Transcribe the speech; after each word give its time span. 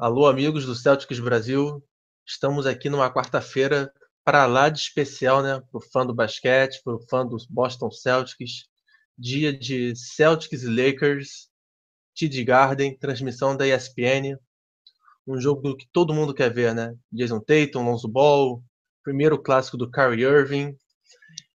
Alô, 0.00 0.26
amigos 0.26 0.64
do 0.64 0.74
Celtics 0.74 1.20
Brasil. 1.20 1.84
Estamos 2.26 2.64
aqui 2.64 2.88
numa 2.88 3.12
quarta-feira 3.12 3.92
para 4.24 4.46
lá 4.46 4.70
de 4.70 4.78
especial, 4.78 5.42
né? 5.42 5.60
Para 5.60 5.76
o 5.76 5.80
fã 5.92 6.06
do 6.06 6.14
basquete, 6.14 6.80
para 6.82 6.94
o 6.94 7.06
fã 7.06 7.26
do 7.26 7.36
Boston 7.50 7.90
Celtics. 7.90 8.64
Dia 9.18 9.52
de 9.52 9.94
Celtics 9.94 10.62
e 10.62 10.68
Lakers, 10.68 11.50
TD 12.16 12.44
Garden, 12.44 12.96
transmissão 12.96 13.54
da 13.54 13.66
ESPN. 13.68 14.38
Um 15.26 15.38
jogo 15.38 15.76
que 15.76 15.86
todo 15.92 16.14
mundo 16.14 16.32
quer 16.32 16.50
ver, 16.50 16.74
né? 16.74 16.94
Jason 17.12 17.38
Tatum, 17.38 17.84
Lonzo 17.84 18.08
Ball, 18.08 18.64
primeiro 19.04 19.38
clássico 19.38 19.76
do 19.76 19.90
Kyrie 19.90 20.24
Irving. 20.24 20.74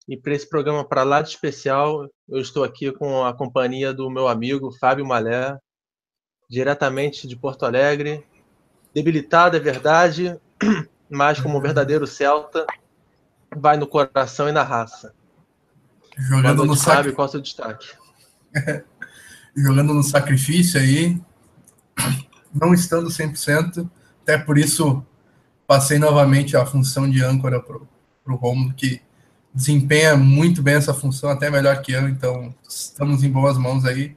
E 0.08 0.18
para 0.18 0.34
esse 0.34 0.50
programa 0.50 0.84
para 0.84 1.04
lá 1.04 1.22
de 1.22 1.30
especial, 1.30 2.10
eu 2.28 2.42
estou 2.42 2.64
aqui 2.64 2.92
com 2.92 3.24
a 3.24 3.38
companhia 3.38 3.94
do 3.94 4.10
meu 4.10 4.28
amigo 4.28 4.76
Fábio 4.80 5.06
Malé, 5.06 5.56
diretamente 6.50 7.28
de 7.28 7.36
Porto 7.38 7.68
Alegre, 7.68 8.26
debilitado, 8.94 9.56
é 9.56 9.60
verdade, 9.60 10.38
mas 11.10 11.40
como 11.40 11.58
um 11.58 11.62
verdadeiro 11.62 12.06
celta, 12.06 12.66
vai 13.56 13.78
no 13.78 13.88
coração 13.88 14.48
e 14.48 14.52
na 14.52 14.64
raça. 14.64 15.14
Jogando 16.18 16.66
no 16.66 16.76
sabe 16.76 17.14
qual 17.14 17.26
é 17.26 17.30
o 17.30 17.32
seu 17.32 17.42
destaque? 17.42 17.88
Jogando 19.56 19.94
no 19.94 20.04
sacrifício 20.04 20.80
aí, 20.80 21.20
não 22.54 22.74
estando 22.74 23.10
100%, 23.10 23.90
até 24.22 24.38
por 24.38 24.58
isso 24.58 25.06
passei 25.68 25.98
novamente 25.98 26.56
a 26.56 26.66
função 26.66 27.10
de 27.10 27.24
âncora 27.24 27.62
para 27.62 27.78
o 27.78 28.36
Romulo, 28.36 28.74
que 28.74 29.02
desempenha 29.54 30.16
muito 30.16 30.62
bem 30.62 30.76
essa 30.76 30.94
função, 30.94 31.30
até 31.30 31.50
melhor 31.50 31.82
que 31.82 31.92
eu, 31.92 32.08
então 32.08 32.54
estamos 32.68 33.24
em 33.24 33.32
boas 33.32 33.58
mãos 33.58 33.86
aí. 33.86 34.16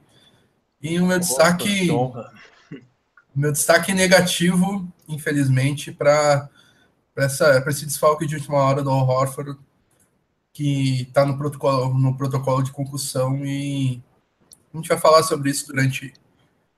E 0.81 0.99
o 0.99 1.07
meu 1.07 1.19
destaque. 1.19 1.91
Honra 1.91 2.31
meu 3.35 3.51
destaque 3.51 3.93
negativo, 3.93 4.87
infelizmente, 5.07 5.91
para 5.91 6.49
esse 7.17 7.85
desfalque 7.85 8.25
de 8.25 8.35
última 8.35 8.59
hora 8.59 8.81
do 8.81 8.89
Horford, 8.89 9.59
que 10.53 11.01
está 11.01 11.25
no 11.25 11.37
protocolo, 11.37 11.93
no 11.99 12.15
protocolo 12.15 12.63
de 12.63 12.71
concussão, 12.71 13.45
e 13.45 14.01
a 14.73 14.77
gente 14.77 14.87
vai 14.87 14.97
falar 14.97 15.21
sobre 15.23 15.49
isso 15.49 15.67
durante, 15.67 16.13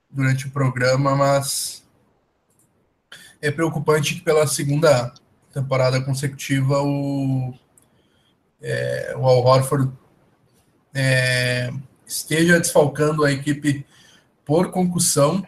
durante 0.10 0.48
o 0.48 0.52
programa, 0.52 1.16
mas 1.16 1.88
é 3.40 3.52
preocupante 3.52 4.16
que 4.16 4.22
pela 4.22 4.48
segunda 4.48 5.14
temporada 5.54 6.02
consecutiva 6.02 6.82
o, 6.82 7.54
é, 8.60 9.14
o 9.16 9.26
Al 9.28 9.46
Horford 9.46 9.92
é, 10.94 11.72
esteja 12.06 12.60
desfalcando 12.60 13.24
a 13.24 13.32
equipe 13.32 13.86
por 14.44 14.72
concussão 14.72 15.46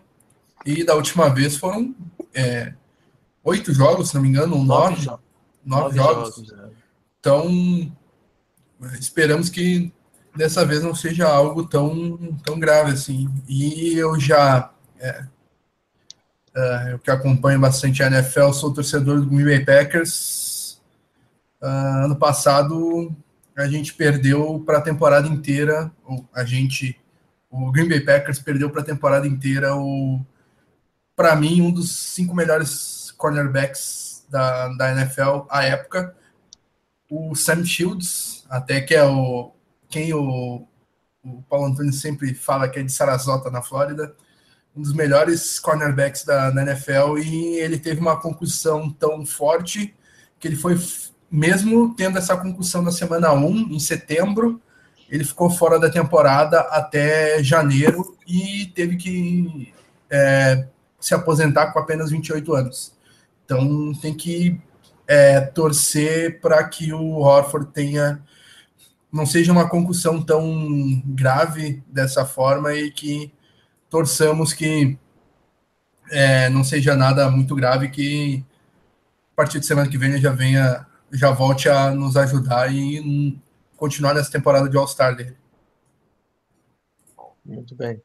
e 0.65 0.83
da 0.83 0.95
última 0.95 1.29
vez 1.29 1.55
foram 1.57 1.95
é, 2.33 2.73
oito 3.43 3.73
jogos, 3.73 4.09
se 4.09 4.15
não 4.15 4.21
me 4.21 4.29
engano, 4.29 4.57
ou 4.57 4.63
nove, 4.63 5.05
nove, 5.05 5.21
nove 5.65 5.97
jogos. 5.97 6.35
jogos 6.35 6.51
é. 6.51 6.69
Então, 7.19 7.91
esperamos 8.99 9.49
que 9.49 9.91
dessa 10.35 10.65
vez 10.65 10.83
não 10.83 10.95
seja 10.95 11.27
algo 11.27 11.67
tão, 11.67 12.17
tão 12.43 12.59
grave 12.59 12.91
assim. 12.91 13.29
E 13.47 13.93
eu 13.95 14.19
já, 14.19 14.71
é, 14.99 15.25
é, 16.55 16.93
eu 16.93 16.99
que 16.99 17.11
acompanho 17.11 17.59
bastante 17.59 18.03
a 18.03 18.07
NFL, 18.07 18.51
sou 18.51 18.73
torcedor 18.73 19.19
do 19.19 19.27
Green 19.27 19.45
Bay 19.45 19.65
Packers. 19.65 20.81
Uh, 21.61 22.05
ano 22.05 22.15
passado 22.15 23.13
a 23.57 23.67
gente 23.67 23.93
perdeu 23.93 24.63
para 24.65 24.77
a 24.77 24.81
temporada 24.81 25.27
inteira, 25.27 25.91
a 26.33 26.45
gente, 26.45 26.97
o 27.49 27.69
Green 27.69 27.89
Bay 27.89 27.99
Packers 27.99 28.39
perdeu 28.39 28.69
para 28.69 28.81
a 28.81 28.85
temporada 28.85 29.27
inteira 29.27 29.75
o 29.75 30.21
para 31.19 31.35
mim, 31.35 31.61
um 31.61 31.69
dos 31.69 31.93
cinco 32.13 32.33
melhores 32.33 33.11
cornerbacks 33.17 34.23
da, 34.29 34.69
da 34.69 34.93
NFL 34.93 35.41
à 35.49 35.65
época. 35.65 36.15
O 37.11 37.35
Sam 37.35 37.65
Shields, 37.65 38.45
até 38.49 38.79
que 38.79 38.95
é 38.95 39.03
o 39.03 39.51
quem 39.89 40.13
o, 40.13 40.65
o 41.21 41.41
Paulo 41.49 41.65
Antônio 41.65 41.91
sempre 41.91 42.33
fala 42.33 42.69
que 42.69 42.79
é 42.79 42.83
de 42.83 42.91
Sarasota, 42.93 43.51
na 43.51 43.61
Flórida, 43.61 44.15
um 44.73 44.81
dos 44.81 44.93
melhores 44.93 45.59
cornerbacks 45.59 46.23
da, 46.23 46.51
da 46.51 46.61
NFL, 46.61 47.17
e 47.17 47.55
ele 47.57 47.77
teve 47.77 47.99
uma 47.99 48.17
concussão 48.17 48.89
tão 48.89 49.25
forte 49.25 49.93
que 50.39 50.47
ele 50.47 50.55
foi, 50.55 50.79
mesmo 51.29 51.93
tendo 51.95 52.17
essa 52.17 52.37
concussão 52.37 52.81
na 52.81 52.93
semana 52.93 53.33
1, 53.33 53.73
em 53.73 53.79
setembro, 53.79 54.61
ele 55.09 55.25
ficou 55.25 55.49
fora 55.49 55.77
da 55.77 55.89
temporada 55.89 56.61
até 56.61 57.43
janeiro 57.43 58.17
e 58.25 58.67
teve 58.73 58.95
que 58.95 59.73
é, 60.09 60.65
se 60.99 61.13
aposentar 61.13 61.71
com 61.71 61.79
apenas 61.79 62.11
28 62.11 62.53
anos. 62.53 62.93
Então 63.45 63.93
tem 63.93 64.13
que 64.13 64.59
é, 65.07 65.41
torcer 65.41 66.39
para 66.39 66.63
que 66.67 66.93
o 66.93 67.19
Horford 67.19 67.71
tenha 67.71 68.23
não 69.11 69.25
seja 69.25 69.51
uma 69.51 69.67
concussão 69.67 70.21
tão 70.21 71.01
grave 71.03 71.83
dessa 71.87 72.25
forma 72.25 72.73
e 72.75 72.91
que 72.91 73.33
torçamos 73.89 74.53
que 74.53 74.99
é, 76.11 76.47
não 76.49 76.63
seja 76.63 76.95
nada 76.95 77.27
muito 77.29 77.55
grave 77.55 77.89
que 77.89 78.45
a 79.33 79.35
partir 79.35 79.59
de 79.59 79.65
semana 79.65 79.89
que 79.89 79.97
vem 79.97 80.11
ele 80.11 80.21
já 80.21 80.31
venha 80.31 80.85
já 81.11 81.31
volte 81.31 81.67
a 81.67 81.89
nos 81.89 82.15
ajudar 82.15 82.71
e 82.71 83.35
continuar 83.75 84.13
nessa 84.13 84.31
temporada 84.31 84.69
de 84.69 84.77
All-Star 84.77 85.15
dele. 85.15 85.35
Muito 87.43 87.75
bem. 87.75 87.99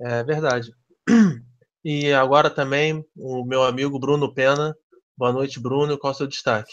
É 0.00 0.24
verdade. 0.24 0.74
E 1.84 2.14
agora 2.14 2.48
também 2.48 3.04
o 3.14 3.44
meu 3.44 3.62
amigo 3.62 3.98
Bruno 3.98 4.32
Pena. 4.32 4.74
Boa 5.14 5.30
noite, 5.30 5.60
Bruno. 5.60 5.98
Qual 5.98 6.12
é 6.12 6.14
o 6.14 6.16
seu 6.16 6.26
destaque? 6.26 6.72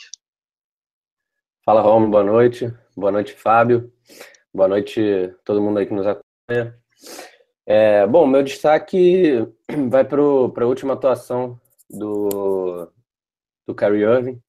Fala, 1.65 1.81
Romo. 1.81 2.09
Boa 2.09 2.23
noite. 2.23 2.73
Boa 2.95 3.11
noite, 3.11 3.33
Fábio. 3.33 3.91
Boa 4.53 4.69
noite 4.69 5.35
todo 5.43 5.61
mundo 5.61 5.79
aí 5.79 5.85
que 5.85 5.93
nos 5.93 6.07
acompanha. 6.07 6.79
É, 7.65 8.07
bom, 8.07 8.25
meu 8.25 8.41
destaque 8.41 9.45
vai 9.89 10.05
para 10.05 10.21
a 10.21 10.65
última 10.65 10.93
atuação 10.93 11.59
do, 11.89 12.89
do 13.67 13.75
Kyrie 13.75 14.03
Irving. 14.03 14.41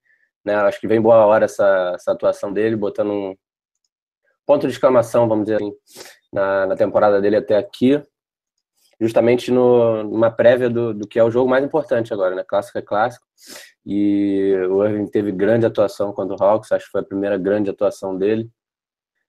Né? 0.44 0.54
Acho 0.54 0.78
que 0.78 0.86
vem 0.86 1.02
boa 1.02 1.26
hora 1.26 1.46
essa, 1.46 1.90
essa 1.96 2.12
atuação 2.12 2.52
dele, 2.52 2.76
botando 2.76 3.10
um 3.10 3.36
ponto 4.46 4.68
de 4.68 4.72
exclamação, 4.72 5.28
vamos 5.28 5.46
dizer 5.46 5.56
assim, 5.56 5.72
na, 6.32 6.66
na 6.66 6.76
temporada 6.76 7.20
dele 7.20 7.38
até 7.38 7.56
aqui 7.56 8.00
justamente 9.02 9.50
no, 9.50 10.04
numa 10.04 10.30
prévia 10.30 10.70
do, 10.70 10.94
do 10.94 11.08
que 11.08 11.18
é 11.18 11.24
o 11.24 11.30
jogo 11.30 11.50
mais 11.50 11.64
importante 11.64 12.14
agora, 12.14 12.36
né? 12.36 12.44
Clássico 12.44 12.78
é 12.78 12.82
clássico. 12.82 13.26
E 13.84 14.54
o 14.70 14.84
Irving 14.84 15.08
teve 15.08 15.32
grande 15.32 15.66
atuação 15.66 16.12
contra 16.12 16.36
o 16.36 16.42
Hawks, 16.42 16.70
acho 16.70 16.84
que 16.84 16.92
foi 16.92 17.00
a 17.00 17.04
primeira 17.04 17.36
grande 17.36 17.68
atuação 17.68 18.16
dele. 18.16 18.48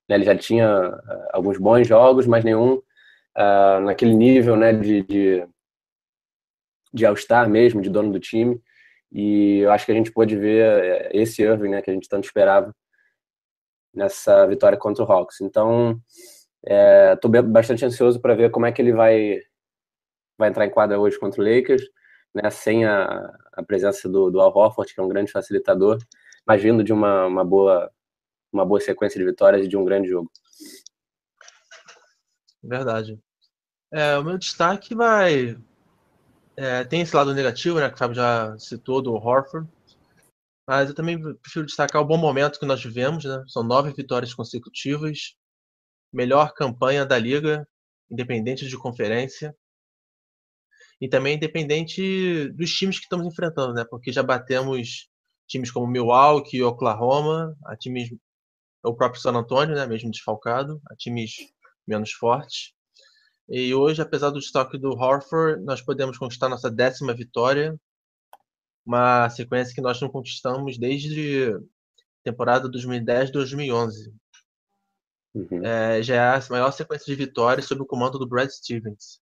Né? 0.07 0.15
Ele 0.15 0.25
já 0.25 0.37
tinha 0.37 0.89
uh, 0.89 1.27
alguns 1.33 1.57
bons 1.57 1.87
jogos, 1.87 2.27
mas 2.27 2.43
nenhum 2.43 2.75
uh, 2.75 3.79
naquele 3.83 4.13
nível 4.13 4.55
né, 4.55 4.73
de, 4.73 5.01
de, 5.01 5.47
de 6.93 7.05
All-Star 7.05 7.49
mesmo, 7.49 7.81
de 7.81 7.89
dono 7.89 8.11
do 8.11 8.19
time. 8.19 8.61
E 9.11 9.59
eu 9.59 9.71
acho 9.71 9.87
que 9.87 9.91
a 9.91 9.95
gente 9.95 10.11
pôde 10.11 10.35
ver 10.35 10.83
eh, 10.83 11.09
esse 11.13 11.41
Irving 11.41 11.69
né, 11.69 11.81
que 11.81 11.89
a 11.89 11.93
gente 11.93 12.09
tanto 12.09 12.25
esperava 12.25 12.73
nessa 13.93 14.45
vitória 14.45 14.77
contra 14.77 15.03
o 15.03 15.11
Hawks. 15.11 15.41
Então, 15.41 15.99
estou 17.13 17.35
é, 17.35 17.41
bastante 17.41 17.85
ansioso 17.85 18.19
para 18.19 18.35
ver 18.35 18.49
como 18.49 18.65
é 18.65 18.71
que 18.71 18.81
ele 18.81 18.91
vai 18.91 19.39
vai 20.43 20.49
entrar 20.49 20.65
em 20.65 20.69
quadra 20.69 20.99
hoje 20.99 21.17
contra 21.17 21.41
o 21.41 21.45
Lakers, 21.45 21.83
né, 22.35 22.49
sem 22.49 22.85
a, 22.85 23.33
a 23.53 23.63
presença 23.63 24.09
do, 24.09 24.29
do 24.29 24.41
Al 24.41 24.55
Horford, 24.55 24.93
que 24.93 24.99
é 24.99 25.03
um 25.03 25.07
grande 25.07 25.31
facilitador, 25.31 25.99
mas 26.45 26.61
vindo 26.61 26.83
de 26.83 26.91
uma, 26.91 27.25
uma, 27.25 27.45
boa, 27.45 27.89
uma 28.51 28.65
boa 28.65 28.81
sequência 28.81 29.17
de 29.17 29.25
vitórias 29.25 29.65
e 29.65 29.69
de 29.69 29.77
um 29.77 29.85
grande 29.85 30.09
jogo. 30.09 30.29
Verdade. 32.61 33.17
É, 33.91 34.17
o 34.17 34.23
meu 34.23 34.37
destaque 34.37 34.93
vai. 34.93 35.57
É, 36.57 36.83
tem 36.83 37.01
esse 37.01 37.15
lado 37.15 37.33
negativo, 37.33 37.79
né, 37.79 37.87
que 37.87 37.95
o 37.95 37.97
Fábio 37.97 38.15
já 38.15 38.57
citou, 38.57 39.01
do 39.01 39.13
Horford. 39.13 39.69
Mas 40.67 40.89
eu 40.89 40.95
também 40.95 41.21
prefiro 41.41 41.65
destacar 41.65 42.01
o 42.01 42.05
bom 42.05 42.17
momento 42.17 42.59
que 42.59 42.65
nós 42.65 42.81
vivemos, 42.81 43.25
né? 43.25 43.43
São 43.47 43.63
nove 43.63 43.91
vitórias 43.91 44.33
consecutivas, 44.33 45.35
melhor 46.11 46.53
campanha 46.53 47.05
da 47.05 47.19
liga, 47.19 47.67
independente 48.09 48.65
de 48.65 48.77
conferência 48.77 49.53
e 51.03 51.09
também 51.09 51.35
independente 51.35 52.47
dos 52.51 52.71
times 52.71 52.97
que 52.97 53.03
estamos 53.03 53.27
enfrentando, 53.27 53.73
né? 53.73 53.83
Porque 53.83 54.09
já 54.09 54.23
batemos 54.23 55.09
times 55.45 55.69
como 55.69 55.85
Milwaukee 55.85 56.55
e 56.55 56.63
Oklahoma, 56.63 57.57
a 57.65 57.75
times 57.75 58.09
o 58.81 58.95
próprio 58.95 59.21
San 59.21 59.33
Antonio, 59.33 59.75
né, 59.75 59.85
mesmo 59.85 60.09
desfalcado, 60.09 60.81
a 60.89 60.95
times 60.95 61.35
menos 61.85 62.13
fortes. 62.13 62.71
E 63.49 63.75
hoje, 63.75 64.01
apesar 64.01 64.29
do 64.29 64.39
estoque 64.39 64.77
do 64.77 64.91
Horford, 64.91 65.61
nós 65.65 65.81
podemos 65.81 66.17
conquistar 66.17 66.47
nossa 66.47 66.71
décima 66.71 67.13
vitória, 67.13 67.77
uma 68.85 69.29
sequência 69.29 69.75
que 69.75 69.81
nós 69.81 69.99
não 69.99 70.07
conquistamos 70.07 70.77
desde 70.77 71.53
temporada 72.23 72.69
2010-2011. 72.71 73.91
Uhum. 75.35 75.65
É, 75.65 76.01
já 76.01 76.15
é 76.15 76.19
a 76.37 76.41
maior 76.49 76.71
sequência 76.71 77.07
de 77.07 77.15
vitórias 77.15 77.65
sob 77.65 77.81
o 77.81 77.85
comando 77.85 78.17
do 78.17 78.25
Brad 78.25 78.49
Stevens. 78.49 79.21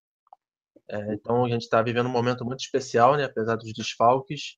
É, 0.91 1.13
então 1.13 1.45
a 1.45 1.49
gente 1.49 1.61
está 1.61 1.81
vivendo 1.81 2.07
um 2.07 2.11
momento 2.11 2.43
muito 2.43 2.59
especial, 2.59 3.15
né, 3.15 3.23
apesar 3.23 3.55
dos 3.55 3.71
desfalques, 3.71 4.57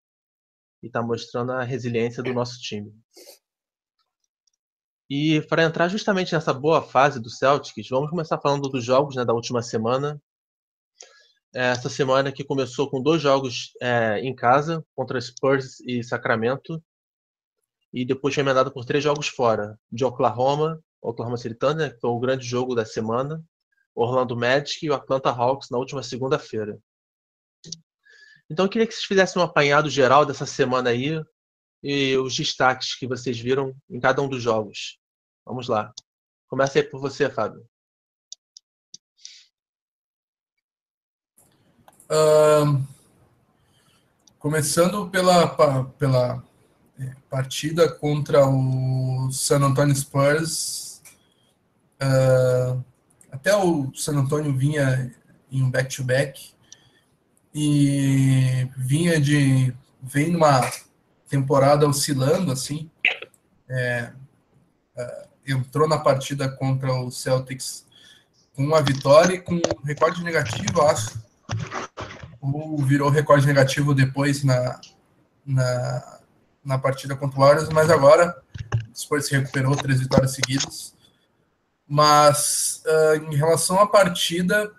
e 0.81 0.88
está 0.88 1.00
mostrando 1.01 1.51
a 1.51 1.63
resiliência 1.63 2.24
do 2.24 2.33
nosso 2.33 2.59
time. 2.59 2.91
E 5.07 5.41
para 5.47 5.63
entrar 5.63 5.89
justamente 5.89 6.33
nessa 6.33 6.51
boa 6.51 6.81
fase 6.81 7.21
do 7.21 7.30
Celtics, 7.30 7.88
vamos 7.88 8.09
começar 8.09 8.39
falando 8.39 8.68
dos 8.68 8.83
jogos 8.83 9.15
né, 9.15 9.24
da 9.24 9.33
última 9.33 9.62
semana. 9.62 10.19
Essa 11.53 11.88
semana 11.88 12.31
que 12.31 12.44
começou 12.44 12.89
com 12.89 13.00
dois 13.00 13.21
jogos 13.21 13.74
é, 13.80 14.19
em 14.21 14.35
casa, 14.35 14.83
contra 14.95 15.21
Spurs 15.21 15.80
e 15.81 16.03
Sacramento, 16.03 16.83
e 17.94 18.03
depois 18.03 18.33
foi 18.33 18.41
emendado 18.41 18.74
por 18.74 18.85
três 18.85 19.03
jogos 19.03 19.27
fora, 19.27 19.80
de 19.91 20.03
Oklahoma, 20.03 20.83
Oklahoma 21.00 21.38
City 21.38 21.53
Thunder, 21.53 21.94
que 21.94 22.00
foi 22.00 22.09
o 22.09 22.19
grande 22.19 22.44
jogo 22.44 22.74
da 22.74 22.83
semana, 22.83 23.39
Orlando 23.95 24.36
Magic 24.36 24.86
e 24.86 24.90
o 24.90 24.94
Atlanta 24.94 25.30
Hawks 25.30 25.69
na 25.69 25.78
última 25.78 26.01
segunda-feira. 26.01 26.80
Então 28.50 28.66
eu 28.66 28.69
queria 28.69 28.88
que 28.88 28.94
vocês 28.94 29.06
fizessem 29.06 29.42
um 29.42 29.45
apanhado 29.45 29.90
geral 29.90 30.25
dessa 30.25 30.45
semana 30.45 30.90
aí 30.90 31.22
e 31.81 32.18
os 32.18 32.36
destaques 32.36 32.95
que 32.95 33.07
vocês 33.07 33.40
viram 33.40 33.75
em 33.90 34.00
cada 34.00 34.22
um 34.22 34.30
dos 34.30 34.42
jogos. 34.42 35.00
Vamos 35.45 35.68
lá. 35.68 35.94
Começa 36.48 36.80
aí 36.80 36.84
por 36.84 37.00
você, 37.00 37.30
Fábio. 37.30 37.66
Uh, 42.06 42.86
começando 44.38 45.10
pela, 45.10 45.84
pela 45.98 46.44
é, 47.00 47.16
partida 47.30 47.92
contra 47.92 48.48
o 48.48 49.31
San 49.31 49.62
Antonio 49.63 49.95
Spurs. 49.95 51.01
Uh, 52.01 52.84
até 53.33 53.56
o 53.56 53.91
San 53.95 54.13
Antonio 54.13 54.56
vinha 54.56 55.12
em 55.51 55.63
um 55.63 55.71
back-to-back 55.71 56.51
e 57.53 58.69
vinha 58.77 59.19
de 59.19 59.74
vem 60.01 60.31
numa 60.31 60.62
temporada 61.27 61.88
oscilando 61.88 62.51
assim 62.51 62.91
é, 63.68 64.12
uh, 64.95 65.27
entrou 65.47 65.88
na 65.89 65.97
partida 65.97 66.47
contra 66.47 66.94
o 66.94 67.09
Celtics 67.09 67.88
com 68.56 68.63
uma 68.63 68.83
vitória 68.83 69.33
e 69.33 69.41
com 69.41 69.56
um 69.56 69.83
recorde 69.83 70.24
negativo 70.24 70.83
acho. 70.83 71.19
Ou 72.39 72.77
virou 72.77 73.09
recorde 73.09 73.47
negativo 73.47 73.95
depois 73.95 74.44
na, 74.44 74.80
na, 75.44 76.19
na 76.63 76.77
partida 76.77 77.15
contra 77.15 77.39
o 77.39 77.41
Warriors 77.41 77.69
mas 77.69 77.89
agora 77.89 78.39
o 78.91 78.95
Spurs 78.95 79.25
se 79.25 79.35
recuperou 79.35 79.75
três 79.75 80.00
vitórias 80.00 80.35
seguidas 80.35 80.94
mas 81.88 82.83
uh, 82.85 83.31
em 83.31 83.35
relação 83.35 83.80
à 83.80 83.88
partida, 83.88 84.71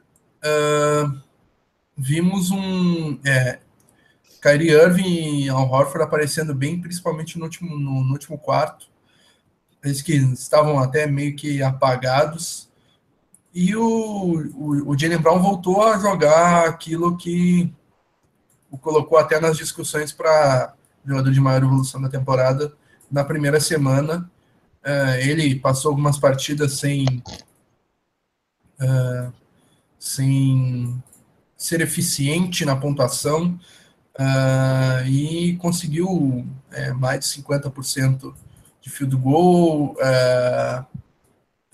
uh, 0.45 1.21
vimos 1.97 2.51
um 2.51 3.19
é, 3.25 3.61
Kyrie 4.41 4.73
Irving 4.73 5.45
e 5.45 5.49
Al 5.49 5.71
Horford 5.71 6.03
aparecendo 6.03 6.55
bem, 6.55 6.81
principalmente 6.81 7.39
no 7.39 7.45
último, 7.45 7.79
no, 7.79 8.05
no 8.05 8.13
último 8.13 8.39
quarto. 8.39 8.87
Eles 9.83 10.03
que 10.03 10.15
estavam 10.15 10.79
até 10.79 11.07
meio 11.07 11.37
que 11.37 11.63
apagados. 11.63 12.71
E 13.55 13.77
o, 13.77 13.83
o, 13.85 14.91
o 14.91 14.99
Jalen 14.99 15.19
Brown 15.19 15.41
voltou 15.41 15.83
a 15.83 15.99
jogar 15.99 16.67
aquilo 16.67 17.17
que 17.17 17.73
o 18.71 18.77
colocou 18.77 19.17
até 19.17 19.39
nas 19.39 19.57
discussões 19.57 20.13
para 20.13 20.75
jogador 21.07 21.31
de 21.31 21.41
maior 21.41 21.63
evolução 21.63 22.01
da 22.03 22.09
temporada 22.09 22.75
na 23.11 23.23
primeira 23.23 23.61
semana. 23.61 24.31
Uh, 24.85 25.17
ele 25.21 25.55
passou 25.57 25.91
algumas 25.91 26.19
partidas 26.19 26.75
sem, 26.75 27.07
uh, 28.81 29.33
sem 29.99 31.03
ser 31.57 31.81
eficiente 31.81 32.67
na 32.67 32.77
pontuação 32.77 33.59
uh, 34.19 35.07
e 35.07 35.57
conseguiu 35.57 36.47
é, 36.71 36.93
mais 36.93 37.21
de 37.21 37.43
50% 37.43 38.35
de 38.83 38.91
field 38.91 39.17
goal 39.17 39.97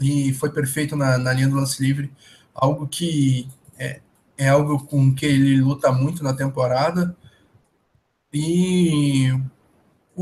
e 0.00 0.32
foi 0.32 0.50
perfeito 0.50 0.94
na, 0.94 1.18
na, 1.18 1.32
linha 1.32 1.48
do 1.48 1.56
lance 1.56 1.82
livre, 1.82 2.10
algo 2.54 2.86
que 2.86 3.48
é, 3.76 4.00
é 4.38 4.48
algo 4.48 4.86
com 4.86 5.12
que 5.14 5.26
ele 5.26 5.60
luta 5.60 5.92
muito 5.92 6.22
na 6.22 6.32
temporada. 6.32 7.14
E 8.32 9.28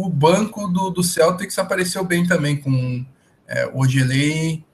o 0.07 0.09
banco 0.09 0.69
do, 0.69 0.91
do 0.91 1.03
Celtics 1.03 1.59
apareceu 1.59 2.05
bem 2.05 2.25
também, 2.25 2.57
com 2.57 3.05
é, 3.49 3.67
o 3.67 3.81
Ogelei, 3.81 4.65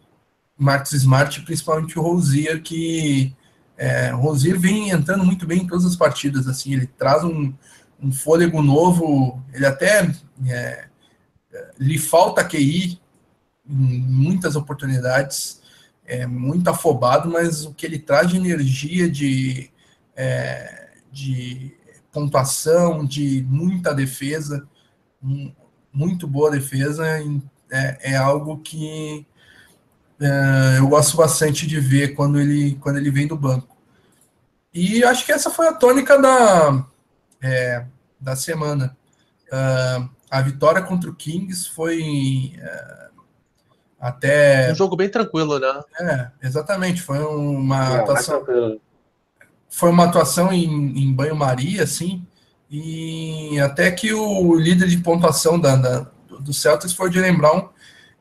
Marcus 0.56 0.92
Smart, 0.92 1.40
principalmente 1.42 1.98
o 1.98 2.02
Rosier, 2.02 2.62
que 2.62 3.34
é, 3.76 4.10
Rosier 4.10 4.58
vem 4.58 4.90
entrando 4.90 5.24
muito 5.24 5.46
bem 5.46 5.62
em 5.62 5.66
todas 5.66 5.86
as 5.86 5.96
partidas, 5.96 6.46
assim, 6.46 6.74
ele 6.74 6.86
traz 6.86 7.24
um, 7.24 7.54
um 7.98 8.12
fôlego 8.12 8.60
novo, 8.60 9.42
ele 9.54 9.64
até 9.64 10.12
é, 10.46 10.88
lhe 11.78 11.98
falta 11.98 12.44
QI 12.44 13.00
em 13.66 13.98
muitas 14.00 14.56
oportunidades, 14.56 15.62
é 16.04 16.26
muito 16.26 16.68
afobado, 16.68 17.30
mas 17.30 17.64
o 17.64 17.72
que 17.72 17.86
ele 17.86 17.98
traz 17.98 18.28
de 18.28 18.36
energia, 18.36 19.08
de, 19.10 19.70
é, 20.14 20.90
de 21.10 21.74
pontuação, 22.12 23.06
de 23.06 23.42
muita 23.48 23.94
defesa, 23.94 24.68
muito 25.92 26.26
boa 26.26 26.50
defesa, 26.50 27.04
é, 27.70 28.12
é 28.12 28.16
algo 28.16 28.58
que 28.58 29.26
é, 30.20 30.78
eu 30.78 30.88
gosto 30.88 31.16
bastante 31.16 31.66
de 31.66 31.80
ver 31.80 32.14
quando 32.14 32.38
ele, 32.38 32.76
quando 32.80 32.98
ele 32.98 33.10
vem 33.10 33.26
do 33.26 33.36
banco. 33.36 33.76
E 34.72 35.04
acho 35.04 35.24
que 35.24 35.32
essa 35.32 35.50
foi 35.50 35.68
a 35.68 35.72
tônica 35.72 36.20
da, 36.20 36.84
é, 37.42 37.86
da 38.20 38.34
semana. 38.34 38.96
Uh, 39.46 40.08
a 40.28 40.40
vitória 40.40 40.82
contra 40.82 41.08
o 41.08 41.14
Kings 41.14 41.68
foi 41.68 42.54
uh, 42.58 43.22
até. 44.00 44.72
Um 44.72 44.74
jogo 44.74 44.96
bem 44.96 45.08
tranquilo, 45.08 45.60
né? 45.60 45.80
É, 46.00 46.46
exatamente. 46.46 47.00
Foi 47.00 47.18
uma 47.20 47.94
é, 47.94 48.00
atuação. 48.00 48.44
Foi 49.68 49.90
uma 49.90 50.04
atuação 50.04 50.52
em, 50.52 51.04
em 51.04 51.12
banho-maria, 51.12 51.84
assim. 51.84 52.26
E 52.76 53.60
até 53.60 53.88
que 53.92 54.12
o 54.12 54.56
líder 54.56 54.88
de 54.88 54.96
pontuação 54.96 55.60
da, 55.60 55.76
da, 55.76 56.10
do 56.40 56.52
Celtics 56.52 56.92
foi 56.92 57.12
Jalen 57.12 57.36
Brown, 57.36 57.68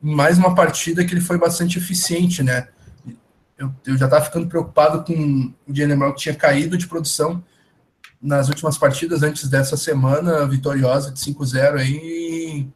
em 0.04 0.14
mais 0.14 0.38
uma 0.38 0.54
partida 0.54 1.04
que 1.04 1.12
ele 1.12 1.22
foi 1.22 1.40
bastante 1.40 1.80
eficiente, 1.80 2.44
né? 2.44 2.68
Eu, 3.58 3.74
eu 3.84 3.98
já 3.98 4.06
estava 4.06 4.24
ficando 4.24 4.46
preocupado 4.48 5.04
com 5.04 5.52
o 5.68 5.76
Jalen 5.76 5.98
Brown 5.98 6.12
que 6.12 6.20
tinha 6.20 6.36
caído 6.36 6.78
de 6.78 6.86
produção 6.86 7.44
nas 8.22 8.48
últimas 8.48 8.78
partidas 8.78 9.24
antes 9.24 9.50
dessa 9.50 9.76
semana 9.76 10.46
vitoriosa 10.46 11.10
de 11.10 11.20
5-0 11.20 11.80
aí. 11.80 12.70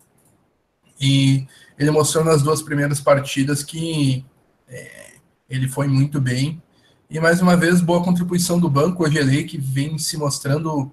E 0.99 1.45
ele 1.77 1.91
mostrou 1.91 2.23
nas 2.23 2.41
duas 2.41 2.63
primeiras 2.63 2.99
partidas 2.99 3.61
que 3.61 4.25
é, 4.67 5.11
ele 5.47 5.69
foi 5.69 5.87
muito 5.87 6.19
bem. 6.19 6.59
E 7.07 7.19
mais 7.19 7.39
uma 7.39 7.55
vez, 7.55 7.81
boa 7.81 8.03
contribuição 8.03 8.59
do 8.59 8.67
banco, 8.67 9.03
o 9.03 9.11
Gelei, 9.11 9.43
que 9.43 9.59
vem 9.59 9.99
se 9.99 10.17
mostrando 10.17 10.91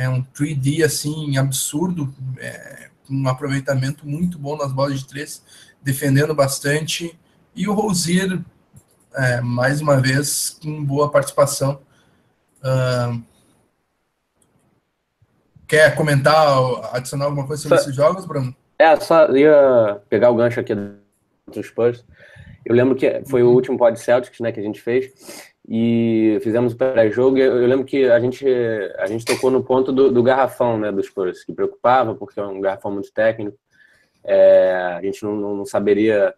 é 0.00 0.08
um 0.08 0.22
3D 0.22 0.82
assim 0.82 1.36
absurdo, 1.36 2.12
é, 2.38 2.88
um 3.10 3.28
aproveitamento 3.28 4.08
muito 4.08 4.38
bom 4.38 4.56
nas 4.56 4.72
bolas 4.72 5.00
de 5.00 5.06
três, 5.06 5.44
defendendo 5.82 6.34
bastante. 6.34 7.18
E 7.54 7.68
o 7.68 7.74
Rosier, 7.74 8.40
é, 9.14 9.42
mais 9.42 9.82
uma 9.82 10.00
vez, 10.00 10.58
com 10.62 10.82
boa 10.82 11.10
participação. 11.10 11.82
Uh, 12.62 13.22
quer 15.68 15.94
comentar, 15.94 16.56
adicionar 16.94 17.26
alguma 17.26 17.46
coisa 17.46 17.62
sobre 17.62 17.76
só, 17.76 17.84
esses 17.84 17.94
jogos, 17.94 18.24
Bruno? 18.24 18.56
É, 18.78 18.96
só 18.96 19.30
ia 19.36 20.00
pegar 20.08 20.30
o 20.30 20.36
gancho 20.36 20.60
aqui 20.60 20.74
dos 20.74 21.66
Spurs. 21.66 22.02
Eu 22.64 22.74
lembro 22.74 22.96
que 22.96 23.22
foi 23.28 23.42
o 23.42 23.48
uhum. 23.48 23.54
último 23.54 23.76
pod 23.76 24.00
Celtics 24.00 24.40
né, 24.40 24.50
que 24.50 24.60
a 24.60 24.62
gente 24.62 24.80
fez 24.80 25.49
e 25.68 26.38
fizemos 26.42 26.72
o 26.72 26.76
pré-jogo. 26.76 27.38
Eu 27.38 27.66
lembro 27.66 27.84
que 27.84 28.04
a 28.04 28.18
gente, 28.18 28.46
a 28.98 29.06
gente 29.06 29.24
tocou 29.24 29.50
no 29.50 29.62
ponto 29.62 29.92
do, 29.92 30.10
do 30.10 30.22
garrafão 30.22 30.78
né, 30.78 30.90
dos 30.90 31.06
Spurs, 31.06 31.44
que 31.44 31.52
preocupava, 31.52 32.14
porque 32.14 32.40
é 32.40 32.44
um 32.44 32.60
garrafão 32.60 32.90
muito 32.90 33.12
técnico. 33.12 33.58
É, 34.24 34.96
a 34.98 35.02
gente 35.02 35.22
não, 35.22 35.36
não, 35.36 35.64
saberia. 35.64 36.34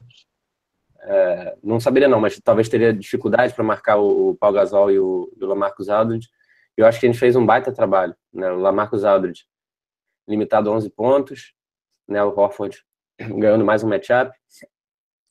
É, 1.00 1.56
não 1.62 1.80
saberia, 1.80 2.08
não, 2.08 2.20
mas 2.20 2.38
talvez 2.42 2.68
teria 2.68 2.92
dificuldade 2.92 3.54
para 3.54 3.64
marcar 3.64 3.96
o, 3.96 4.30
o 4.30 4.36
Paul 4.36 4.52
Gasol 4.52 4.90
e 4.90 4.98
o, 4.98 5.32
o 5.40 5.46
Lamarcus 5.46 5.88
Aldridge. 5.88 6.28
Eu 6.76 6.86
acho 6.86 7.00
que 7.00 7.06
a 7.06 7.10
gente 7.10 7.18
fez 7.18 7.36
um 7.36 7.44
baita 7.44 7.72
trabalho. 7.72 8.14
Né? 8.32 8.50
O 8.50 8.58
Lamarcus 8.58 9.04
Aldridge 9.04 9.44
limitado 10.28 10.70
a 10.70 10.74
11 10.74 10.90
pontos, 10.90 11.52
né? 12.06 12.22
o 12.22 12.28
Horford 12.28 12.84
ganhando 13.18 13.64
mais 13.64 13.82
um 13.82 13.88
matchup, 13.88 14.32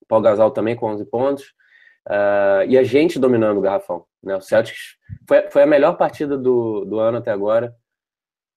o 0.01 0.05
Paul 0.05 0.21
Gasol 0.21 0.51
também 0.51 0.75
com 0.75 0.87
11 0.87 1.05
pontos, 1.05 1.53
Uh, 2.07 2.65
e 2.67 2.77
a 2.77 2.83
gente 2.83 3.19
dominando 3.19 3.57
o 3.57 3.61
garrafão. 3.61 4.05
Né? 4.23 4.35
O 4.35 4.41
Celtics 4.41 4.97
foi, 5.27 5.49
foi 5.49 5.63
a 5.63 5.67
melhor 5.67 5.97
partida 5.97 6.37
do, 6.37 6.85
do 6.85 6.99
ano 6.99 7.17
até 7.17 7.31
agora, 7.31 7.75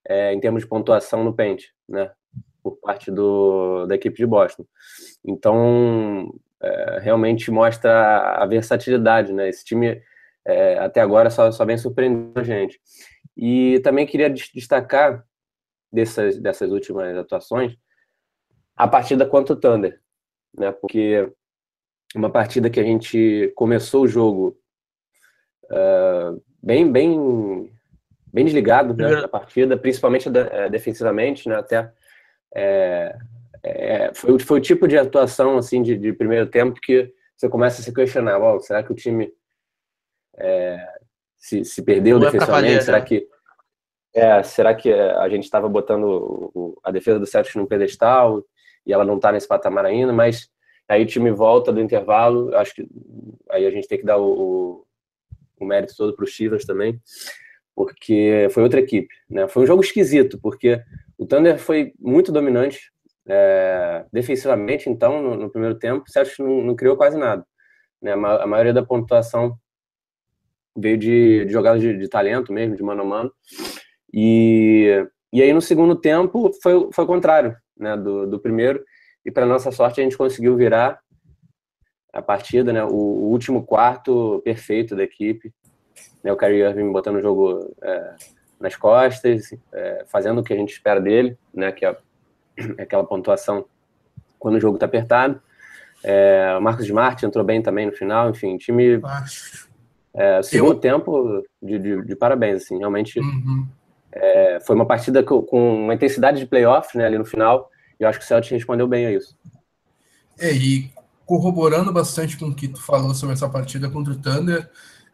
é, 0.07 0.33
em 0.33 0.41
termos 0.41 0.63
de 0.63 0.69
pontuação 0.69 1.25
no 1.25 1.35
pente, 1.35 1.73
né? 1.89 2.11
por 2.63 2.77
parte 2.79 3.11
do, 3.11 3.87
da 3.87 3.95
equipe 3.95 4.17
de 4.17 4.27
Boston. 4.27 4.65
Então, 5.25 6.35
é, 6.63 6.99
realmente 7.01 7.51
mostra 7.51 8.43
a 8.43 8.47
versatilidade. 8.47 9.33
Né? 9.33 9.49
Esse 9.49 9.65
time 9.65 10.03
é, 10.47 10.79
até 10.79 11.01
agora 11.01 11.31
só, 11.31 11.51
só 11.53 11.65
vem 11.65 11.77
surpreendendo 11.77 12.41
a 12.41 12.43
gente. 12.43 12.81
E 13.37 13.81
também 13.81 14.07
queria 14.07 14.31
destacar 14.31 15.25
dessas, 15.93 16.39
dessas 16.39 16.71
últimas 16.71 17.17
atuações 17.17 17.77
a 18.77 18.89
partida 18.89 19.27
contra 19.27 19.55
o 19.55 19.57
Thunder, 19.57 20.01
né? 20.57 20.73
Porque 20.73 21.33
uma 22.15 22.31
partida 22.31 22.71
que 22.71 22.81
a 22.81 22.85
gente 22.85 23.53
começou 23.57 24.05
o 24.05 24.09
jogo 24.09 24.57
uh, 25.65 26.43
bem, 26.63 26.91
bem, 26.91 27.71
bem 28.33 28.45
desligado 28.45 28.95
né, 28.95 29.23
da 29.23 29.29
partida, 29.29 29.77
principalmente 29.77 30.29
uh, 30.29 30.71
defensivamente, 30.71 31.49
né? 31.49 31.57
Até 31.57 31.93
é, 32.55 33.17
é, 33.63 34.15
foi, 34.15 34.39
foi 34.39 34.59
o 34.59 34.63
tipo 34.63 34.87
de 34.87 34.97
atuação 34.97 35.59
assim 35.59 35.83
de, 35.83 35.97
de, 35.97 36.13
primeiro 36.13 36.47
tempo 36.47 36.81
que 36.81 37.13
você 37.37 37.49
começa 37.49 37.81
a 37.81 37.85
se 37.85 37.93
questionar, 37.93 38.39
oh, 38.39 38.61
será 38.61 38.83
que 38.83 38.93
o 38.93 38.95
time 38.95 39.33
é, 40.37 40.87
se, 41.37 41.65
se 41.65 41.83
perdeu 41.83 42.19
Não 42.19 42.29
é 42.29 42.31
defensivamente? 42.31 42.77
É 42.77 42.81
será 42.81 42.99
né? 43.01 43.05
que 43.05 43.29
é, 44.15 44.43
será 44.45 44.73
que 44.73 44.93
a 44.93 45.29
gente 45.29 45.43
estava 45.43 45.69
botando 45.69 46.79
a 46.85 46.93
defesa 46.93 47.19
do 47.19 47.27
Celtics 47.27 47.57
num 47.57 47.67
pedestal 47.67 48.45
e 48.87 48.93
ela 48.93 49.05
não 49.05 49.17
está 49.17 49.33
nesse 49.33 49.49
patamar 49.49 49.85
ainda? 49.85 50.13
Mas 50.13 50.49
aí 50.89 51.03
o 51.03 51.07
time 51.07 51.31
volta 51.31 51.73
do 51.73 51.81
intervalo, 51.81 52.55
acho 52.57 52.75
que 52.75 52.87
aí 53.51 53.67
a 53.67 53.71
gente 53.71 53.89
tem 53.89 53.99
que 53.99 54.05
dar 54.05 54.19
o, 54.19 54.87
o 55.59 55.65
mérito 55.65 55.95
todo 55.97 56.15
para 56.15 56.25
o 56.25 56.29
Chivas 56.29 56.65
também, 56.65 57.01
porque 57.75 58.49
foi 58.51 58.63
outra 58.63 58.81
equipe, 58.81 59.15
né? 59.29 59.49
Foi 59.49 59.63
um 59.63 59.67
jogo 59.67 59.83
esquisito, 59.83 60.39
porque 60.41 60.81
o 61.19 61.27
Thunder 61.27 61.59
foi 61.59 61.93
muito 61.99 62.31
dominante 62.31 62.93
é, 63.27 64.05
defensivamente, 64.13 64.89
então, 64.89 65.23
no, 65.23 65.37
no, 65.37 65.51
primeiro 65.51 65.79
tempo, 65.79 66.05
o 66.07 66.43
não, 66.43 66.63
não 66.63 66.77
criou 66.77 66.97
quase 66.97 67.17
nada. 67.17 67.45
Né? 68.01 68.13
A 68.13 68.47
maioria 68.47 68.73
da 68.73 68.85
pontuação 68.85 69.59
veio 70.77 70.99
de, 70.99 71.45
de 71.45 71.53
jogadas 71.53 71.81
de, 71.81 71.97
de, 71.97 72.09
talento 72.09 72.53
mesmo, 72.53 72.77
de 72.77 72.83
mano 72.83 73.03
a 73.03 73.05
mano. 73.05 73.33
E, 74.13 75.07
e 75.33 75.43
aí 75.43 75.53
no 75.53 75.63
segundo 75.63 75.97
tempo 75.97 76.51
foi, 76.63 76.89
foi 76.93 77.05
o 77.05 77.07
contrário 77.07 77.57
né, 77.77 77.97
do, 77.97 78.27
do 78.27 78.39
primeiro. 78.39 78.85
E 79.25 79.31
para 79.31 79.47
nossa 79.47 79.71
sorte 79.73 80.01
a 80.01 80.05
gente 80.05 80.17
conseguiu 80.17 80.57
virar 80.57 81.01
a 82.13 82.23
partida, 82.23 82.73
né, 82.73 82.85
o, 82.85 82.89
o 82.89 83.31
último 83.31 83.65
quarto 83.65 84.41
perfeito 84.45 84.95
da 84.95 85.03
equipe. 85.03 85.53
Né, 86.23 86.33
o 86.33 86.37
Kyrie 86.37 86.63
Irving 86.63 86.93
botando 86.93 87.17
o 87.17 87.23
jogo 87.23 87.75
é, 87.83 88.15
nas 88.61 88.77
costas, 88.77 89.55
é, 89.73 90.05
fazendo 90.07 90.41
o 90.41 90.45
que 90.45 90.53
a 90.53 90.57
gente 90.57 90.73
espera 90.73 91.01
dele, 91.01 91.37
né, 91.53 91.73
que 91.73 91.85
é 91.85 91.97
aquela 92.79 93.05
pontuação 93.05 93.67
quando 94.39 94.57
o 94.57 94.61
jogo 94.61 94.77
está 94.77 94.87
apertado. 94.87 95.41
É, 96.03 96.55
o 96.59 96.61
Marcos 96.61 96.85
Smart 96.85 97.25
entrou 97.25 97.43
bem 97.43 97.63
também 97.63 97.87
no 97.87 97.93
final, 97.93 98.29
enfim, 98.31 98.57
time. 98.59 99.01
É, 100.13 100.43
segundo 100.43 100.75
Eu... 100.75 100.79
tempo 100.79 101.43
de, 101.63 101.79
de, 101.79 102.03
de, 102.05 102.15
parabéns, 102.15 102.63
assim, 102.63 102.79
realmente 102.79 103.19
uhum. 103.19 103.67
é, 104.13 104.61
foi 104.61 104.77
uma 104.77 104.87
partida 104.87 105.23
com, 105.23 105.43
com, 105.43 105.85
uma 105.85 105.95
intensidade 105.95 106.39
de 106.39 106.47
playoff 106.47 106.97
né, 106.97 107.07
ali 107.07 107.19
no 107.19 107.25
final, 107.25 107.71
e 107.99 108.03
eu 108.05 108.09
acho 108.09 108.19
que 108.19 108.25
o 108.25 108.29
Celtic 108.29 108.53
respondeu 108.53 108.87
bem 108.87 109.07
a 109.07 109.13
isso. 109.13 109.37
É, 110.39 110.53
e 110.53 110.93
corroborando 111.25 111.93
bastante 111.93 112.37
com 112.37 112.47
o 112.47 112.55
que 112.55 112.69
tu 112.69 112.81
falou 112.83 113.15
sobre 113.15 113.35
essa 113.35 113.49
partida 113.49 113.89
contra 113.89 114.13
o 114.13 114.19
Thunder, 114.19 114.69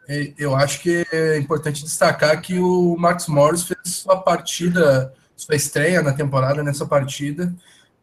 é, 0.08 0.32
eu 0.38 0.56
acho 0.56 0.80
que 0.80 1.06
é 1.12 1.38
importante 1.38 1.84
destacar 1.84 2.40
que 2.40 2.58
o 2.58 2.96
Max 2.98 3.26
Morris 3.26 3.62
fez 3.62 3.78
sua 3.84 4.16
partida 4.16 5.12
sua 5.40 5.56
estreia 5.56 6.02
na 6.02 6.12
temporada 6.12 6.62
nessa 6.62 6.84
partida 6.84 7.54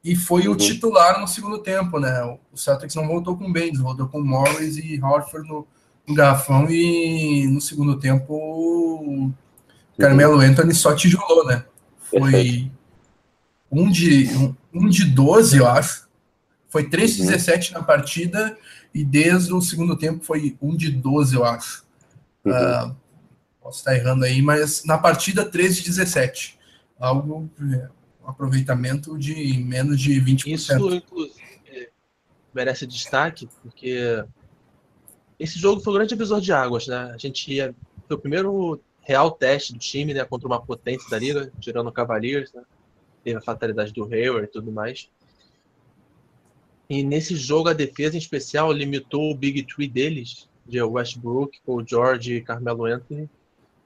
e 0.04 0.16
foi 0.16 0.48
uhum. 0.48 0.54
o 0.54 0.58
titular 0.58 1.20
no 1.20 1.28
segundo 1.28 1.60
tempo, 1.60 2.00
né? 2.00 2.24
O 2.52 2.58
Celtics 2.58 2.96
não 2.96 3.08
voltou 3.08 3.38
com 3.38 3.52
Baines, 3.52 3.80
voltou 3.80 4.08
com 4.08 4.22
Morris 4.22 4.78
e 4.78 5.00
Horford 5.02 5.48
no, 5.48 5.68
no 6.08 6.16
garrafão 6.16 6.70
e 6.70 7.46
no 7.48 7.62
segundo 7.62 8.00
tempo 8.00 8.34
o 8.34 9.32
Carmelo 10.00 10.36
uhum. 10.36 10.42
Anthony 10.42 10.74
só 10.74 10.96
tijolou, 10.96 11.46
né? 11.46 11.64
Foi 12.00 12.72
um 13.72 13.92
de, 13.92 14.28
um, 14.36 14.56
um 14.86 14.90
de 14.90 15.06
12, 15.06 15.58
eu 15.58 15.68
acho. 15.68 16.08
Foi 16.70 16.90
3 16.90 17.16
de 17.16 17.22
uhum. 17.22 17.28
17 17.28 17.74
na 17.74 17.84
partida 17.84 18.58
e 18.94 19.04
desde 19.04 19.54
o 19.54 19.62
segundo 19.62 19.98
tempo 19.98 20.24
foi 20.24 20.58
um 20.62 20.76
de 20.76 20.92
12, 20.92 21.36
eu 21.36 21.46
acho. 21.46 21.86
Uhum. 22.44 22.52
Uh, 22.52 22.96
posso 23.62 23.80
estar 23.80 23.96
errando 23.96 24.26
aí, 24.26 24.42
mas 24.42 24.84
na 24.86 24.98
partida 24.98 25.46
13 25.46 25.82
de 25.82 25.90
17 25.90 26.58
algo, 27.00 27.50
é, 27.62 27.90
um 28.24 28.30
aproveitamento 28.30 29.18
de 29.18 29.58
menos 29.60 30.00
de 30.00 30.20
20%. 30.22 30.48
Isso, 30.48 30.96
inclusive, 30.96 31.48
merece 32.54 32.88
destaque, 32.88 33.48
porque 33.62 34.24
esse 35.40 35.60
jogo 35.60 35.82
foi 35.82 35.94
um 35.94 35.96
grande 35.96 36.10
divisor 36.10 36.42
de 36.42 36.52
águas, 36.52 36.88
né? 36.88 37.12
A 37.14 37.18
gente 37.18 37.54
ia, 37.54 37.76
foi 38.08 38.18
o 38.18 38.20
primeiro 38.20 38.82
real 39.02 39.32
teste 39.32 39.74
do 39.74 39.80
time, 39.80 40.14
né, 40.14 40.26
contra 40.26 40.48
uma 40.48 40.62
potência 40.62 41.10
da 41.10 41.20
liga, 41.20 41.52
tirando 41.60 41.88
o 41.88 41.92
Cavaliers, 41.92 42.52
né? 42.52 42.64
Teve 43.28 43.40
a 43.40 43.42
fatalidade 43.42 43.92
do 43.92 44.06
Hayward 44.06 44.48
e 44.48 44.52
tudo 44.52 44.72
mais. 44.72 45.10
E 46.90 47.04
nesse 47.04 47.36
jogo, 47.36 47.68
a 47.68 47.74
defesa 47.74 48.16
em 48.16 48.20
especial 48.20 48.72
limitou 48.72 49.30
o 49.30 49.36
Big 49.36 49.64
Three 49.64 49.90
deles, 49.90 50.48
de 50.66 50.82
Westbrook, 50.82 51.60
Paul 51.66 51.86
George 51.86 52.36
e 52.36 52.42
Carmelo 52.42 52.86
Anthony, 52.86 53.30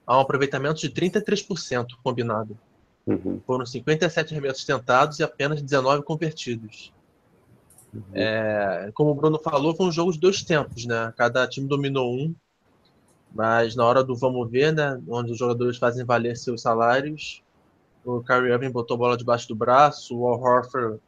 a 0.06 0.16
um 0.16 0.20
aproveitamento 0.20 0.80
de 0.80 0.88
33% 0.90 1.88
combinado. 2.04 2.56
Uhum. 3.04 3.40
Foram 3.44 3.66
57 3.66 4.32
arremessos 4.32 4.64
tentados 4.64 5.18
e 5.18 5.24
apenas 5.24 5.60
19 5.60 6.04
convertidos. 6.04 6.92
Uhum. 7.92 8.00
É, 8.14 8.92
como 8.94 9.10
o 9.10 9.14
Bruno 9.16 9.40
falou, 9.40 9.74
foi 9.74 9.86
um 9.86 9.92
jogo 9.92 10.12
de 10.12 10.20
dois 10.20 10.40
tempos, 10.44 10.86
né? 10.86 11.12
Cada 11.16 11.48
time 11.48 11.66
dominou 11.66 12.14
um, 12.14 12.32
mas 13.34 13.74
na 13.74 13.84
hora 13.84 14.04
do 14.04 14.14
vamos 14.14 14.48
ver, 14.48 14.72
né? 14.72 15.02
Onde 15.08 15.32
os 15.32 15.38
jogadores 15.38 15.78
fazem 15.78 16.04
valer 16.04 16.36
seus 16.36 16.62
salários, 16.62 17.42
o 18.04 18.22
Kyrie 18.22 18.52
Irving 18.52 18.70
botou 18.70 18.94
a 18.94 18.98
bola 18.98 19.16
debaixo 19.16 19.48
do 19.48 19.54
braço, 19.54 20.16
o 20.16 20.26
Al 20.26 20.40
Horford 20.40 20.98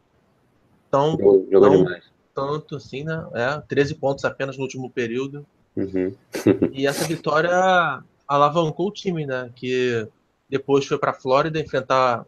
tão, 0.90 1.16
tão 1.16 1.86
tanto 2.34 2.76
assim, 2.76 3.04
né? 3.04 3.26
É, 3.32 3.60
13 3.68 3.94
pontos 3.94 4.24
apenas 4.24 4.56
no 4.56 4.62
último 4.62 4.90
período. 4.90 5.46
Uhum. 5.76 6.14
e 6.72 6.86
essa 6.86 7.04
vitória 7.04 8.02
alavancou 8.28 8.88
o 8.88 8.92
time, 8.92 9.26
né? 9.26 9.50
Que 9.54 10.06
depois 10.48 10.86
foi 10.86 10.98
para 10.98 11.10
a 11.10 11.14
Flórida 11.14 11.60
enfrentar 11.60 12.24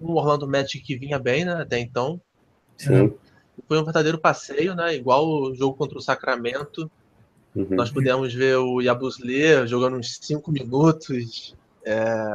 um 0.00 0.12
Orlando 0.12 0.46
Magic 0.46 0.80
que 0.80 0.96
vinha 0.96 1.18
bem, 1.18 1.44
né, 1.44 1.62
até 1.62 1.78
então. 1.78 2.20
Sim. 2.76 3.14
Foi 3.68 3.80
um 3.80 3.84
verdadeiro 3.84 4.18
passeio, 4.18 4.74
né? 4.74 4.94
Igual 4.94 5.26
o 5.26 5.54
jogo 5.54 5.76
contra 5.76 5.96
o 5.98 6.02
Sacramento. 6.02 6.90
Uhum. 7.54 7.68
Nós 7.70 7.90
pudemos 7.90 8.34
ver 8.34 8.56
o 8.56 8.80
Yabusle 8.80 9.66
jogando 9.66 9.96
uns 9.96 10.18
5 10.20 10.50
minutos. 10.50 11.54
É... 11.84 12.34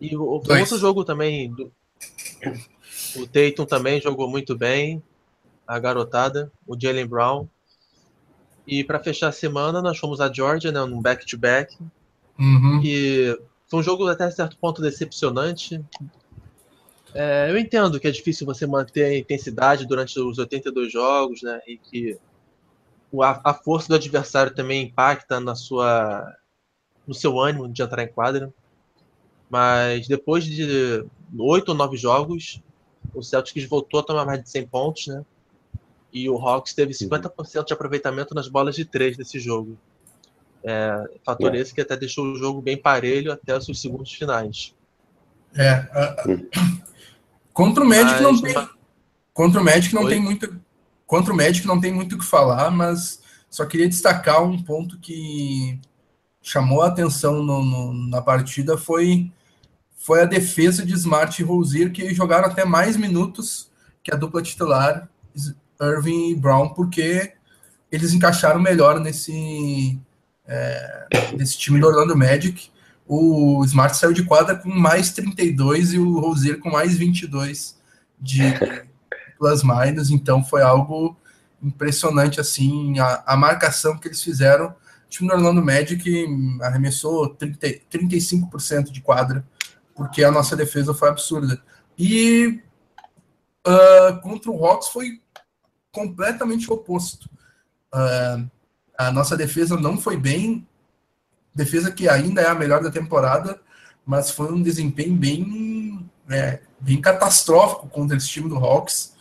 E 0.00 0.16
o, 0.16 0.22
outro 0.22 0.78
jogo 0.78 1.04
também. 1.04 1.50
Do... 1.50 1.72
O 3.16 3.26
Tatum 3.26 3.64
também 3.64 4.00
jogou 4.00 4.28
muito 4.28 4.56
bem. 4.56 5.02
A 5.66 5.78
garotada, 5.78 6.52
o 6.66 6.78
Jalen 6.78 7.06
Brown. 7.06 7.48
E 8.66 8.82
para 8.82 8.98
fechar 8.98 9.28
a 9.28 9.32
semana, 9.32 9.80
nós 9.80 9.98
fomos 9.98 10.20
a 10.20 10.32
Georgia, 10.32 10.72
né, 10.72 10.84
num 10.84 11.00
back-to-back. 11.00 11.74
-back, 11.74 11.90
uhum. 12.38 12.80
E 12.82 13.38
foi 13.66 13.80
um 13.80 13.82
jogo 13.82 14.06
até 14.08 14.30
certo 14.30 14.56
ponto 14.56 14.82
decepcionante. 14.82 15.82
É, 17.14 17.48
eu 17.50 17.58
entendo 17.58 18.00
que 18.00 18.08
é 18.08 18.10
difícil 18.10 18.46
você 18.46 18.66
manter 18.66 19.04
a 19.04 19.18
intensidade 19.18 19.86
durante 19.86 20.18
os 20.18 20.38
82 20.38 20.92
jogos, 20.92 21.42
né? 21.42 21.60
E 21.66 21.78
que 21.78 22.18
a, 23.22 23.50
a 23.50 23.54
força 23.54 23.88
do 23.88 23.94
adversário 23.94 24.54
também 24.54 24.82
impacta 24.82 25.38
na 25.38 25.54
sua, 25.54 26.34
no 27.06 27.14
seu 27.14 27.38
ânimo 27.38 27.68
de 27.68 27.82
entrar 27.82 28.02
em 28.02 28.08
quadra. 28.08 28.52
Mas 29.50 30.08
depois 30.08 30.44
de 30.44 31.04
oito 31.38 31.70
ou 31.70 31.74
nove 31.74 31.96
jogos, 31.96 32.62
o 33.14 33.22
Celtics 33.22 33.68
voltou 33.68 34.00
a 34.00 34.02
tomar 34.02 34.24
mais 34.24 34.42
de 34.42 34.50
100 34.50 34.66
pontos, 34.66 35.06
né? 35.06 35.24
E 36.12 36.28
o 36.30 36.36
Hawks 36.36 36.72
teve 36.72 36.92
50% 36.92 37.66
de 37.66 37.72
aproveitamento 37.72 38.34
nas 38.34 38.48
bolas 38.48 38.76
de 38.76 38.84
três 38.84 39.16
desse 39.16 39.38
jogo. 39.40 39.76
É, 40.62 41.04
fator 41.24 41.54
é. 41.54 41.58
esse 41.58 41.74
que 41.74 41.80
até 41.80 41.96
deixou 41.96 42.24
o 42.24 42.36
jogo 42.36 42.62
bem 42.62 42.76
parelho 42.76 43.32
até 43.32 43.56
os 43.56 43.66
seus 43.66 43.80
segundos 43.80 44.12
finais. 44.12 44.74
É. 45.54 45.80
Uh, 46.26 46.48
contra 47.52 47.84
o 47.84 47.86
Magic 47.86 48.22
não 48.22 48.40
tem. 48.40 48.54
Contra 49.32 49.60
o 49.60 49.64
Magic 49.64 49.94
não 49.94 50.08
tem 50.08 50.20
muito. 50.20 50.60
Contra 51.06 51.32
o 51.32 51.36
Magic 51.36 51.66
não 51.66 51.80
tem 51.80 51.92
muito 51.92 52.14
o 52.14 52.18
que 52.18 52.24
falar, 52.24 52.70
mas 52.70 53.20
só 53.50 53.66
queria 53.66 53.88
destacar 53.88 54.42
um 54.42 54.60
ponto 54.62 54.98
que 54.98 55.78
chamou 56.44 56.82
a 56.82 56.88
atenção 56.88 57.42
no, 57.42 57.64
no, 57.64 57.92
na 58.08 58.20
partida 58.20 58.76
foi, 58.76 59.32
foi 59.96 60.20
a 60.20 60.26
defesa 60.26 60.84
de 60.84 60.92
Smart 60.92 61.40
e 61.40 61.44
Rosier, 61.44 61.90
que 61.90 62.14
jogaram 62.14 62.46
até 62.46 62.66
mais 62.66 62.98
minutos 62.98 63.70
que 64.02 64.12
a 64.12 64.16
dupla 64.16 64.42
titular, 64.42 65.08
Irving 65.80 66.32
e 66.32 66.34
Brown, 66.36 66.68
porque 66.68 67.32
eles 67.90 68.12
encaixaram 68.12 68.60
melhor 68.60 69.00
nesse, 69.00 69.98
é, 70.46 71.06
desse 71.34 71.56
time 71.56 71.80
do 71.80 71.86
Orlando 71.86 72.14
Magic. 72.14 72.70
O 73.08 73.64
Smart 73.64 73.96
saiu 73.96 74.12
de 74.12 74.24
quadra 74.24 74.54
com 74.54 74.68
mais 74.68 75.12
32 75.12 75.94
e 75.94 75.98
o 75.98 76.20
Rosier 76.20 76.58
com 76.60 76.70
mais 76.70 76.94
22 76.94 77.78
de 78.20 78.42
plus 79.38 79.62
minus, 79.62 80.10
então 80.10 80.44
foi 80.44 80.60
algo 80.60 81.16
impressionante 81.62 82.38
assim 82.38 82.98
a, 82.98 83.22
a 83.26 83.36
marcação 83.36 83.96
que 83.96 84.08
eles 84.08 84.22
fizeram 84.22 84.74
time 85.14 85.28
do 85.28 85.34
Orlando 85.34 85.64
Magic 85.64 86.26
arremessou 86.60 87.28
30, 87.34 87.68
35% 87.90 88.90
de 88.90 89.00
quadra, 89.00 89.46
porque 89.94 90.24
a 90.24 90.30
nossa 90.30 90.56
defesa 90.56 90.92
foi 90.92 91.08
absurda. 91.08 91.62
E 91.96 92.60
uh, 93.66 94.20
contra 94.22 94.50
o 94.50 94.66
Hawks 94.66 94.88
foi 94.88 95.20
completamente 95.92 96.70
oposto. 96.72 97.30
Uh, 97.94 98.50
a 98.98 99.12
nossa 99.12 99.36
defesa 99.36 99.76
não 99.76 99.96
foi 99.96 100.16
bem, 100.16 100.66
defesa 101.54 101.92
que 101.92 102.08
ainda 102.08 102.40
é 102.40 102.48
a 102.48 102.54
melhor 102.54 102.82
da 102.82 102.90
temporada, 102.90 103.60
mas 104.04 104.30
foi 104.30 104.52
um 104.52 104.62
desempenho 104.62 105.14
bem, 105.14 106.10
é, 106.28 106.60
bem 106.80 107.00
catastrófico 107.00 107.88
contra 107.88 108.16
esse 108.16 108.28
time 108.28 108.48
do 108.48 108.56
Hawks, 108.56 109.14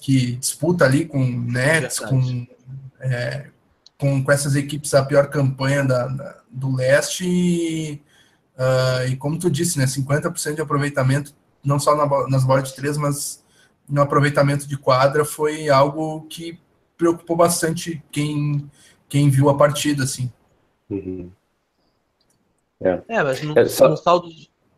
que 0.00 0.36
disputa 0.36 0.84
ali 0.84 1.04
com 1.04 1.24
Nets, 1.24 1.98
com, 1.98 2.46
é, 3.00 3.50
com, 3.98 4.22
com, 4.22 4.32
essas 4.32 4.54
equipes 4.54 4.94
a 4.94 5.04
pior 5.04 5.28
campanha 5.28 5.84
da, 5.84 6.06
da 6.06 6.38
do 6.50 6.74
leste. 6.74 7.24
E, 7.26 8.02
uh, 8.56 9.08
e, 9.08 9.16
como 9.16 9.38
tu 9.38 9.50
disse, 9.50 9.78
né, 9.78 9.84
50% 9.84 10.54
de 10.54 10.60
aproveitamento, 10.60 11.34
não 11.64 11.78
só 11.78 11.94
na, 11.96 12.28
nas 12.28 12.44
bolas 12.44 12.68
de 12.68 12.76
três, 12.76 12.96
mas 12.96 13.44
no 13.88 14.00
aproveitamento 14.00 14.66
de 14.66 14.76
quadra, 14.76 15.24
foi 15.24 15.68
algo 15.68 16.26
que 16.28 16.58
preocupou 16.96 17.36
bastante 17.36 18.02
quem, 18.10 18.70
quem 19.08 19.28
viu 19.28 19.48
a 19.48 19.56
partida, 19.56 20.04
assim. 20.04 20.32
Uhum. 20.90 21.30
É. 22.80 23.02
é, 23.08 23.22
mas 23.22 23.42
no, 23.42 23.58
é, 23.58 23.66
só... 23.66 23.88
no 23.88 23.96
saldo. 23.96 24.28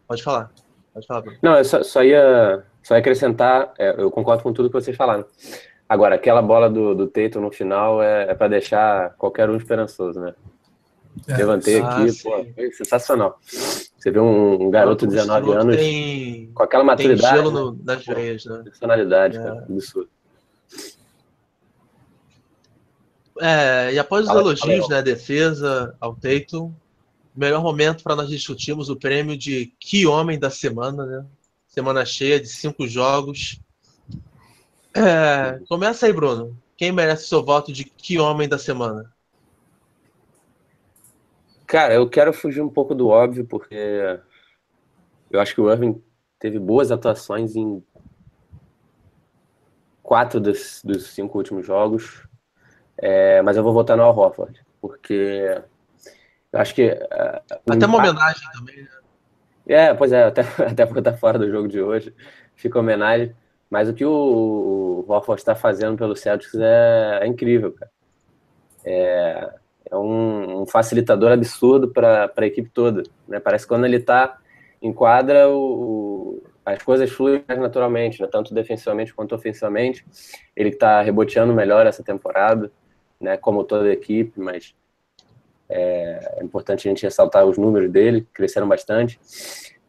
Pode 0.07 0.23
falar. 0.23 0.51
Pode 0.93 1.07
falar, 1.07 1.21
Bruno. 1.23 1.39
Não, 1.43 1.57
eu 1.57 1.65
só, 1.65 1.83
só, 1.83 2.03
ia, 2.03 2.65
só 2.83 2.95
ia 2.95 3.01
acrescentar, 3.01 3.73
é, 3.79 4.01
eu 4.01 4.11
concordo 4.11 4.43
com 4.43 4.53
tudo 4.53 4.69
que 4.69 4.75
vocês 4.75 4.97
falaram. 4.97 5.25
Agora, 5.89 6.17
aquela 6.17 6.43
bola 6.43 6.69
do, 6.69 6.95
do 6.95 7.07
Teito 7.07 7.41
no 7.41 7.51
final 7.51 8.03
é, 8.03 8.31
é 8.31 8.35
para 8.35 8.49
deixar 8.49 9.15
qualquer 9.15 9.49
um 9.49 9.57
esperançoso, 9.57 10.21
né? 10.21 10.35
É. 11.27 11.37
Levantei 11.37 11.81
ah, 11.81 11.89
aqui, 11.89 12.13
sim. 12.13 12.29
pô, 12.29 12.47
foi 12.55 12.73
sensacional. 12.73 13.39
Você 13.43 14.11
vê 14.11 14.21
um, 14.21 14.67
um 14.67 14.71
garoto 14.71 15.07
de 15.07 15.15
19 15.15 15.53
anos 15.53 15.77
tem, 15.77 16.51
com 16.55 16.63
aquela 16.63 16.85
maturidade. 16.85 17.21
Tem 17.21 17.31
gelo 17.31 17.51
no, 17.51 17.73
né? 17.73 17.79
nas 17.85 18.05
veias, 18.05 18.45
né? 18.45 18.63
Personalidade, 18.65 19.39
é. 19.39 19.43
cara, 19.43 19.67
absurdo. 19.69 20.11
É, 23.41 23.93
e 23.95 23.99
após 23.99 24.23
os 24.23 24.29
fala, 24.29 24.41
elogios, 24.41 24.87
fala 24.87 24.97
né, 24.97 25.03
defesa 25.03 25.97
ao 26.01 26.15
Tatum, 26.15 26.73
melhor 27.35 27.63
momento 27.63 28.03
para 28.03 28.17
nós 28.17 28.29
discutirmos 28.29 28.91
o 28.91 28.97
prêmio 28.97 29.37
de 29.37 29.73
Que 29.79 30.07
Homem 30.07 30.39
da 30.39 30.51
Semana, 30.51 31.07
né? 31.07 31.25
Semana 31.67 32.05
cheia 32.05 32.41
de 32.41 32.49
cinco 32.49 32.89
jogos. 32.89 33.61
É, 34.99 35.61
começa 35.69 36.07
aí, 36.07 36.13
Bruno. 36.13 36.57
Quem 36.77 36.91
merece 36.91 37.29
seu 37.29 37.45
voto 37.45 37.73
de 37.73 37.85
Que 37.85 38.19
Homem 38.19 38.49
da 38.49 38.59
Semana? 38.59 39.13
Cara, 41.67 41.95
eu 41.95 42.09
quero 42.09 42.33
fugir 42.33 42.61
um 42.61 42.69
pouco 42.69 42.95
do 42.95 43.09
óbvio, 43.09 43.45
porque 43.45 43.77
eu 45.31 45.41
acho 45.41 45.55
que 45.55 45.61
o 45.61 45.71
Irving 45.71 46.03
teve 46.39 46.59
boas 46.59 46.91
atuações 46.91 47.55
em 47.55 47.85
quatro 50.03 50.41
dos, 50.41 50.81
dos 50.83 51.09
cinco 51.09 51.39
últimos 51.39 51.67
jogos. 51.67 52.27
É, 52.97 53.41
mas 53.43 53.57
eu 53.57 53.63
vou 53.63 53.73
votar 53.73 53.97
no 53.97 54.03
Al 54.03 54.17
Horford, 54.17 54.61
porque 54.81 55.63
eu 56.53 56.61
acho 56.61 56.75
que. 56.75 56.89
Uh, 56.89 57.71
até 57.71 57.87
uma 57.87 57.99
homenagem 57.99 58.49
também, 58.53 58.83
né? 58.83 58.89
É, 59.67 59.95
pois 59.95 60.11
é, 60.11 60.25
até, 60.25 60.41
até 60.67 60.87
porque 60.87 61.03
tá 61.03 61.17
fora 61.17 61.39
do 61.39 61.51
jogo 61.51 61.69
de 61.69 61.81
hoje, 61.81 62.15
fica 62.57 62.79
homenagem. 62.79 63.37
Mas 63.71 63.89
o 63.89 63.95
que 63.95 64.05
o, 64.05 65.05
o 65.07 65.13
Horford 65.13 65.41
está 65.41 65.55
fazendo 65.55 65.97
pelo 65.97 66.17
Celtics 66.17 66.55
é, 66.55 67.21
é 67.23 67.27
incrível, 67.27 67.73
cara. 67.73 67.91
É, 68.85 69.51
é 69.91 69.97
um, 69.97 70.63
um, 70.63 70.67
facilitador 70.67 71.33
absurdo 71.33 71.89
para 71.89 72.33
a 72.35 72.47
equipe 72.47 72.71
toda. 72.71 73.03
Né? 73.27 73.41
Parece 73.41 73.65
que 73.65 73.69
quando 73.69 73.85
ele 73.85 73.97
está 73.97 74.39
em 74.81 74.93
quadra, 74.93 75.49
o, 75.49 75.61
o, 75.61 76.43
as 76.65 76.83
coisas 76.83 77.11
fluem 77.11 77.45
mais 77.47 77.61
naturalmente, 77.61 78.23
né? 78.23 78.29
tanto 78.31 78.55
defensivamente 78.55 79.13
quanto 79.13 79.35
ofensivamente. 79.35 80.07
Ele 80.57 80.71
está 80.71 81.03
reboteando 81.03 81.53
melhor 81.53 81.87
essa 81.87 82.03
temporada 82.03 82.71
né, 83.21 83.37
como 83.37 83.65
toda 83.65 83.89
a 83.89 83.93
equipe, 83.93 84.39
mas 84.41 84.75
é, 85.69 86.37
é, 86.39 86.45
importante 86.45 86.89
a 86.89 86.91
gente 86.91 87.03
ressaltar 87.03 87.45
os 87.45 87.59
números 87.59 87.91
dele, 87.91 88.27
cresceram 88.33 88.69
bastante. 88.69 89.19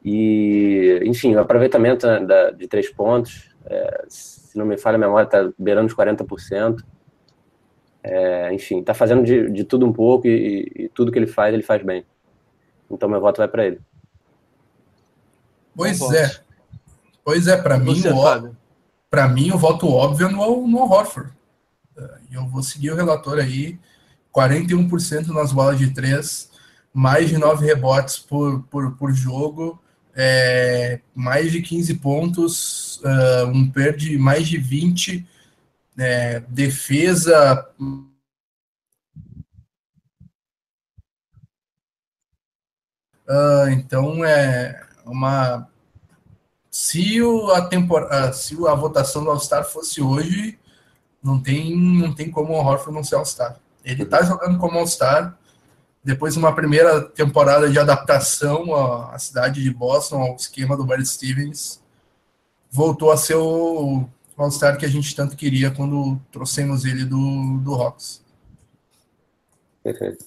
E, 0.03 0.99
enfim, 1.03 1.35
o 1.35 1.39
aproveitamento 1.39 2.07
né, 2.07 2.19
da, 2.21 2.51
de 2.51 2.67
três 2.67 2.89
pontos, 2.89 3.55
é, 3.69 4.05
se 4.09 4.57
não 4.57 4.65
me 4.65 4.77
falha 4.77 4.95
a 4.95 4.99
memória, 4.99 5.25
está 5.25 5.51
beirando 5.57 5.87
os 5.87 5.95
40%. 5.95 6.83
É, 8.01 8.53
enfim, 8.53 8.79
está 8.79 8.93
fazendo 8.93 9.23
de, 9.23 9.49
de, 9.51 9.63
tudo 9.63 9.85
um 9.85 9.93
pouco 9.93 10.25
e, 10.25 10.71
e, 10.75 10.89
tudo 10.89 11.11
que 11.11 11.19
ele 11.19 11.27
faz, 11.27 11.53
ele 11.53 11.63
faz 11.63 11.83
bem. 11.83 12.05
Então, 12.89 13.07
meu 13.07 13.21
voto 13.21 13.37
vai 13.37 13.47
para 13.47 13.65
ele. 13.65 13.81
Pois 15.75 16.01
é. 16.11 16.39
Pois 17.23 17.47
é, 17.47 17.57
para 17.57 17.77
mim, 17.77 18.01
para 19.09 19.27
mim, 19.27 19.51
o 19.51 19.57
voto 19.57 19.87
óbvio 19.87 20.27
é 20.27 20.31
no, 20.31 20.67
no 20.67 20.79
Horford. 20.79 21.31
E 22.31 22.35
eu 22.35 22.47
vou 22.47 22.63
seguir 22.63 22.91
o 22.91 22.95
relator 22.95 23.37
aí, 23.37 23.77
41% 24.33 25.27
nas 25.27 25.51
bolas 25.51 25.77
de 25.77 25.93
três, 25.93 26.49
mais 26.93 27.29
de 27.29 27.37
9 27.37 27.65
rebotes 27.65 28.17
por, 28.17 28.63
por, 28.63 28.95
por 28.95 29.11
jogo, 29.13 29.79
é, 30.21 30.99
mais 31.15 31.49
de 31.49 31.61
15 31.61 31.93
pontos, 31.95 32.97
uh, 32.97 33.47
um 33.47 33.71
perde 33.71 34.17
mais 34.17 34.49
de 34.49 34.57
20, 34.57 35.25
é, 35.97 36.41
defesa. 36.41 37.65
Uh, 43.25 43.69
então 43.71 44.25
é 44.25 44.85
uma. 45.05 45.69
Se, 46.69 47.21
o, 47.21 47.51
a, 47.51 47.67
tempor... 47.67 48.09
se 48.33 48.55
a 48.67 48.75
votação 48.75 49.23
do 49.23 49.29
All-Star 49.29 49.63
fosse 49.63 50.01
hoje, 50.01 50.59
não 51.23 51.41
tem, 51.41 51.73
não 51.77 52.13
tem 52.13 52.29
como 52.29 52.53
o 52.53 52.57
Horford 52.57 52.93
não 52.93 53.05
ser 53.05 53.15
All-Star. 53.15 53.57
Ele 53.85 54.03
está 54.03 54.21
jogando 54.21 54.59
como 54.59 54.77
All-Star. 54.77 55.39
Depois 56.03 56.33
de 56.33 56.39
uma 56.39 56.55
primeira 56.55 57.01
temporada 57.01 57.69
de 57.69 57.77
adaptação 57.77 58.73
à, 58.73 59.15
à 59.15 59.19
cidade 59.19 59.61
de 59.61 59.73
Boston, 59.73 60.21
ao 60.21 60.35
esquema 60.35 60.77
do 60.77 60.85
Barry 60.85 61.05
Stevens, 61.05 61.81
voltou 62.71 63.11
a 63.11 63.17
ser 63.17 63.35
o 63.35 64.07
All-Star 64.37 64.77
que 64.77 64.85
a 64.85 64.89
gente 64.89 65.13
tanto 65.15 65.35
queria 65.35 65.69
quando 65.71 66.19
trouxemos 66.31 66.85
ele 66.85 67.03
do, 67.03 67.59
do 67.59 67.73
Hawks. 67.75 68.23
Perfeito. 69.83 70.23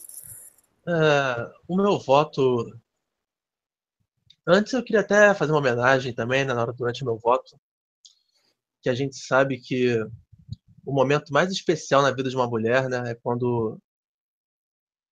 Uh, 0.87 1.50
o 1.68 1.76
meu 1.76 1.98
voto. 1.98 2.78
Antes 4.46 4.72
eu 4.72 4.82
queria 4.82 5.00
até 5.00 5.32
fazer 5.32 5.52
uma 5.52 5.61
homenagem 5.61 6.12
também, 6.12 6.44
né, 6.44 6.52
na 6.52 6.62
hora 6.62 6.72
durante 6.72 7.02
o 7.02 7.06
meu 7.06 7.16
voto, 7.16 7.56
que 8.82 8.90
a 8.90 8.94
gente 8.94 9.16
sabe 9.16 9.58
que 9.58 9.96
o 10.85 10.92
momento 10.92 11.32
mais 11.32 11.50
especial 11.52 12.02
na 12.02 12.11
vida 12.11 12.28
de 12.28 12.35
uma 12.35 12.48
mulher, 12.48 12.88
né, 12.88 13.12
é 13.12 13.14
quando 13.14 13.78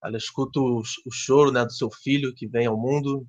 ela 0.03 0.17
escuta 0.17 0.59
o, 0.59 0.81
o 0.81 1.13
choro, 1.13 1.53
né, 1.53 1.65
do 1.65 1.73
seu 1.73 1.91
filho 1.91 2.35
que 2.35 2.47
vem 2.47 2.67
ao 2.67 2.79
mundo, 2.79 3.27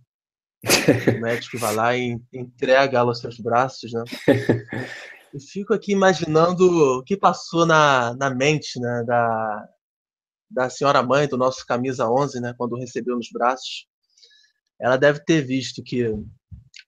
o 0.64 0.64
médico 1.22 1.58
vai 1.58 1.76
lá 1.76 1.98
e 1.98 2.20
entrega 2.34 3.00
ela 3.00 3.10
aos 3.10 3.20
seus 3.20 3.40
braços, 3.40 3.92
né? 3.92 4.04
Eu 5.34 5.40
fico 5.40 5.74
aqui 5.74 5.94
imaginando 5.94 6.98
o 6.98 7.04
que 7.04 7.16
passou 7.16 7.66
na, 7.66 8.14
na 8.16 8.30
mente, 8.30 8.78
né, 8.78 9.04
da, 9.06 9.70
da 10.50 10.70
senhora 10.70 11.02
mãe 11.02 11.26
do 11.26 11.38
nosso 11.38 11.66
camisa 11.66 12.10
11, 12.10 12.42
né, 12.42 12.54
quando 12.58 12.78
recebeu 12.78 13.16
nos 13.16 13.30
braços. 13.32 13.88
Ela 14.80 14.98
deve 14.98 15.24
ter 15.24 15.42
visto 15.42 15.82
que 15.82 16.04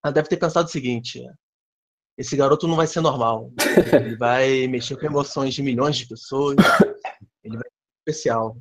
ela 0.03 0.11
deve 0.11 0.27
ter 0.27 0.35
pensado 0.35 0.67
o 0.67 0.71
seguinte: 0.71 1.23
esse 2.17 2.35
garoto 2.35 2.67
não 2.67 2.75
vai 2.75 2.87
ser 2.87 2.99
normal. 2.99 3.51
Ele 3.93 4.17
vai 4.17 4.67
mexer 4.67 4.97
com 4.97 5.05
emoções 5.05 5.53
de 5.53 5.63
milhões 5.63 5.95
de 5.95 6.07
pessoas. 6.07 6.57
Ele 7.43 7.55
vai 7.55 7.69
ser 7.69 8.11
especial. 8.11 8.57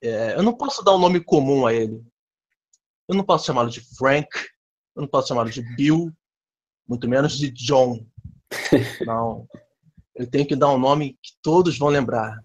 É, 0.00 0.34
eu 0.36 0.42
não 0.42 0.52
posso 0.52 0.82
dar 0.82 0.94
um 0.94 0.98
nome 0.98 1.20
comum 1.20 1.66
a 1.66 1.72
ele. 1.74 2.02
Eu 3.08 3.14
não 3.14 3.24
posso 3.24 3.46
chamá-lo 3.46 3.70
de 3.70 3.80
Frank. 3.96 4.28
Eu 4.94 5.02
não 5.02 5.08
posso 5.08 5.28
chamá-lo 5.28 5.50
de 5.50 5.62
Bill. 5.76 6.12
Muito 6.88 7.08
menos 7.08 7.38
de 7.38 7.50
John. 7.50 8.04
Não. 9.06 9.46
Eu 10.14 10.26
tenho 10.26 10.46
que 10.46 10.54
dar 10.54 10.70
um 10.70 10.78
nome 10.78 11.16
que 11.22 11.32
todos 11.42 11.78
vão 11.78 11.88
lembrar. 11.88 12.42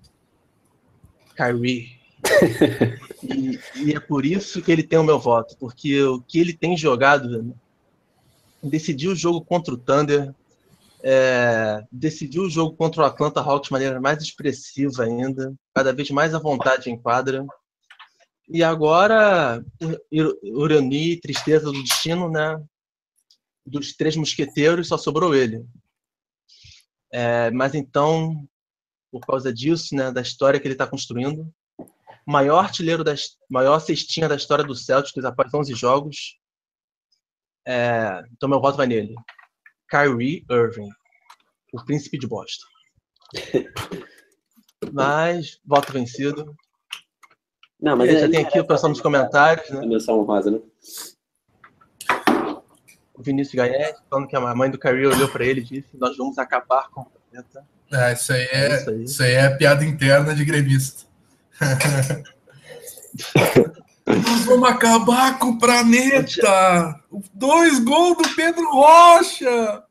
Kyrie. 1.35 1.97
E, 3.23 3.59
e 3.75 3.93
é 3.93 3.99
por 3.99 4.25
isso 4.25 4.61
que 4.61 4.71
ele 4.71 4.83
tem 4.83 4.99
o 4.99 5.03
meu 5.03 5.19
voto. 5.19 5.57
Porque 5.57 6.01
o 6.03 6.21
que 6.21 6.39
ele 6.39 6.53
tem 6.53 6.77
jogado 6.77 7.53
decidiu 8.61 9.11
o 9.11 9.15
jogo 9.15 9.43
contra 9.43 9.73
o 9.73 9.77
Thunder, 9.77 10.33
é, 11.03 11.83
decidiu 11.91 12.43
o 12.43 12.49
jogo 12.49 12.75
contra 12.75 13.03
o 13.03 13.05
Atlanta 13.05 13.41
Hawks 13.41 13.67
de 13.67 13.71
maneira 13.71 14.01
mais 14.01 14.21
expressiva 14.21 15.03
ainda, 15.03 15.53
cada 15.73 15.93
vez 15.93 16.09
mais 16.09 16.33
à 16.33 16.39
vontade 16.39 16.89
em 16.89 16.99
quadra. 16.99 17.45
E 18.49 18.63
agora, 18.63 19.63
ironia 20.41 21.19
tristeza 21.19 21.65
do 21.65 21.83
destino, 21.83 22.29
né? 22.29 22.61
Dos 23.65 23.93
três 23.93 24.15
mosqueteiros, 24.15 24.87
só 24.87 24.97
sobrou 24.97 25.35
ele. 25.35 25.65
É, 27.11 27.51
mas 27.51 27.75
então, 27.75 28.47
por 29.11 29.21
causa 29.21 29.53
disso, 29.53 29.95
né, 29.95 30.11
da 30.11 30.21
história 30.21 30.59
que 30.59 30.67
ele 30.67 30.73
está 30.73 30.87
construindo, 30.87 31.53
maior 32.25 32.59
artilheiro, 32.59 33.03
da, 33.03 33.15
maior 33.49 33.79
cestinha 33.79 34.27
da 34.27 34.35
história 34.35 34.63
do 34.63 34.75
Celtics 34.75 35.23
após 35.23 35.53
11 35.53 35.73
jogos. 35.73 36.37
É, 37.65 38.23
então 38.33 38.49
meu 38.49 38.61
voto 38.61 38.77
vai 38.77 38.87
nele. 38.87 39.15
Kyrie 39.89 40.45
Irving, 40.49 40.89
o 41.73 41.83
príncipe 41.83 42.17
de 42.17 42.27
Boston. 42.27 42.65
Mas, 44.93 45.59
voto 45.65 45.91
vencido. 45.91 46.55
Não, 47.79 47.95
mas 47.95 48.19
já 48.19 48.29
tem 48.29 48.43
aqui 48.43 48.59
o 48.59 48.65
pessoal 48.65 48.89
nos 48.89 49.01
comentários, 49.01 49.69
né? 49.69 49.85
Menção 49.85 50.19
honrosa, 50.19 50.49
né? 50.49 50.59
O 53.13 53.21
Vinícius 53.21 53.55
Gaete 53.55 53.99
falando 54.09 54.27
que 54.27 54.35
a 54.35 54.55
mãe 54.55 54.71
do 54.71 54.79
Kyrie 54.79 55.05
olhou 55.05 55.29
para 55.29 55.45
ele 55.45 55.61
e 55.61 55.63
disse: 55.63 55.97
Nós 55.97 56.17
vamos 56.17 56.39
acabar 56.39 56.89
com 56.89 57.01
o 57.01 57.05
planeta. 57.05 57.67
É, 57.91 58.13
isso 58.13 58.33
aí 58.33 58.47
é, 58.51 58.71
é 58.71 58.77
isso, 58.77 58.89
aí. 58.89 59.03
isso 59.03 59.23
aí 59.23 59.31
é 59.33 59.55
piada 59.55 59.85
interna 59.85 60.33
de 60.33 60.43
gremista. 60.43 61.05
Nós 64.07 64.45
vamos 64.45 64.69
acabar 64.69 65.37
com 65.37 65.49
o 65.49 65.59
planeta! 65.59 66.97
Dois 67.33 67.79
gols 67.79 68.17
do 68.17 68.35
Pedro 68.35 68.63
Rocha! 68.71 69.83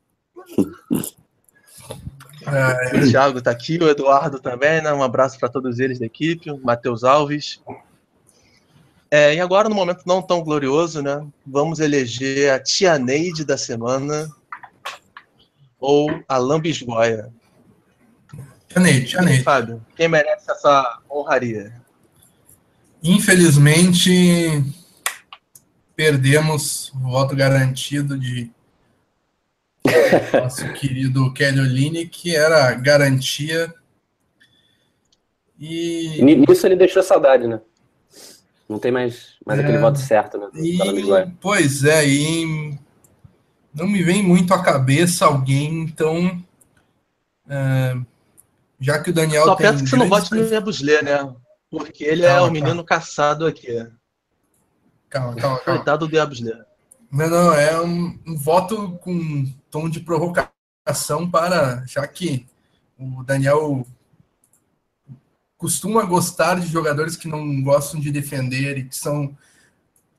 É, 2.47 2.97
o 2.97 3.09
Thiago 3.09 3.41
tá 3.41 3.51
aqui, 3.51 3.77
o 3.77 3.87
Eduardo 3.87 4.39
também, 4.39 4.81
né? 4.81 4.91
Um 4.91 5.03
abraço 5.03 5.37
para 5.37 5.49
todos 5.49 5.79
eles 5.79 5.99
da 5.99 6.05
equipe, 6.05 6.49
o 6.49 6.57
Matheus 6.57 7.03
Alves. 7.03 7.61
É, 9.11 9.35
e 9.35 9.39
agora, 9.39 9.69
no 9.69 9.75
momento 9.75 10.03
não 10.05 10.21
tão 10.21 10.41
glorioso, 10.41 11.03
né? 11.03 11.25
Vamos 11.45 11.79
eleger 11.79 12.51
a 12.51 12.59
Tia 12.59 12.97
Neide 12.97 13.45
da 13.45 13.57
semana 13.57 14.29
ou 15.79 16.09
a 16.27 16.37
Lambisgoia. 16.37 17.29
Tia 18.67 18.81
Neide, 18.81 19.05
Tia 19.05 19.21
Neide. 19.21 19.43
Fábio, 19.43 19.85
quem 19.95 20.07
merece 20.07 20.49
essa 20.49 21.01
honraria? 21.09 21.73
Infelizmente, 23.03 24.63
perdemos 25.95 26.91
o 26.93 26.99
voto 26.99 27.35
garantido 27.35 28.17
de 28.17 28.51
nosso 30.33 30.71
querido 30.73 31.33
Kelly 31.33 31.59
Oline, 31.59 32.07
que 32.07 32.35
era 32.35 32.73
garantia. 32.73 33.73
E 35.59 36.21
nisso 36.21 36.67
ele 36.67 36.75
deixou 36.75 37.01
saudade, 37.01 37.47
né? 37.47 37.59
Não 38.69 38.79
tem 38.79 38.91
mais, 38.91 39.37
mais 39.45 39.59
é, 39.59 39.63
aquele 39.63 39.77
voto 39.77 39.97
certo, 39.97 40.37
né? 40.37 40.49
E, 40.55 40.77
pois 41.39 41.83
é, 41.83 42.05
e 42.05 42.77
não 43.73 43.87
me 43.87 44.03
vem 44.03 44.21
muito 44.21 44.53
à 44.53 44.61
cabeça 44.61 45.25
alguém, 45.25 45.81
então. 45.81 46.43
É, 47.49 47.95
já 48.79 48.99
que 48.99 49.09
o 49.09 49.13
Daniel. 49.13 49.45
Só 49.45 49.55
peço 49.55 49.83
que 49.83 49.89
você 49.89 49.95
não 49.95 50.09
vote 50.09 50.33
no 50.33 50.49
Nebusler, 50.49 51.03
né? 51.03 51.33
Porque 51.69 52.03
ele 52.03 52.23
calma, 52.23 52.39
é 52.39 52.49
o 52.49 52.51
menino 52.51 52.83
caçado 52.83 53.45
aqui. 53.45 53.67
Calma, 55.09 55.35
calma, 55.35 55.59
calma. 55.59 55.59
Coitado 55.59 56.05
do 56.05 56.11
Diabusler. 56.11 56.65
Não, 57.11 57.29
não, 57.29 57.53
é 57.53 57.81
um, 57.81 58.19
um, 58.27 58.37
voto 58.37 58.97
com 58.99 59.45
tom 59.71 59.89
de 59.89 60.01
provocação 60.01 61.29
para, 61.29 61.85
já 61.85 62.05
que 62.05 62.45
o 62.97 63.23
Daniel 63.23 63.85
costuma 65.57 66.03
gostar 66.03 66.59
de 66.59 66.67
jogadores 66.67 67.15
que 67.15 67.27
não 67.27 67.61
gostam 67.63 67.99
de 67.99 68.11
defender 68.11 68.77
e 68.77 68.83
que 68.85 68.95
são 68.95 69.35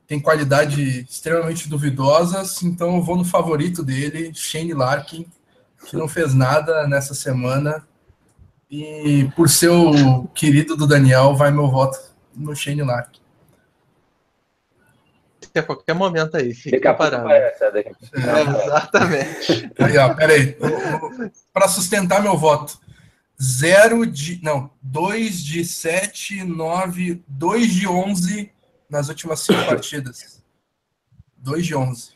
tem 0.06 0.18
qualidade 0.18 1.00
extremamente 1.02 1.68
duvidosas, 1.68 2.62
então 2.62 2.96
eu 2.96 3.02
vou 3.02 3.14
no 3.14 3.26
favorito 3.26 3.82
dele, 3.82 4.32
Shane 4.34 4.72
Larkin, 4.72 5.26
que 5.86 5.96
não 5.98 6.08
fez 6.08 6.32
nada 6.32 6.88
nessa 6.88 7.12
semana. 7.12 7.86
E 8.70 9.30
por 9.34 9.48
ser 9.48 9.70
o 9.70 10.26
querido 10.28 10.76
do 10.76 10.86
Daniel, 10.86 11.34
vai 11.34 11.50
meu 11.50 11.70
voto 11.70 11.98
no 12.34 12.54
Shane 12.54 12.82
Larkin 12.82 13.18
a 15.58 15.62
qualquer 15.62 15.94
momento 15.94 16.36
aí. 16.36 16.54
Fica 16.54 16.94
parado. 16.94 17.30
É, 17.30 17.54
exatamente. 18.64 19.72
Aí, 19.78 19.98
ó, 19.98 20.14
peraí. 20.14 20.56
Para 21.52 21.68
sustentar 21.68 22.22
meu 22.22 22.36
voto. 22.36 22.78
0 23.40 24.06
de. 24.06 24.42
Não, 24.42 24.70
2 24.82 25.42
de 25.42 25.64
7, 25.64 26.44
9, 26.44 27.22
2 27.26 27.72
de 27.72 27.86
11 27.86 28.52
nas 28.90 29.08
últimas 29.08 29.40
5 29.40 29.66
partidas. 29.66 30.42
2 31.36 31.66
de 31.66 31.74
11. 31.74 32.10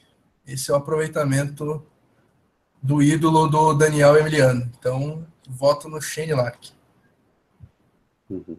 Esse 0.46 0.70
é 0.70 0.74
o 0.74 0.76
aproveitamento 0.76 1.86
do 2.82 3.00
ídolo 3.00 3.46
do 3.46 3.74
Daniel 3.74 4.16
Emiliano. 4.16 4.70
Então, 4.78 5.24
voto 5.48 5.88
no 5.88 6.00
Shane 6.00 6.34
Lark. 6.34 6.70
Uhum. 8.30 8.56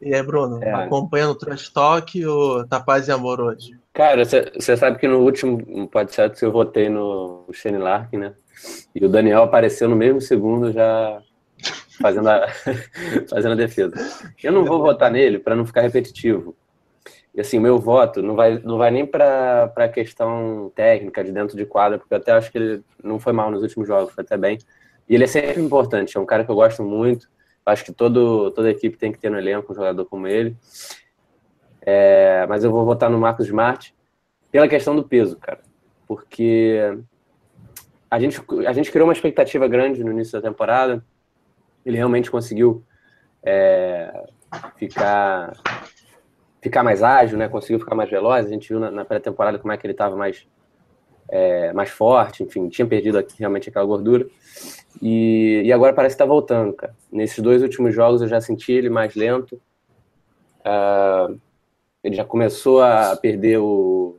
E 0.00 0.14
aí, 0.14 0.22
Bruno, 0.22 0.62
é. 0.62 0.72
acompanhando 0.72 1.30
o 1.30 1.34
Trash 1.34 1.70
Talk 1.70 2.24
ou 2.24 2.66
tá 2.66 2.78
paz 2.78 3.08
e 3.08 3.12
amor 3.12 3.40
hoje? 3.40 3.78
Cara, 3.92 4.24
você 4.24 4.76
sabe 4.76 4.98
que 4.98 5.08
no 5.08 5.20
último 5.20 5.88
podcast 5.88 6.42
eu 6.44 6.52
votei 6.52 6.88
no 6.88 7.46
Shane 7.52 7.78
Larkin, 7.78 8.18
né? 8.18 8.34
E 8.94 9.04
o 9.04 9.08
Daniel 9.08 9.42
apareceu 9.42 9.88
no 9.88 9.96
mesmo 9.96 10.20
segundo 10.20 10.70
já 10.70 11.22
fazendo 12.00 12.28
a, 12.28 12.46
fazendo 13.28 13.52
a 13.52 13.56
defesa. 13.56 13.94
Eu 14.42 14.52
não 14.52 14.64
vou 14.64 14.80
votar 14.80 15.10
nele 15.10 15.38
para 15.38 15.56
não 15.56 15.64
ficar 15.64 15.80
repetitivo. 15.80 16.54
E 17.34 17.40
assim, 17.40 17.58
meu 17.58 17.78
voto 17.78 18.22
não 18.22 18.34
vai, 18.34 18.58
não 18.58 18.78
vai 18.78 18.90
nem 18.90 19.04
para 19.04 19.72
a 19.76 19.88
questão 19.88 20.72
técnica 20.74 21.22
de 21.22 21.32
dentro 21.32 21.56
de 21.56 21.66
quadra, 21.66 21.98
porque 21.98 22.14
eu 22.14 22.18
até 22.18 22.32
acho 22.32 22.50
que 22.50 22.56
ele 22.56 22.84
não 23.02 23.18
foi 23.18 23.32
mal 23.32 23.50
nos 23.50 23.62
últimos 23.62 23.86
jogos, 23.86 24.14
foi 24.14 24.24
até 24.24 24.36
bem. 24.36 24.58
E 25.08 25.14
ele 25.14 25.24
é 25.24 25.26
sempre 25.26 25.60
importante, 25.60 26.16
é 26.16 26.20
um 26.20 26.26
cara 26.26 26.44
que 26.44 26.50
eu 26.50 26.54
gosto 26.54 26.82
muito. 26.82 27.28
Acho 27.64 27.84
que 27.84 27.92
todo, 27.92 28.50
toda 28.52 28.70
equipe 28.70 28.96
tem 28.96 29.10
que 29.10 29.18
ter 29.18 29.30
no 29.30 29.38
elenco 29.38 29.72
um 29.72 29.74
jogador 29.74 30.04
como 30.04 30.28
ele. 30.28 30.56
É, 31.80 32.46
mas 32.48 32.64
eu 32.64 32.70
vou 32.70 32.84
votar 32.84 33.10
no 33.10 33.18
Marcos 33.18 33.46
Smart 33.46 33.94
pela 34.50 34.68
questão 34.68 34.94
do 34.94 35.04
peso, 35.04 35.36
cara. 35.36 35.60
Porque 36.06 36.80
a 38.10 38.18
gente, 38.18 38.40
a 38.66 38.72
gente 38.72 38.90
criou 38.90 39.06
uma 39.06 39.12
expectativa 39.12 39.66
grande 39.68 40.02
no 40.02 40.12
início 40.12 40.40
da 40.40 40.48
temporada. 40.48 41.04
Ele 41.84 41.96
realmente 41.96 42.30
conseguiu 42.30 42.84
é, 43.42 44.26
ficar, 44.76 45.52
ficar 46.60 46.82
mais 46.82 47.02
ágil, 47.02 47.38
né? 47.38 47.48
conseguiu 47.48 47.78
ficar 47.78 47.94
mais 47.94 48.10
veloz. 48.10 48.46
A 48.46 48.48
gente 48.48 48.68
viu 48.68 48.80
na, 48.80 48.90
na 48.90 49.04
pré-temporada 49.04 49.58
como 49.58 49.72
é 49.72 49.76
que 49.76 49.86
ele 49.86 49.92
estava 49.92 50.16
mais, 50.16 50.46
é, 51.28 51.72
mais 51.72 51.90
forte, 51.90 52.42
enfim, 52.42 52.68
tinha 52.68 52.86
perdido 52.86 53.18
aqui, 53.18 53.38
realmente 53.38 53.68
aquela 53.68 53.84
gordura. 53.84 54.26
E, 55.02 55.62
e 55.64 55.72
agora 55.72 55.92
parece 55.92 56.14
que 56.14 56.22
está 56.22 56.24
voltando, 56.24 56.72
cara. 56.72 56.94
Nesses 57.10 57.38
dois 57.40 57.62
últimos 57.62 57.94
jogos 57.94 58.22
eu 58.22 58.28
já 58.28 58.40
senti 58.40 58.72
ele 58.72 58.88
mais 58.88 59.14
lento. 59.14 59.60
Uh, 60.60 61.38
ele 62.02 62.16
já 62.16 62.24
começou 62.24 62.82
a 62.82 63.16
perder 63.16 63.58
o, 63.58 64.16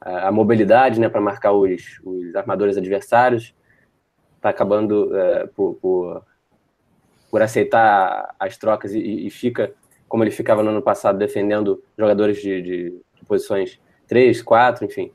a, 0.00 0.28
a 0.28 0.32
mobilidade 0.32 1.00
né, 1.00 1.08
para 1.08 1.20
marcar 1.20 1.52
os, 1.52 2.00
os 2.04 2.34
armadores 2.34 2.76
adversários. 2.76 3.54
Está 4.36 4.50
acabando 4.50 5.10
uh, 5.12 5.48
por, 5.54 5.74
por, 5.74 6.24
por, 7.30 7.42
aceitar 7.42 8.34
as 8.38 8.56
trocas 8.56 8.94
e, 8.94 9.26
e, 9.26 9.30
fica 9.30 9.72
como 10.08 10.22
ele 10.22 10.30
ficava 10.30 10.62
no 10.62 10.70
ano 10.70 10.82
passado, 10.82 11.18
defendendo 11.18 11.82
jogadores 11.98 12.40
de, 12.40 12.62
de, 12.62 12.90
de 13.14 13.24
posições 13.26 13.80
3, 14.06 14.40
4, 14.42 14.84
enfim. 14.84 15.12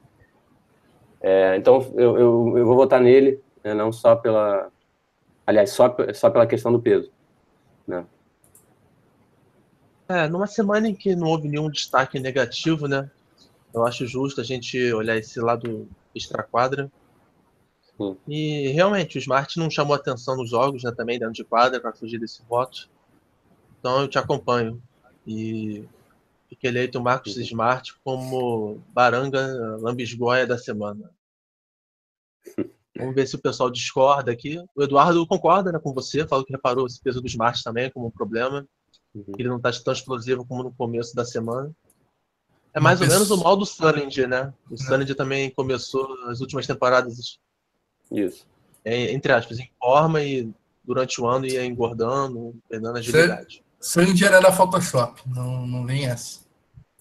É, 1.22 1.56
então 1.56 1.80
eu, 1.96 2.18
eu, 2.18 2.58
eu 2.58 2.66
vou 2.66 2.76
votar 2.76 3.00
nele 3.00 3.42
né? 3.64 3.74
não 3.74 3.92
só 3.92 4.16
pela. 4.16 4.72
Aliás, 5.46 5.72
só, 5.72 5.96
só 6.14 6.30
pela 6.30 6.48
questão 6.48 6.72
do 6.72 6.82
peso. 6.82 7.12
Né? 7.88 8.06
É, 10.08 10.28
numa 10.28 10.48
semana 10.48 10.88
em 10.88 10.96
que 10.96 11.16
não 11.16 11.28
houve 11.28 11.48
nenhum 11.48 11.70
destaque 11.70 12.20
negativo, 12.20 12.88
né? 12.88 13.10
Eu 13.74 13.86
acho 13.86 14.06
justo 14.06 14.42
a 14.42 14.44
gente 14.44 14.92
olhar 14.94 15.18
esse 15.18 15.40
lado 15.40 15.88
extra-quadra. 16.14 16.92
E 18.28 18.70
realmente, 18.70 19.18
o 19.18 19.20
Smart 19.20 19.58
não 19.60 19.70
chamou 19.70 19.96
atenção 19.96 20.36
nos 20.36 20.50
jogos, 20.50 20.84
né? 20.84 20.92
Também 20.92 21.20
dentro 21.20 21.34
de 21.34 21.44
quadra, 21.44 21.80
para 21.80 21.94
fugir 21.94 22.20
desse 22.20 22.42
voto. 22.44 22.90
Então 23.80 24.02
eu 24.02 24.08
te 24.08 24.18
acompanho. 24.18 24.82
E 25.26 25.86
fiquei 26.62 26.70
eleito 26.70 27.00
o 27.00 27.02
Marcos 27.02 27.36
uhum. 27.36 27.42
Smart 27.42 27.96
como 28.04 28.84
baranga 28.90 29.42
lambisgoia 29.80 30.46
da 30.46 30.58
semana. 30.58 31.10
Vamos 32.96 33.16
ver 33.16 33.28
se 33.28 33.36
o 33.36 33.42
pessoal 33.42 33.72
discorda 33.72 34.32
aqui. 34.32 34.64
O 34.76 34.84
Eduardo 34.84 35.26
concorda 35.26 35.72
né, 35.72 35.80
com 35.80 35.94
você, 35.94 36.28
falou 36.28 36.46
que 36.46 36.52
reparou 36.52 36.86
esse 36.86 37.02
peso 37.02 37.20
do 37.20 37.28
Smart 37.28 37.64
também 37.64 37.90
como 37.90 38.08
um 38.08 38.12
problema. 38.12 38.68
Uhum. 39.16 39.24
Que 39.24 39.42
ele 39.42 39.50
não 39.50 39.58
está 39.58 39.72
tão 39.72 39.94
explosivo 39.94 40.46
como 40.46 40.64
no 40.64 40.74
começo 40.74 41.16
da 41.16 41.26
semana. 41.26 41.72
É 42.74 42.80
mais 42.80 43.02
ou 43.02 43.08
menos 43.08 43.32
o 43.32 43.38
mal 43.38 43.58
do 43.58 43.66
Sullinger, 43.66 44.28
né? 44.28 44.54
O 44.70 44.78
Sullinger 44.78 45.16
também 45.16 45.50
começou 45.52 46.14
as 46.30 46.40
últimas 46.42 46.68
temporadas. 46.68 47.40
Isso. 48.12 48.46
É, 48.86 49.12
entre 49.12 49.34
aspas, 49.34 49.60
em 49.60 49.70
forma 49.80 50.22
e 50.22 50.50
durante 50.84 51.20
o 51.20 51.28
ano 51.28 51.46
ia 51.46 51.66
engordando, 51.66 52.56
perdendo 52.70 52.98
agilidade. 52.98 53.64
Sullinger 53.80 54.32
era 54.32 54.52
Photoshop, 54.52 55.22
não, 55.28 55.66
não 55.66 55.86
vem 55.86 56.06
essa. 56.06 56.42
Não 56.46 56.46
vem 56.46 56.46
com 56.46 56.46
essa. 56.46 57.01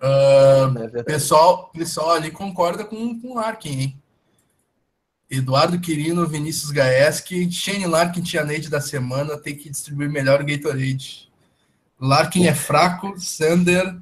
Uh, 0.00 0.98
é 0.98 1.02
pessoal, 1.02 1.70
pessoal 1.70 2.10
ali 2.12 2.30
concorda 2.30 2.84
com, 2.84 3.20
com 3.20 3.32
o 3.32 3.34
Larkin, 3.34 3.80
hein? 3.80 4.02
Eduardo 5.30 5.80
Quirino, 5.80 6.26
Vinícius 6.26 6.70
Gaeski, 6.70 7.50
Shane 7.50 7.86
Larkin, 7.86 8.20
Tia 8.20 8.44
Neide 8.44 8.68
da 8.68 8.82
semana, 8.82 9.38
tem 9.38 9.56
que 9.56 9.70
distribuir 9.70 10.10
melhor 10.10 10.42
o 10.42 10.44
Gatorade. 10.44 11.30
Larkin 11.98 12.46
é 12.48 12.54
fraco, 12.54 13.18
Sander, 13.18 13.96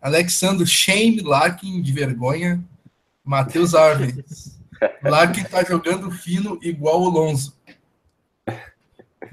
Alexandro 0.00 0.64
Shane 0.64 1.22
Larkin, 1.22 1.82
de 1.82 1.92
vergonha, 1.92 2.62
Matheus 3.24 3.74
Arves. 3.74 4.56
Larkin 5.02 5.42
tá 5.44 5.64
jogando 5.64 6.08
fino 6.12 6.56
igual 6.62 7.00
o 7.00 7.08
Lonzo. 7.08 7.56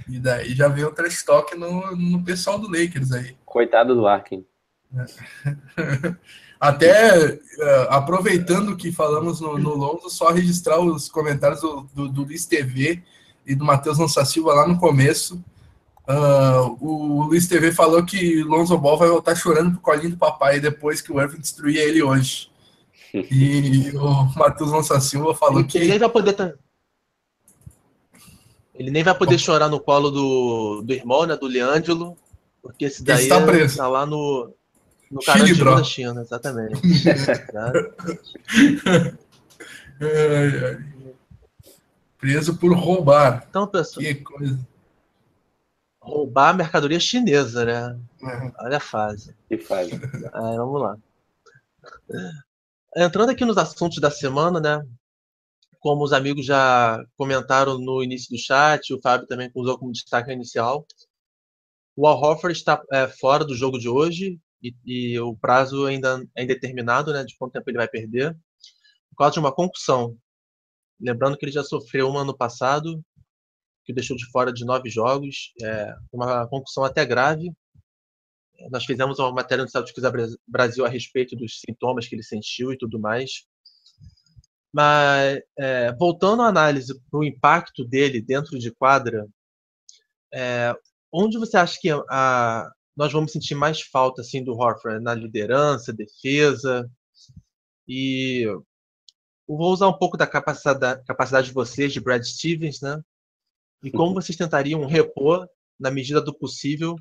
E 0.09 0.17
daí 0.19 0.55
já 0.55 0.67
veio 0.67 0.87
o 0.87 0.91
trash 0.91 1.21
talk 1.23 1.55
no, 1.55 1.95
no 1.95 2.23
pessoal 2.23 2.57
do 2.57 2.67
Lakers 2.67 3.11
aí. 3.11 3.37
Coitado 3.45 3.93
do 3.93 4.01
Larkin. 4.01 4.43
Até 6.59 7.27
uh, 7.27 7.39
aproveitando 7.89 8.77
que 8.77 8.91
falamos 8.91 9.41
no, 9.41 9.57
no 9.57 9.75
Lonzo, 9.75 10.09
só 10.09 10.31
registrar 10.31 10.79
os 10.79 11.09
comentários 11.09 11.59
do, 11.59 11.89
do, 11.93 12.07
do 12.07 12.23
Luiz 12.23 12.45
TV 12.45 13.03
e 13.45 13.53
do 13.53 13.65
Matheus 13.65 13.97
Lança 13.97 14.23
Silva 14.23 14.53
lá 14.53 14.67
no 14.67 14.79
começo. 14.79 15.43
Uh, 16.07 16.77
o 16.79 17.23
Luiz 17.23 17.47
TV 17.47 17.71
falou 17.71 18.05
que 18.05 18.43
Lonzo 18.43 18.77
Ball 18.77 18.97
vai 18.97 19.09
voltar 19.09 19.35
chorando 19.35 19.71
pro 19.71 19.81
colinho 19.81 20.11
do 20.11 20.17
papai 20.17 20.59
depois 20.59 21.01
que 21.01 21.11
o 21.11 21.19
Irving 21.19 21.39
destruir 21.39 21.77
ele 21.77 22.01
hoje. 22.01 22.49
E 23.13 23.91
o 23.95 24.23
Matheus 24.35 24.71
Lança 24.71 24.99
Silva 24.99 25.35
falou 25.35 25.59
ele, 25.59 25.67
que. 25.67 25.77
Ele 25.77 25.87
nem 25.89 25.99
vai 25.99 26.09
poder. 26.09 26.57
Ele 28.73 28.89
nem 28.89 29.03
vai 29.03 29.13
poder 29.13 29.37
chorar 29.37 29.69
no 29.69 29.79
colo 29.79 30.09
do, 30.09 30.81
do 30.81 30.93
irmão, 30.93 31.23
né? 31.27 31.37
Do 31.37 31.45
Leângelo, 31.45 32.17
porque 32.59 32.85
esse 32.85 33.03
daí 33.03 33.23
está 33.23 33.39
preso. 33.39 33.77
tá 33.77 33.87
lá 33.87 34.03
no, 34.03 34.51
no 35.13 35.21
Carandiru 35.21 35.75
da 35.75 35.83
China, 35.83 36.21
exatamente. 36.25 36.81
ai, 40.01 40.65
ai. 40.65 40.93
Preso 42.17 42.57
por 42.57 42.73
roubar. 42.73 43.45
Então, 43.49 43.67
pessoal. 43.67 44.03
Que 44.03 44.15
coisa. 44.15 44.59
Roubar 46.01 46.55
mercadoria 46.55 46.99
chinesa, 46.99 47.63
né? 47.63 47.99
Uhum. 48.21 48.51
Olha 48.59 48.77
a 48.77 48.79
fase. 48.79 49.35
Que 49.47 49.57
fase. 49.57 49.91
Aí, 50.33 50.57
vamos 50.57 50.81
lá. 50.81 50.97
Entrando 52.95 53.29
aqui 53.29 53.45
nos 53.45 53.57
assuntos 53.57 53.99
da 53.99 54.09
semana, 54.09 54.59
né? 54.59 54.85
Como 55.79 56.03
os 56.03 56.13
amigos 56.13 56.45
já 56.45 57.03
comentaram 57.17 57.77
no 57.77 58.01
início 58.01 58.29
do 58.29 58.41
chat, 58.41 58.93
o 58.93 59.01
Fábio 59.01 59.27
também 59.27 59.51
usou 59.53 59.77
como 59.77 59.91
destaque 59.91 60.31
inicial. 60.31 60.85
O 61.95 62.07
Al 62.07 62.19
Horford 62.19 62.57
está 62.57 62.81
é, 62.91 63.07
fora 63.07 63.45
do 63.45 63.55
jogo 63.55 63.77
de 63.77 63.87
hoje 63.87 64.39
e, 64.63 64.75
e, 64.85 65.19
o 65.19 65.35
prazo 65.35 65.85
ainda 65.85 66.25
é 66.35 66.43
indeterminado, 66.43 67.11
né? 67.11 67.23
De 67.23 67.35
quanto 67.37 67.53
tempo 67.53 67.69
ele 67.69 67.77
vai 67.77 67.87
perder, 67.87 68.33
por 69.09 69.17
causa 69.17 69.33
de 69.33 69.39
uma 69.39 69.53
concussão. 69.53 70.17
Lembrando 70.99 71.37
que 71.37 71.45
ele 71.45 71.51
já 71.51 71.63
sofreu 71.63 72.07
uma 72.09 72.21
ano 72.21 72.35
passado, 72.35 73.03
que 73.83 73.91
o 73.91 73.95
deixou 73.95 74.15
de 74.15 74.25
fora 74.31 74.53
de 74.53 74.65
nove 74.65 74.89
jogos, 74.89 75.53
é, 75.61 75.93
uma 76.11 76.47
concussão 76.47 76.83
até 76.83 77.05
grave. 77.05 77.51
Nós 78.71 78.85
fizemos 78.85 79.19
uma 79.19 79.31
matéria 79.31 79.63
no 79.63 79.69
Celtics 79.69 80.01
Brasil 80.47 80.85
a 80.85 80.89
respeito 80.89 81.35
dos 81.35 81.59
sintomas 81.59 82.07
que 82.07 82.15
ele 82.15 82.23
sentiu 82.23 82.71
e 82.71 82.77
tudo 82.77 82.99
mais. 82.99 83.45
Mas, 84.71 85.41
é, 85.59 85.93
voltando 85.93 86.41
à 86.41 86.47
análise 86.47 86.99
para 87.11 87.19
o 87.19 87.23
impacto 87.23 87.83
dele 87.85 88.21
dentro 88.21 88.57
de 88.57 88.71
quadra, 88.71 89.27
é, 90.33 90.73
onde 91.11 91.37
você 91.37 91.57
acha 91.57 91.77
que 91.79 91.89
a, 92.09 92.71
nós 92.95 93.11
vamos 93.11 93.31
sentir 93.31 93.55
mais 93.55 93.81
falta 93.81 94.21
assim 94.21 94.43
do 94.43 94.53
Horford? 94.53 95.03
Na 95.03 95.13
liderança, 95.13 95.91
defesa? 95.91 96.89
E 97.87 98.45
vou 99.47 99.71
usar 99.71 99.87
um 99.87 99.97
pouco 99.97 100.15
da 100.17 100.27
capacidade, 100.27 101.03
capacidade 101.05 101.47
de 101.47 101.53
vocês, 101.53 101.91
de 101.91 101.99
Brad 101.99 102.23
Stevens, 102.23 102.81
né? 102.81 103.01
E 103.83 103.91
como 103.91 104.09
uhum. 104.09 104.13
vocês 104.13 104.37
tentariam 104.37 104.85
repor, 104.85 105.47
na 105.79 105.91
medida 105.91 106.21
do 106.21 106.33
possível, 106.33 106.95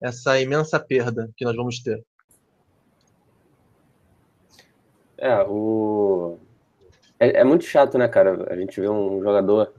essa 0.00 0.40
imensa 0.40 0.78
perda 0.78 1.30
que 1.36 1.44
nós 1.44 1.56
vamos 1.56 1.80
ter? 1.80 2.02
É, 5.18 5.42
o... 5.42 6.38
É, 7.18 7.40
é, 7.40 7.44
muito 7.44 7.64
chato, 7.64 7.98
né, 7.98 8.06
cara? 8.08 8.52
A 8.52 8.56
gente 8.56 8.80
vê 8.80 8.88
um 8.88 9.20
jogador 9.22 9.74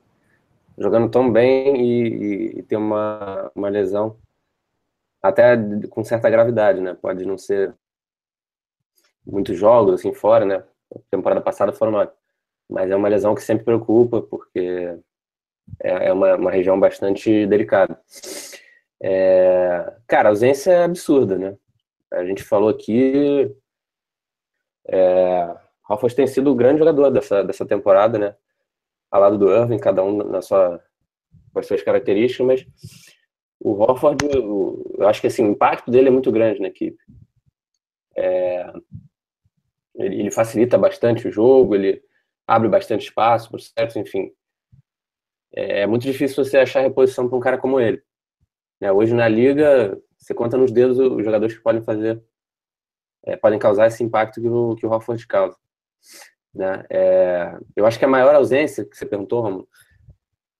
jogando 0.78 1.10
tão 1.10 1.32
bem 1.32 1.82
e, 1.82 2.60
e 2.60 2.64
ter 2.64 2.76
uma, 2.76 3.52
uma 3.56 3.70
lesão 3.70 4.18
até 5.28 5.58
com 5.90 6.04
certa 6.04 6.30
gravidade, 6.30 6.82
né? 6.82 6.94
Pode 6.94 7.26
não 7.26 7.38
ser 7.38 7.76
muitos 9.26 9.58
jogos 9.58 9.96
assim 9.96 10.14
fora, 10.14 10.46
né? 10.46 10.64
temporada 11.10 11.42
passada 11.42 11.74
foram 11.74 11.92
nove. 11.92 12.12
Mas 12.70 12.90
é 12.90 12.96
uma 12.96 13.08
lesão 13.08 13.36
que 13.36 13.42
sempre 13.42 13.66
preocupa, 13.66 14.22
porque 14.22 14.98
é, 15.82 16.08
é 16.08 16.14
uma, 16.14 16.36
uma 16.36 16.52
região 16.52 16.80
bastante 16.80 17.46
delicada. 17.48 18.00
É, 19.02 19.94
cara, 20.08 20.30
a 20.30 20.32
ausência 20.32 20.72
é 20.72 20.84
absurda, 20.84 21.38
né? 21.38 21.58
A 22.12 22.26
gente 22.26 22.44
falou 22.44 22.70
aqui. 22.70 23.54
É, 24.88 25.56
Ralfos 25.84 26.14
tem 26.14 26.28
sido 26.28 26.52
o 26.52 26.56
grande 26.56 26.80
jogador 26.80 27.10
dessa, 27.10 27.44
dessa 27.44 27.66
temporada, 27.66 28.18
né? 28.18 28.36
Ao 29.10 29.22
lado 29.22 29.38
do 29.38 29.50
Irving, 29.50 29.80
cada 29.80 30.04
um 30.04 30.18
na 30.18 30.42
sua, 30.42 30.84
com 31.54 31.60
as 31.60 31.68
suas 31.68 31.82
características, 31.82 32.46
mas 32.46 32.68
o 33.60 33.72
Horford, 33.72 34.26
eu 34.34 35.08
acho 35.08 35.22
que 35.22 35.28
assim, 35.28 35.44
o 35.44 35.52
impacto 35.52 35.90
dele 35.90 36.08
é 36.10 36.12
muito 36.12 36.32
grande 36.32 36.60
na 36.60 36.68
equipe. 36.68 36.98
É, 38.16 38.72
ele, 39.96 40.22
ele, 40.22 40.32
facilita 40.32 40.78
bastante 40.78 41.28
o 41.28 41.32
jogo, 41.32 41.76
ele 41.76 42.02
abre 42.48 42.70
bastante 42.70 43.06
espaço 43.06 43.50
para 43.50 43.60
certo, 43.60 44.00
enfim. 44.00 44.32
É, 45.54 45.82
é, 45.82 45.88
muito 45.88 46.04
difícil 46.04 46.44
você 46.44 46.58
achar 46.58 46.82
reposição 46.82 47.28
para 47.28 47.38
um 47.38 47.42
cara 47.42 47.58
como 47.58 47.80
ele. 47.80 48.02
Né? 48.80 48.92
Hoje 48.92 49.14
na 49.14 49.28
liga, 49.28 50.00
você 50.18 50.34
conta 50.34 50.58
nos 50.58 50.72
dedos 50.72 51.00
os 51.00 51.24
jogadores 51.24 51.56
que 51.56 51.64
podem 51.64 51.82
fazer, 51.82 52.24
é, 53.26 53.36
podem 53.36 53.60
causar 53.60 53.88
esse 53.88 54.04
impacto 54.04 54.42
que 54.42 54.48
o, 54.48 54.76
que 54.76 54.86
o 54.86 54.90
Horford 54.90 55.26
causa. 55.28 55.58
Né? 56.54 56.86
É, 56.90 57.58
eu 57.76 57.86
acho 57.86 57.98
que 57.98 58.06
a 58.06 58.10
maior 58.10 58.34
ausência 58.36 58.86
que 58.86 58.96
você 58.96 59.06
perguntou, 59.06 59.42
Romulo, 59.42 59.68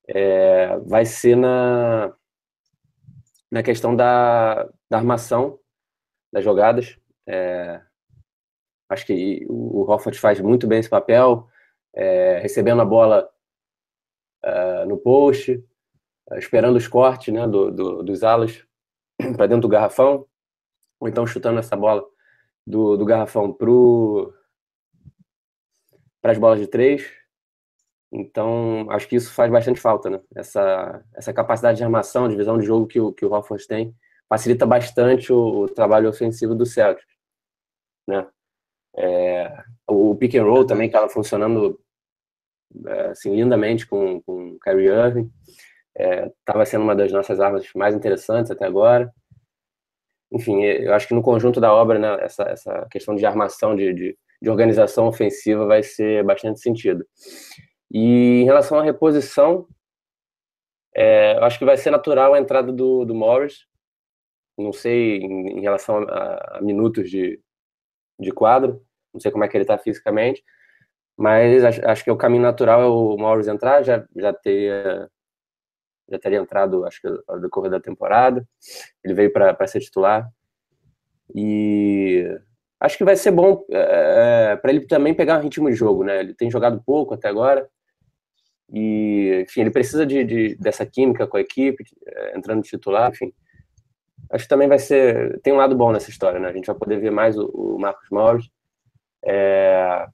é, 0.08 0.78
vai 0.78 1.04
ser 1.04 1.36
na, 1.36 2.12
na 3.50 3.62
questão 3.62 3.96
da, 3.96 4.64
da 4.90 4.98
armação 4.98 5.58
das 6.32 6.44
jogadas. 6.44 6.98
É, 7.26 7.80
acho 8.88 9.06
que 9.06 9.46
o, 9.48 9.82
o 9.82 9.90
Hoffert 9.90 10.18
faz 10.18 10.40
muito 10.40 10.66
bem 10.66 10.80
esse 10.80 10.88
papel, 10.88 11.48
é, 11.94 12.38
recebendo 12.38 12.82
a 12.82 12.84
bola 12.84 13.28
uh, 14.44 14.86
no 14.86 14.98
post, 14.98 15.52
uh, 16.30 16.36
esperando 16.36 16.76
os 16.76 16.86
cortes 16.86 17.32
né, 17.32 17.46
do, 17.46 17.70
do, 17.70 18.02
dos 18.02 18.22
alas 18.22 18.64
para 19.36 19.46
dentro 19.46 19.62
do 19.62 19.68
garrafão, 19.68 20.26
ou 21.00 21.08
então 21.08 21.26
chutando 21.26 21.58
essa 21.58 21.76
bola 21.76 22.04
do, 22.66 22.96
do 22.96 23.04
garrafão 23.04 23.52
para 26.20 26.32
as 26.32 26.38
bolas 26.38 26.60
de 26.60 26.66
três. 26.66 27.17
Então, 28.10 28.90
acho 28.90 29.06
que 29.06 29.16
isso 29.16 29.32
faz 29.32 29.50
bastante 29.50 29.80
falta, 29.80 30.08
né? 30.08 30.20
Essa, 30.34 31.04
essa 31.14 31.32
capacidade 31.32 31.78
de 31.78 31.84
armação, 31.84 32.28
de 32.28 32.36
visão 32.36 32.58
de 32.58 32.64
jogo 32.64 32.86
que 32.86 32.98
o, 33.00 33.12
que 33.12 33.24
o 33.24 33.32
Hofford 33.32 33.66
tem, 33.66 33.94
facilita 34.28 34.66
bastante 34.66 35.32
o, 35.32 35.62
o, 35.62 35.68
trabalho 35.68 36.08
ofensivo 36.08 36.54
do 36.54 36.64
Celtics, 36.64 37.06
né? 38.06 38.26
É, 38.96 39.62
o 39.86 40.16
pick 40.16 40.34
and 40.34 40.44
roll 40.44 40.66
também 40.66 40.86
estava 40.86 41.08
funcionando 41.08 41.78
é, 42.86 43.08
assim, 43.08 43.34
lindamente 43.34 43.86
com, 43.86 44.20
com 44.22 44.52
o 44.52 44.58
Kyrie 44.60 44.88
Irving. 44.88 45.30
Estava 45.94 46.62
é, 46.62 46.64
sendo 46.64 46.84
uma 46.84 46.96
das 46.96 47.12
nossas 47.12 47.40
armas 47.40 47.66
mais 47.74 47.94
interessantes 47.94 48.50
até 48.50 48.64
agora. 48.64 49.12
Enfim, 50.32 50.62
eu 50.62 50.92
acho 50.94 51.08
que 51.08 51.14
no 51.14 51.22
conjunto 51.22 51.60
da 51.60 51.72
obra, 51.72 51.98
né, 51.98 52.18
essa, 52.20 52.42
essa 52.44 52.86
questão 52.90 53.14
de 53.14 53.24
armação, 53.24 53.74
de, 53.74 53.92
de, 53.94 54.18
de 54.40 54.50
organização 54.50 55.06
ofensiva 55.06 55.66
vai 55.66 55.82
ser 55.82 56.22
bastante 56.24 56.60
sentido. 56.60 57.06
E 57.90 58.42
em 58.42 58.44
relação 58.44 58.78
à 58.78 58.82
reposição, 58.82 59.66
é, 60.94 61.36
eu 61.36 61.44
acho 61.44 61.58
que 61.58 61.64
vai 61.64 61.76
ser 61.76 61.90
natural 61.90 62.34
a 62.34 62.38
entrada 62.38 62.72
do, 62.72 63.04
do 63.04 63.14
Morris. 63.14 63.66
Não 64.56 64.72
sei 64.72 65.18
em, 65.18 65.58
em 65.58 65.60
relação 65.60 65.98
a, 66.08 66.58
a, 66.58 66.60
minutos 66.60 67.10
de, 67.10 67.40
de 68.18 68.32
quadro, 68.32 68.84
não 69.12 69.20
sei 69.20 69.30
como 69.30 69.44
é 69.44 69.48
que 69.48 69.56
ele 69.56 69.64
está 69.64 69.78
fisicamente, 69.78 70.44
mas 71.16 71.64
acho, 71.64 71.88
acho, 71.88 72.04
que 72.04 72.10
o 72.10 72.16
caminho 72.16 72.42
natural 72.42 72.82
é 72.82 72.86
o 72.86 73.16
Morris 73.16 73.48
entrar, 73.48 73.82
já, 73.82 74.06
já 74.16 74.32
teria 74.32 75.08
já 76.10 76.18
teria 76.18 76.38
entrado, 76.38 76.86
acho 76.86 77.00
que 77.00 77.08
ao 77.28 77.38
decorrer 77.38 77.70
da 77.70 77.80
temporada. 77.80 78.46
Ele 79.04 79.14
veio 79.14 79.32
para 79.32 79.66
ser 79.66 79.80
titular. 79.80 80.28
E 81.34 82.24
acho 82.80 82.96
que 82.96 83.04
vai 83.04 83.16
ser 83.16 83.30
bom 83.30 83.64
é, 83.70 84.52
é 84.52 84.56
para 84.56 84.70
ele 84.72 84.86
também 84.86 85.14
pegar 85.14 85.38
um 85.38 85.42
ritmo 85.42 85.68
de 85.68 85.76
jogo, 85.76 86.04
né? 86.04 86.20
Ele 86.20 86.34
tem 86.34 86.50
jogado 86.50 86.82
pouco 86.84 87.14
até 87.14 87.28
agora. 87.28 87.68
E, 88.72 89.44
enfim, 89.46 89.62
ele 89.62 89.70
precisa 89.70 90.04
de, 90.04 90.24
de 90.24 90.54
dessa 90.56 90.84
química 90.84 91.26
com 91.26 91.36
a 91.36 91.40
equipe, 91.40 91.84
é, 92.06 92.36
entrando 92.36 92.62
titular, 92.62 93.10
enfim. 93.10 93.32
Acho 94.30 94.44
que 94.44 94.48
também 94.48 94.68
vai 94.68 94.78
ser. 94.78 95.40
Tem 95.40 95.52
um 95.52 95.56
lado 95.56 95.74
bom 95.74 95.90
nessa 95.92 96.10
história, 96.10 96.38
né? 96.38 96.48
A 96.48 96.52
gente 96.52 96.66
vai 96.66 96.76
poder 96.76 97.00
ver 97.00 97.10
mais 97.10 97.38
o, 97.38 97.46
o 97.46 97.78
Marcos 97.78 98.08
Morris. 98.10 98.50
É, 99.24 100.06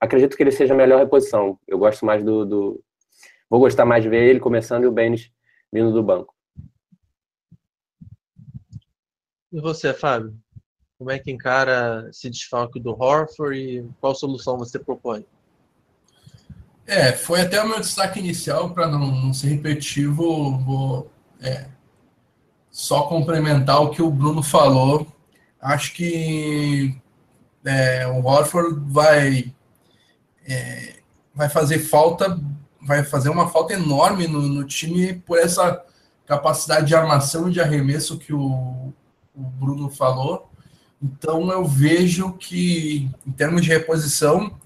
acredito 0.00 0.36
que 0.36 0.42
ele 0.42 0.50
seja 0.50 0.74
a 0.74 0.76
melhor 0.76 0.98
reposição. 0.98 1.58
Eu 1.68 1.78
gosto 1.78 2.04
mais 2.04 2.24
do, 2.24 2.44
do, 2.44 2.84
Vou 3.50 3.58
gostar 3.58 3.84
mais 3.84 4.04
de 4.04 4.08
ver 4.08 4.28
ele 4.28 4.38
começando 4.38 4.84
e 4.84 4.86
o 4.86 4.92
Benes 4.92 5.28
vindo 5.72 5.92
do 5.92 6.04
banco. 6.04 6.32
E 9.52 9.60
você, 9.60 9.92
Fábio? 9.92 10.38
Como 10.96 11.10
é 11.10 11.18
que 11.18 11.32
encara 11.32 12.08
esse 12.08 12.30
desfalque 12.30 12.78
do 12.78 12.90
Horford 12.90 13.58
e 13.58 13.88
qual 14.00 14.14
solução 14.14 14.56
você 14.56 14.78
propõe? 14.78 15.26
É, 16.90 17.12
foi 17.12 17.42
até 17.42 17.62
o 17.62 17.68
meu 17.68 17.78
destaque 17.78 18.18
inicial, 18.18 18.70
para 18.70 18.88
não, 18.88 18.98
não, 18.98 19.32
ser 19.32 19.46
repetitivo, 19.50 20.58
vou 20.58 21.08
é, 21.40 21.66
só 22.68 23.02
complementar 23.02 23.80
o 23.80 23.90
que 23.90 24.02
o 24.02 24.10
Bruno 24.10 24.42
falou. 24.42 25.06
Acho 25.62 25.94
que 25.94 27.00
é, 27.64 28.08
o 28.08 28.26
Horford 28.26 28.80
vai, 28.90 29.54
é, 30.44 30.96
vai 31.32 31.48
fazer 31.48 31.78
falta, 31.78 32.36
vai 32.82 33.04
fazer 33.04 33.28
uma 33.28 33.48
falta 33.48 33.72
enorme 33.72 34.26
no, 34.26 34.42
no, 34.42 34.64
time 34.64 35.14
por 35.14 35.38
essa 35.38 35.80
capacidade 36.26 36.88
de 36.88 36.96
armação 36.96 37.48
e 37.48 37.52
de 37.52 37.60
arremesso 37.60 38.18
que 38.18 38.34
o, 38.34 38.92
o 39.32 39.40
Bruno 39.40 39.88
falou. 39.90 40.50
Então 41.00 41.52
eu 41.52 41.64
vejo 41.64 42.32
que, 42.32 43.08
em 43.24 43.30
termos 43.30 43.62
de 43.62 43.68
reposição, 43.68 44.58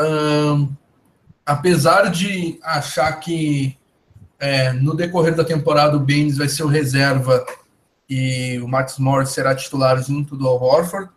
hum, 0.00 0.74
apesar 1.44 2.10
de 2.10 2.58
achar 2.62 3.12
que 3.20 3.76
é, 4.38 4.72
no 4.72 4.94
decorrer 4.94 5.34
da 5.34 5.44
temporada 5.44 5.96
o 5.96 6.00
Baines 6.00 6.38
vai 6.38 6.48
ser 6.48 6.64
o 6.64 6.68
reserva 6.68 7.44
e 8.08 8.58
o 8.62 8.68
Max 8.68 8.98
Morris 8.98 9.30
será 9.30 9.54
titular 9.54 10.02
junto 10.02 10.36
do 10.36 10.46
Horford, 10.46 11.10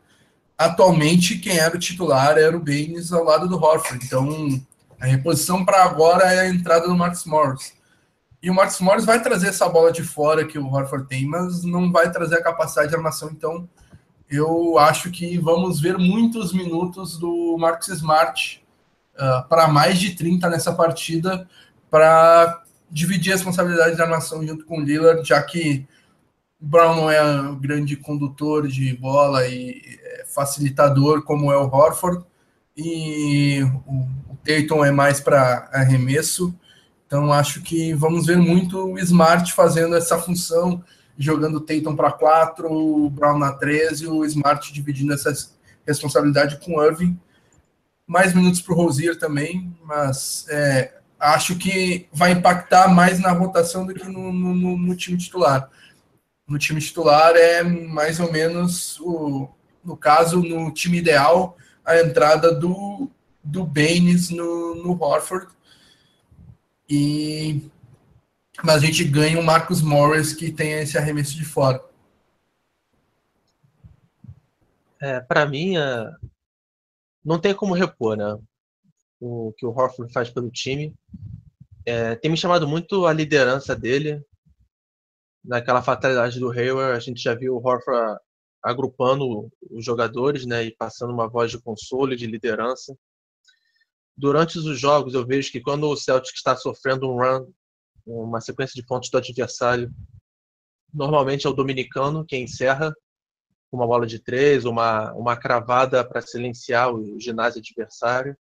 atualmente 0.58 1.38
quem 1.38 1.58
era 1.58 1.76
o 1.76 1.80
titular 1.80 2.38
era 2.38 2.56
o 2.56 2.64
Baines 2.64 3.12
ao 3.12 3.24
lado 3.24 3.48
do 3.48 3.62
Horford. 3.62 4.06
Então 4.06 4.62
a 5.00 5.06
reposição 5.06 5.64
para 5.64 5.84
agora 5.84 6.34
é 6.34 6.42
a 6.42 6.50
entrada 6.50 6.88
do 6.88 6.96
Max 6.96 7.26
Morris. 7.26 7.74
E 8.42 8.50
o 8.50 8.54
Max 8.54 8.80
Morris 8.80 9.06
vai 9.06 9.22
trazer 9.22 9.48
essa 9.48 9.68
bola 9.68 9.92
de 9.92 10.04
fora 10.04 10.46
que 10.46 10.60
o 10.60 10.68
Horford 10.68 11.08
tem, 11.08 11.26
mas 11.26 11.64
não 11.64 11.92
vai 11.92 12.12
trazer 12.12 12.36
a 12.36 12.44
capacidade 12.44 12.90
de 12.90 12.96
armação. 12.96 13.30
Então 13.32 13.68
eu 14.30 14.78
acho 14.78 15.10
que 15.12 15.38
vamos 15.38 15.80
ver 15.80 15.98
muitos 15.98 16.54
minutos 16.54 17.18
do 17.18 17.58
Marcus 17.58 17.88
Smart 17.90 18.64
ah, 19.18 19.46
para 19.50 19.68
mais 19.68 20.00
de 20.00 20.16
30 20.16 20.48
nessa 20.50 20.72
partida 20.72 21.48
para 21.90 22.62
dividir 22.90 23.32
a 23.32 23.36
responsabilidade 23.36 23.98
da 23.98 24.04
armação 24.04 24.46
junto 24.46 24.64
com 24.66 24.80
o 24.80 24.84
Lillard, 24.84 25.28
já 25.28 25.42
que 25.42 25.88
Brown 26.60 26.96
não 26.96 27.12
é 27.12 27.24
um 27.24 27.60
grande 27.60 27.96
condutor 27.96 28.68
de 28.68 28.94
bola 28.96 29.48
e 29.48 29.82
é, 30.04 30.26
facilitador 30.26 31.24
como 31.24 31.52
é 31.52 31.58
o 31.58 31.68
Horford, 31.68 32.24
e 32.76 33.62
o, 33.88 34.34
o 34.34 34.38
Tatum 34.44 34.86
é 34.86 34.92
mais 34.92 35.20
para 35.20 35.68
arremesso. 35.74 36.54
Então 37.06 37.34
acho 37.34 37.62
que 37.62 37.94
vamos 37.94 38.28
ver 38.28 38.38
muito 38.38 38.94
o 38.94 39.00
Smart 39.00 39.52
fazendo 39.54 39.96
essa 39.96 40.20
função, 40.20 40.84
jogando 41.18 41.58
o 41.58 41.62
Tatum 41.62 41.96
para 41.96 42.12
4, 42.12 42.72
o 42.72 43.10
Brown 43.10 43.40
na 43.40 43.54
13, 43.54 44.08
o 44.08 44.24
Smart 44.26 44.72
dividindo 44.72 45.14
essa 45.14 45.34
responsabilidade 45.88 46.60
com 46.64 46.76
o 46.76 46.84
Irving 46.84 47.18
mais 48.08 48.34
minutos 48.34 48.62
para 48.62 48.74
o 48.74 48.78
Rosier 48.78 49.20
também, 49.20 49.76
mas 49.84 50.46
é, 50.50 50.98
acho 51.20 51.58
que 51.58 52.08
vai 52.12 52.32
impactar 52.32 52.88
mais 52.88 53.20
na 53.20 53.32
rotação 53.32 53.86
do 53.86 53.94
que 53.94 54.06
no, 54.06 54.32
no, 54.32 54.78
no, 54.78 54.96
time 54.96 55.18
titular. 55.18 55.70
No 56.48 56.58
time 56.58 56.80
titular 56.80 57.36
é 57.36 57.62
mais 57.64 58.22
ou 58.22 58.32
menos, 58.32 58.98
o, 59.02 59.50
no 59.84 59.98
caso, 59.98 60.42
no 60.42 60.72
time 60.72 61.00
ideal, 61.00 61.58
a 61.84 62.00
entrada 62.00 62.54
do, 62.54 63.10
do 63.44 63.66
Baines 63.66 64.30
no, 64.30 64.76
no 64.76 65.04
Horford. 65.04 65.48
E, 66.90 67.70
mas 68.64 68.76
a 68.76 68.86
gente 68.86 69.04
ganha 69.04 69.38
o 69.38 69.44
Marcus 69.44 69.82
Morris 69.82 70.32
que 70.32 70.50
tem 70.50 70.72
esse 70.72 70.98
arremesso 70.98 71.36
de 71.36 71.44
fora. 71.44 71.84
É, 75.00 75.20
para 75.20 75.46
mim, 75.46 75.76
a, 75.76 76.16
não 77.28 77.38
tem 77.38 77.54
como 77.54 77.74
repor, 77.74 78.16
né? 78.16 78.40
O 79.20 79.52
que 79.58 79.66
o 79.66 79.70
Horford 79.70 80.14
faz 80.14 80.30
pelo 80.30 80.50
time. 80.50 80.96
É, 81.86 82.16
tem 82.16 82.32
me 82.32 82.38
chamado 82.38 82.66
muito 82.66 83.06
a 83.06 83.12
liderança 83.12 83.76
dele. 83.76 84.24
Naquela 85.44 85.82
fatalidade 85.82 86.40
do 86.40 86.50
Hayward, 86.50 86.96
a 86.96 87.00
gente 87.00 87.22
já 87.22 87.36
viu 87.36 87.56
o 87.56 87.68
Horford 87.68 88.18
agrupando 88.64 89.52
os 89.70 89.84
jogadores, 89.84 90.46
né, 90.46 90.64
e 90.64 90.76
passando 90.76 91.12
uma 91.12 91.28
voz 91.28 91.52
de 91.52 91.60
consolo 91.60 92.14
e 92.14 92.16
de 92.16 92.26
liderança. 92.26 92.98
Durante 94.16 94.58
os 94.58 94.80
jogos, 94.80 95.14
eu 95.14 95.26
vejo 95.26 95.52
que 95.52 95.60
quando 95.60 95.86
o 95.90 95.98
Celtic 95.98 96.34
está 96.34 96.56
sofrendo 96.56 97.10
um 97.10 97.18
run, 97.18 97.52
uma 98.06 98.40
sequência 98.40 98.74
de 98.74 98.88
pontos 98.88 99.10
do 99.10 99.18
adversário, 99.18 99.94
normalmente 100.94 101.46
é 101.46 101.50
o 101.50 101.54
dominicano 101.54 102.26
quem 102.26 102.44
encerra 102.44 102.96
uma 103.72 103.86
bola 103.86 104.06
de 104.06 104.20
três, 104.20 104.66
uma, 104.66 105.14
uma 105.14 105.36
cravada 105.36 106.04
para 106.04 106.22
silenciar 106.22 106.94
o 106.94 107.20
ginásio 107.20 107.60
adversário. 107.60 108.38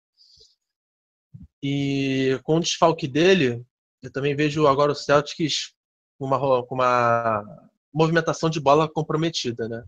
E 1.61 2.39
com 2.43 2.57
o 2.57 2.59
desfalque 2.59 3.07
dele, 3.07 3.65
eu 4.01 4.11
também 4.11 4.35
vejo 4.35 4.67
agora 4.67 4.91
o 4.91 4.95
Celtics 4.95 5.73
com 6.19 6.25
uma, 6.25 6.65
com 6.65 6.75
uma 6.75 7.43
movimentação 7.93 8.49
de 8.49 8.59
bola 8.59 8.89
comprometida, 8.89 9.69
né? 9.69 9.85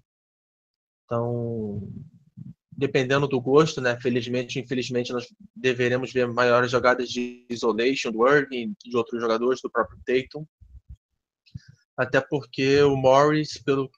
Então, 1.03 1.91
dependendo 2.71 3.27
do 3.27 3.41
gosto, 3.41 3.81
né? 3.81 3.99
Felizmente, 3.99 4.59
infelizmente, 4.59 5.11
nós 5.11 5.27
deveremos 5.55 6.13
ver 6.13 6.27
maiores 6.27 6.71
jogadas 6.71 7.09
de 7.09 7.45
isolation 7.49 8.11
do 8.11 8.27
Irving, 8.27 8.73
de 8.83 8.95
outros 8.95 9.21
jogadores, 9.21 9.61
do 9.61 9.69
próprio 9.69 9.99
Tatum. 10.05 10.45
Até 11.97 12.19
porque 12.21 12.81
o 12.83 12.95
Morris, 12.95 13.57
pelo 13.57 13.89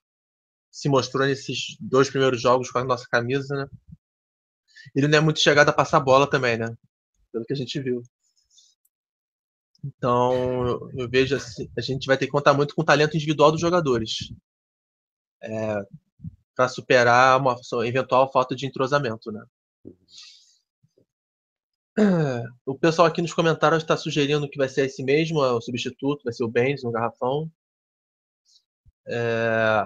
se 0.77 0.87
mostrou 0.87 1.25
nesses 1.25 1.75
dois 1.79 2.07
primeiros 2.07 2.39
jogos 2.39 2.69
com 2.69 2.77
a 2.77 2.83
nossa 2.83 3.07
camisa, 3.09 3.55
né? 3.55 3.67
Ele 4.95 5.07
não 5.07 5.17
é 5.17 5.21
muito 5.21 5.39
chegado 5.39 5.69
a 5.69 5.73
passar 5.73 5.99
bola 5.99 6.29
também, 6.29 6.55
né? 6.55 6.67
Pelo 7.31 7.43
que 7.45 7.53
a 7.53 7.55
gente 7.55 7.81
viu. 7.81 8.03
Então, 9.83 10.87
eu 10.95 11.09
vejo 11.09 11.35
assim, 11.35 11.67
a 11.75 11.81
gente 11.81 12.05
vai 12.05 12.15
ter 12.15 12.27
que 12.27 12.31
contar 12.31 12.53
muito 12.53 12.75
com 12.75 12.83
o 12.83 12.85
talento 12.85 13.15
individual 13.15 13.51
dos 13.51 13.59
jogadores. 13.59 14.31
É, 15.41 15.83
para 16.55 16.67
superar 16.67 17.39
uma 17.39 17.55
eventual 17.83 18.31
falta 18.31 18.55
de 18.55 18.67
entrosamento, 18.67 19.31
né? 19.31 19.43
O 22.67 22.77
pessoal 22.77 23.07
aqui 23.07 23.19
nos 23.19 23.33
comentários 23.33 23.81
está 23.81 23.97
sugerindo 23.97 24.47
que 24.47 24.59
vai 24.59 24.69
ser 24.69 24.85
esse 24.85 25.03
mesmo, 25.03 25.43
é 25.43 25.51
o 25.51 25.59
substituto, 25.59 26.23
vai 26.23 26.33
ser 26.33 26.43
o 26.43 26.47
Benz 26.47 26.83
no 26.83 26.91
garrafão. 26.91 27.51
É, 29.07 29.83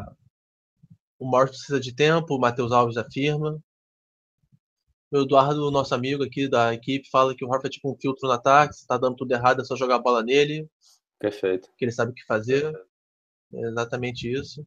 o 1.22 1.26
Morris 1.30 1.52
precisa 1.52 1.80
de 1.80 1.94
tempo, 1.94 2.36
o 2.36 2.40
Matheus 2.40 2.72
Alves 2.72 2.98
afirma. 2.98 3.64
O 5.12 5.18
Eduardo, 5.20 5.70
nosso 5.70 5.94
amigo 5.94 6.24
aqui 6.24 6.50
da 6.50 6.74
equipe, 6.74 7.08
fala 7.12 7.36
que 7.36 7.46
o 7.46 7.48
Horford 7.48 7.68
é 7.68 7.70
tipo 7.70 7.92
um 7.92 7.96
filtro 7.96 8.28
no 8.28 8.34
ataque, 8.34 8.74
se 8.74 8.88
tá 8.88 8.98
dando 8.98 9.18
tudo 9.18 9.32
errado 9.32 9.62
é 9.62 9.64
só 9.64 9.76
jogar 9.76 9.98
a 9.98 10.02
bola 10.02 10.24
nele. 10.24 10.68
Perfeito. 11.20 11.70
Que 11.78 11.86
ele 11.86 11.92
sabe 11.92 12.12
o 12.12 12.16
que 12.16 12.26
fazer. 12.26 12.74
É 13.54 13.62
exatamente 13.68 14.32
isso. 14.32 14.66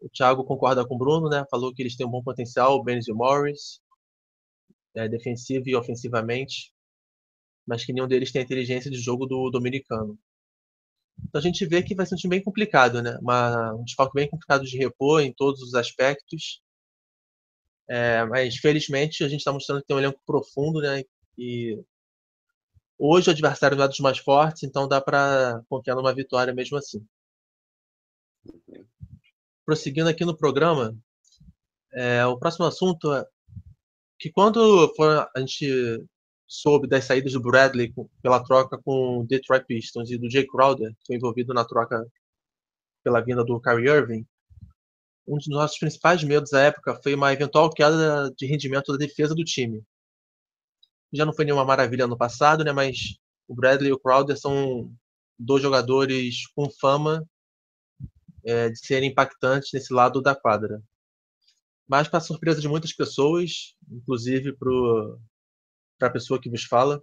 O 0.00 0.08
Thiago 0.08 0.42
concorda 0.42 0.86
com 0.86 0.94
o 0.94 0.98
Bruno, 0.98 1.28
né? 1.28 1.44
Falou 1.50 1.74
que 1.74 1.82
eles 1.82 1.96
têm 1.96 2.06
um 2.06 2.10
bom 2.10 2.22
potencial, 2.22 2.76
o 2.76 2.82
Benz 2.82 3.06
e 3.06 3.12
o 3.12 3.14
Morris, 3.14 3.82
é, 4.94 5.06
defensivo 5.06 5.68
e 5.68 5.76
ofensivamente, 5.76 6.72
mas 7.66 7.84
que 7.84 7.92
nenhum 7.92 8.08
deles 8.08 8.32
tem 8.32 8.40
a 8.40 8.44
inteligência 8.44 8.90
de 8.90 8.96
jogo 8.96 9.26
do 9.26 9.50
dominicano. 9.50 10.18
Então 11.18 11.38
a 11.38 11.42
gente 11.42 11.64
vê 11.66 11.82
que 11.82 11.94
vai 11.94 12.06
ser 12.06 12.14
um 12.14 12.18
time 12.18 12.36
bem 12.36 12.42
complicado, 12.42 13.02
né? 13.02 13.16
Uma, 13.20 13.74
um 13.74 13.84
desfalque 13.84 14.14
bem 14.14 14.28
complicado 14.28 14.64
de 14.64 14.76
repor 14.76 15.20
em 15.20 15.32
todos 15.32 15.62
os 15.62 15.74
aspectos. 15.74 16.60
É, 17.88 18.24
mas 18.24 18.56
felizmente 18.56 19.22
a 19.22 19.28
gente 19.28 19.40
está 19.40 19.52
mostrando 19.52 19.80
que 19.80 19.86
tem 19.86 19.96
um 19.96 20.00
elenco 20.00 20.20
profundo, 20.26 20.80
né? 20.80 21.02
E 21.36 21.78
hoje 22.98 23.28
o 23.28 23.32
adversário 23.32 23.80
é 23.80 23.88
dos 23.88 23.98
mais 24.00 24.18
fortes, 24.18 24.62
então 24.62 24.88
dá 24.88 25.00
para 25.00 25.62
confiar 25.68 25.94
numa 25.94 26.14
vitória 26.14 26.54
mesmo 26.54 26.78
assim. 26.78 27.04
Prosseguindo 29.64 30.08
aqui 30.08 30.24
no 30.24 30.36
programa, 30.36 30.96
é, 31.92 32.24
o 32.26 32.38
próximo 32.38 32.66
assunto 32.66 33.12
é 33.12 33.26
que 34.18 34.30
quando 34.30 34.92
for 34.94 35.28
a 35.34 35.40
gente 35.40 36.04
soube 36.60 36.86
das 36.88 37.04
saídas 37.04 37.32
do 37.32 37.40
Bradley 37.40 37.92
pela 38.22 38.42
troca 38.42 38.78
com 38.78 39.20
o 39.20 39.26
Detroit 39.26 39.64
Pistons 39.66 40.10
e 40.10 40.18
do 40.18 40.30
Jay 40.30 40.46
Crowder, 40.46 40.90
que 40.90 41.06
foi 41.06 41.16
envolvido 41.16 41.52
na 41.52 41.64
troca 41.64 42.06
pela 43.02 43.20
vinda 43.20 43.44
do 43.44 43.60
Kyrie 43.60 43.88
Irving, 43.88 44.26
um 45.26 45.36
dos 45.36 45.48
nossos 45.48 45.78
principais 45.78 46.22
medos 46.22 46.52
à 46.52 46.60
época 46.60 47.00
foi 47.02 47.14
uma 47.14 47.32
eventual 47.32 47.70
queda 47.70 48.30
de 48.36 48.46
rendimento 48.46 48.92
da 48.92 48.98
defesa 48.98 49.34
do 49.34 49.44
time. 49.44 49.82
Já 51.12 51.24
não 51.24 51.32
foi 51.32 51.44
nenhuma 51.44 51.64
maravilha 51.64 52.06
no 52.06 52.16
passado, 52.16 52.64
né, 52.64 52.72
mas 52.72 53.16
o 53.48 53.54
Bradley 53.54 53.90
e 53.90 53.92
o 53.92 53.98
Crowder 53.98 54.38
são 54.38 54.92
dois 55.38 55.62
jogadores 55.62 56.46
com 56.54 56.68
fama 56.70 57.26
é, 58.44 58.68
de 58.68 58.78
serem 58.78 59.10
impactantes 59.10 59.70
nesse 59.72 59.92
lado 59.92 60.20
da 60.20 60.34
quadra. 60.34 60.82
mas 61.88 62.08
para 62.08 62.20
surpresa 62.20 62.60
de 62.60 62.68
muitas 62.68 62.92
pessoas, 62.92 63.74
inclusive 63.90 64.54
para 64.56 64.70
a 66.06 66.12
pessoa 66.12 66.40
que 66.40 66.50
vos 66.50 66.64
fala, 66.64 67.02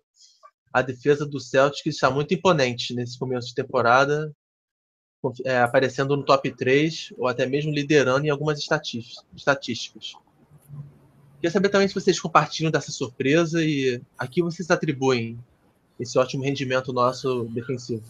a 0.73 0.81
defesa 0.81 1.25
do 1.25 1.39
Celtics 1.39 1.95
está 1.95 2.09
muito 2.09 2.33
imponente 2.33 2.93
nesse 2.93 3.17
começo 3.19 3.47
de 3.49 3.55
temporada, 3.55 4.31
é, 5.45 5.59
aparecendo 5.59 6.15
no 6.15 6.23
top 6.23 6.51
3 6.51 7.13
ou 7.17 7.27
até 7.27 7.45
mesmo 7.45 7.71
liderando 7.71 8.25
em 8.25 8.29
algumas 8.29 8.57
estatísticas. 8.57 10.13
Queria 11.35 11.51
saber 11.51 11.69
também 11.69 11.87
se 11.87 11.93
vocês 11.93 12.19
compartilham 12.19 12.71
dessa 12.71 12.91
surpresa 12.91 13.63
e 13.63 14.01
a 14.17 14.27
que 14.27 14.41
vocês 14.41 14.69
atribuem 14.71 15.39
esse 15.99 16.17
ótimo 16.17 16.43
rendimento 16.43 16.93
nosso 16.93 17.45
defensivo. 17.45 18.03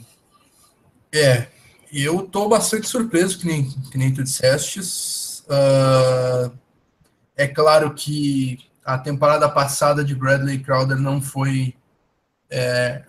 É, 1.13 1.47
eu 1.91 2.25
estou 2.25 2.47
bastante 2.47 2.87
surpreso, 2.87 3.39
que 3.39 3.45
nem, 3.45 3.69
que 3.69 3.97
nem 3.97 4.13
tu 4.13 4.23
disseste. 4.23 4.79
Uh, 4.79 6.57
é 7.35 7.47
claro 7.47 7.93
que 7.93 8.59
a 8.83 8.97
temporada 8.97 9.47
passada 9.47 10.03
de 10.03 10.15
Bradley 10.15 10.59
Crowder 10.59 10.97
não 10.97 11.21
foi 11.21 11.75
é, 12.49 13.03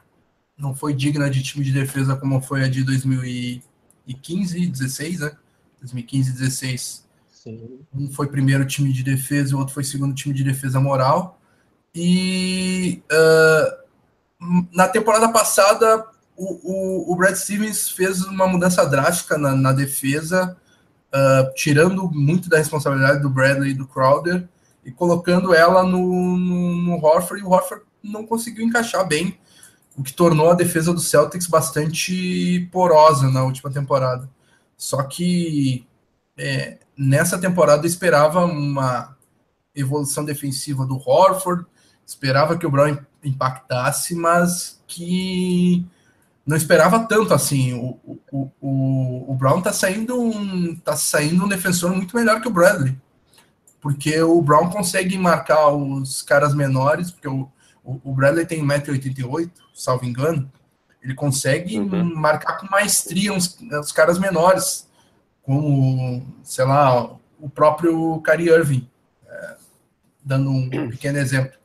não 0.56 0.74
foi 0.74 0.94
digna 0.94 1.28
de 1.28 1.42
time 1.42 1.64
de 1.64 1.72
defesa 1.72 2.16
como 2.16 2.40
foi 2.40 2.64
a 2.64 2.68
de 2.68 2.84
2015, 2.84 4.66
16, 4.66 5.20
né? 5.20 5.32
2015, 5.80 6.32
16. 6.32 7.08
Sim. 7.32 7.80
Um 7.92 8.12
foi 8.12 8.28
primeiro 8.28 8.64
time 8.64 8.92
de 8.92 9.02
defesa, 9.02 9.52
e 9.52 9.54
o 9.54 9.58
outro 9.58 9.74
foi 9.74 9.82
segundo 9.82 10.14
time 10.14 10.32
de 10.32 10.44
defesa 10.44 10.78
moral. 10.78 11.40
E 11.92 13.02
uh, 13.10 14.66
na 14.72 14.86
temporada 14.86 15.28
passada, 15.30 16.06
o, 16.36 17.10
o, 17.10 17.12
o, 17.12 17.16
Brad 17.16 17.34
Stevens 17.34 17.90
fez 17.90 18.22
uma 18.22 18.46
mudança 18.46 18.86
drástica 18.86 19.36
na, 19.36 19.56
na 19.56 19.72
defesa, 19.72 20.56
uh, 21.08 21.54
tirando 21.54 22.08
muito 22.10 22.48
da 22.48 22.58
responsabilidade 22.58 23.20
do 23.20 23.28
Bradley 23.28 23.72
e 23.72 23.74
do 23.74 23.86
Crowder 23.86 24.48
e 24.84 24.90
colocando 24.90 25.54
ela 25.54 25.84
no, 25.84 26.36
no, 26.36 26.76
no 26.76 27.04
Horford, 27.04 27.42
e 27.42 27.46
o 27.46 27.50
Horford 27.50 27.84
não 28.02 28.26
conseguiu 28.26 28.64
encaixar 28.64 29.06
bem, 29.06 29.38
o 29.96 30.02
que 30.02 30.12
tornou 30.12 30.50
a 30.50 30.54
defesa 30.54 30.92
do 30.92 31.00
Celtics 31.00 31.46
bastante 31.46 32.68
porosa 32.72 33.30
na 33.30 33.44
última 33.44 33.70
temporada. 33.70 34.28
Só 34.76 35.02
que 35.02 35.86
é, 36.36 36.78
nessa 36.96 37.38
temporada 37.38 37.82
eu 37.82 37.88
esperava 37.88 38.44
uma 38.44 39.16
evolução 39.74 40.24
defensiva 40.24 40.86
do 40.86 40.96
Horford, 40.96 41.66
esperava 42.04 42.56
que 42.56 42.66
o 42.66 42.70
Brown 42.70 42.98
impactasse, 43.22 44.14
mas 44.14 44.82
que 44.86 45.86
não 46.44 46.56
esperava 46.56 47.06
tanto 47.06 47.32
assim. 47.32 47.74
O, 47.74 48.18
o, 48.32 48.50
o, 48.60 49.32
o 49.32 49.34
Brown 49.34 49.60
tá 49.60 49.72
saindo 49.72 50.20
um 50.20 50.74
tá 50.76 50.96
saindo 50.96 51.44
um 51.44 51.48
defensor 51.48 51.94
muito 51.94 52.16
melhor 52.16 52.40
que 52.40 52.48
o 52.48 52.52
Bradley 52.52 52.96
porque 53.82 54.22
o 54.22 54.40
Brown 54.40 54.70
consegue 54.70 55.18
marcar 55.18 55.70
os 55.72 56.22
caras 56.22 56.54
menores, 56.54 57.10
porque 57.10 57.26
o, 57.26 57.50
o, 57.84 58.14
Bradley 58.14 58.46
tem 58.46 58.64
1,88m, 58.64 59.50
salvo 59.74 60.04
engano, 60.04 60.50
ele 61.02 61.14
consegue 61.14 61.80
uhum. 61.80 62.14
marcar 62.14 62.58
com 62.58 62.70
maestria 62.70 63.34
os, 63.34 63.58
os 63.60 63.90
caras 63.90 64.20
menores, 64.20 64.88
como, 65.42 66.24
sei 66.44 66.64
lá, 66.64 67.12
o 67.40 67.50
próprio 67.50 68.22
Kyrie 68.22 68.50
Irving, 68.50 68.88
é, 69.26 69.56
dando 70.24 70.48
um 70.48 70.70
pequeno 70.88 71.18
exemplo. 71.18 71.58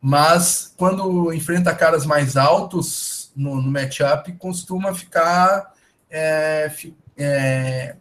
Mas 0.00 0.74
quando 0.76 1.32
enfrenta 1.32 1.72
caras 1.72 2.04
mais 2.04 2.36
altos 2.36 3.30
no, 3.36 3.62
no 3.62 3.70
matchup, 3.70 4.32
costuma 4.32 4.92
ficar 4.92 5.72
é, 6.10 6.72
é, 7.16 7.94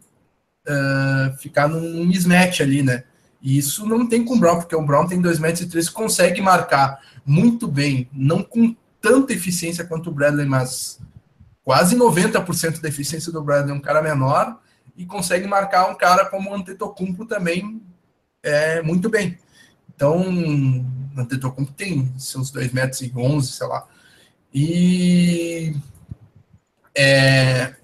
uh, 0.68 1.38
ficar 1.38 1.68
num 1.68 2.08
mismatch 2.08 2.62
ali, 2.62 2.82
né? 2.82 3.04
E 3.42 3.58
isso 3.58 3.86
não 3.86 4.08
tem 4.08 4.24
com 4.24 4.36
o 4.36 4.40
Brown, 4.40 4.58
porque 4.58 4.76
o 4.76 4.86
Brown 4.86 5.08
tem 5.08 5.22
2,3 5.22 5.40
metros 5.40 5.88
e 5.88 5.92
consegue 5.92 6.42
marcar 6.42 7.00
muito 7.26 7.68
bem, 7.68 8.08
não 8.14 8.44
com 8.44 8.76
tanta 9.02 9.34
eficiência 9.34 9.84
quanto 9.84 10.10
o 10.10 10.14
Bradley, 10.14 10.46
mas 10.46 11.00
quase 11.64 11.96
90% 11.96 12.80
da 12.80 12.90
eficiência 12.90 13.32
do 13.32 13.44
Bradley, 13.44 13.76
um 13.76 13.82
cara 13.82 14.02
menor, 14.02 14.60
e 14.96 15.06
consegue 15.06 15.48
marcar 15.48 15.90
um 15.90 15.96
cara 15.96 16.26
como 16.26 16.52
o 16.52 16.54
Antetokounmpo 16.54 17.26
também 17.26 17.82
é, 18.44 18.82
muito 18.82 19.10
bem. 19.10 19.38
Então, 19.96 20.20
o 20.20 21.20
Antetokounmpo 21.20 21.72
tem 21.74 22.12
seus 22.18 22.52
2 22.52 22.72
metros 22.72 23.02
e 23.02 23.12
11, 23.16 23.52
sei 23.52 23.68
lá. 23.68 23.88
E 24.54 25.76
é, 26.96 27.76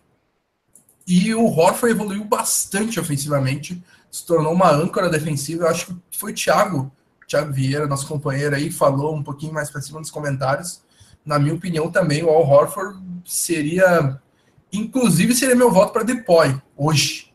e 1.08 1.34
o 1.34 1.46
Horford 1.46 1.96
evoluiu 1.96 2.26
bastante 2.26 3.00
ofensivamente, 3.00 3.82
se 4.12 4.26
tornou 4.26 4.54
uma 4.54 4.72
âncora 4.72 5.10
defensiva. 5.10 5.66
Eu 5.66 5.70
acho 5.70 5.88
que 5.88 6.18
foi 6.18 6.32
o 6.32 6.36
Thiago, 6.36 6.92
Thiago 7.28 7.52
Vieira, 7.52 7.88
nosso 7.88 8.08
companheiro 8.08 8.56
aí, 8.56 8.72
falou 8.72 9.16
um 9.16 9.24
pouquinho 9.24 9.54
mais 9.54 9.70
para 9.70 9.82
cima 9.82 10.00
nos 10.00 10.10
comentários. 10.12 10.82
Na 11.26 11.38
minha 11.38 11.54
opinião, 11.54 11.92
também 11.92 12.24
o 12.24 12.30
Al 12.30 12.48
Horford 12.48 12.98
seria, 13.26 14.20
inclusive, 14.72 15.36
seria 15.36 15.56
meu 15.56 15.72
voto 15.72 15.92
para 15.92 16.04
Depoy 16.04 16.60
hoje. 16.76 17.34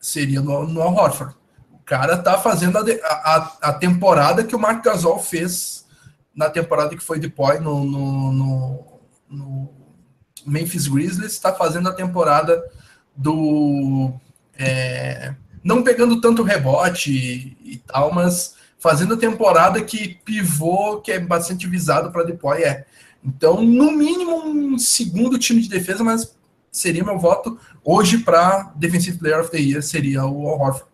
Seria 0.00 0.40
no, 0.40 0.66
no 0.66 0.82
Al 0.82 0.94
Horford. 0.94 1.36
O 1.72 1.78
cara 1.84 2.18
tá 2.18 2.38
fazendo 2.38 2.76
a, 2.78 2.82
a, 2.82 3.58
a, 3.62 3.72
temporada 3.72 4.42
que 4.42 4.56
o 4.56 4.58
Mark 4.58 4.84
Gasol 4.84 5.18
fez 5.18 5.86
na 6.34 6.48
temporada 6.50 6.96
que 6.96 7.02
foi 7.02 7.18
Depoy 7.18 7.60
no, 7.60 7.84
no, 7.84 8.32
no, 8.32 9.00
no 9.28 9.70
Memphis 10.46 10.88
Grizzlies, 10.88 11.32
está 11.32 11.52
fazendo 11.52 11.88
a 11.88 11.92
temporada 11.92 12.62
do 13.14 14.12
é, 14.58 15.34
não 15.62 15.82
pegando 15.82 16.20
tanto 16.20 16.42
rebote 16.42 17.12
e, 17.12 17.72
e, 17.72 17.78
tal, 17.78 18.12
mas 18.12 18.54
fazendo 18.78 19.14
a 19.14 19.18
temporada 19.18 19.82
que 19.82 20.20
pivô, 20.24 21.00
que 21.00 21.12
é 21.12 21.20
bastante 21.20 21.66
visado 21.66 22.10
para 22.10 22.24
deploy 22.24 22.62
é. 22.62 22.84
Então, 23.24 23.62
no 23.62 23.92
mínimo, 23.92 24.44
um 24.44 24.78
segundo 24.78 25.38
time 25.38 25.62
de 25.62 25.68
defesa, 25.68 26.02
mas 26.02 26.36
seria 26.70 27.04
meu 27.04 27.18
voto 27.18 27.58
hoje 27.84 28.18
para 28.18 28.72
Defensive 28.74 29.18
Player 29.18 29.40
of 29.40 29.50
the 29.50 29.58
Year, 29.58 29.82
seria 29.82 30.24
o 30.24 30.42
Horford. 30.42 30.90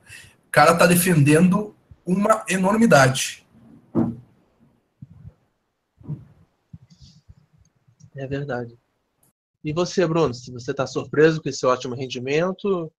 O 0.47 0.51
cara 0.51 0.75
tá 0.75 0.87
defendendo 0.87 1.75
uma 2.05 2.45
enormidade. 2.49 3.47
É 8.17 8.27
verdade. 8.27 8.77
E 9.63 9.73
você, 9.73 10.07
Bruno, 10.07 10.35
se 10.35 10.51
você 10.51 10.71
está 10.73 10.87
surpreso 10.87 11.41
com 11.41 11.49
esse 11.49 11.65
ótimo 11.65 11.95
rendimento, 11.95 12.91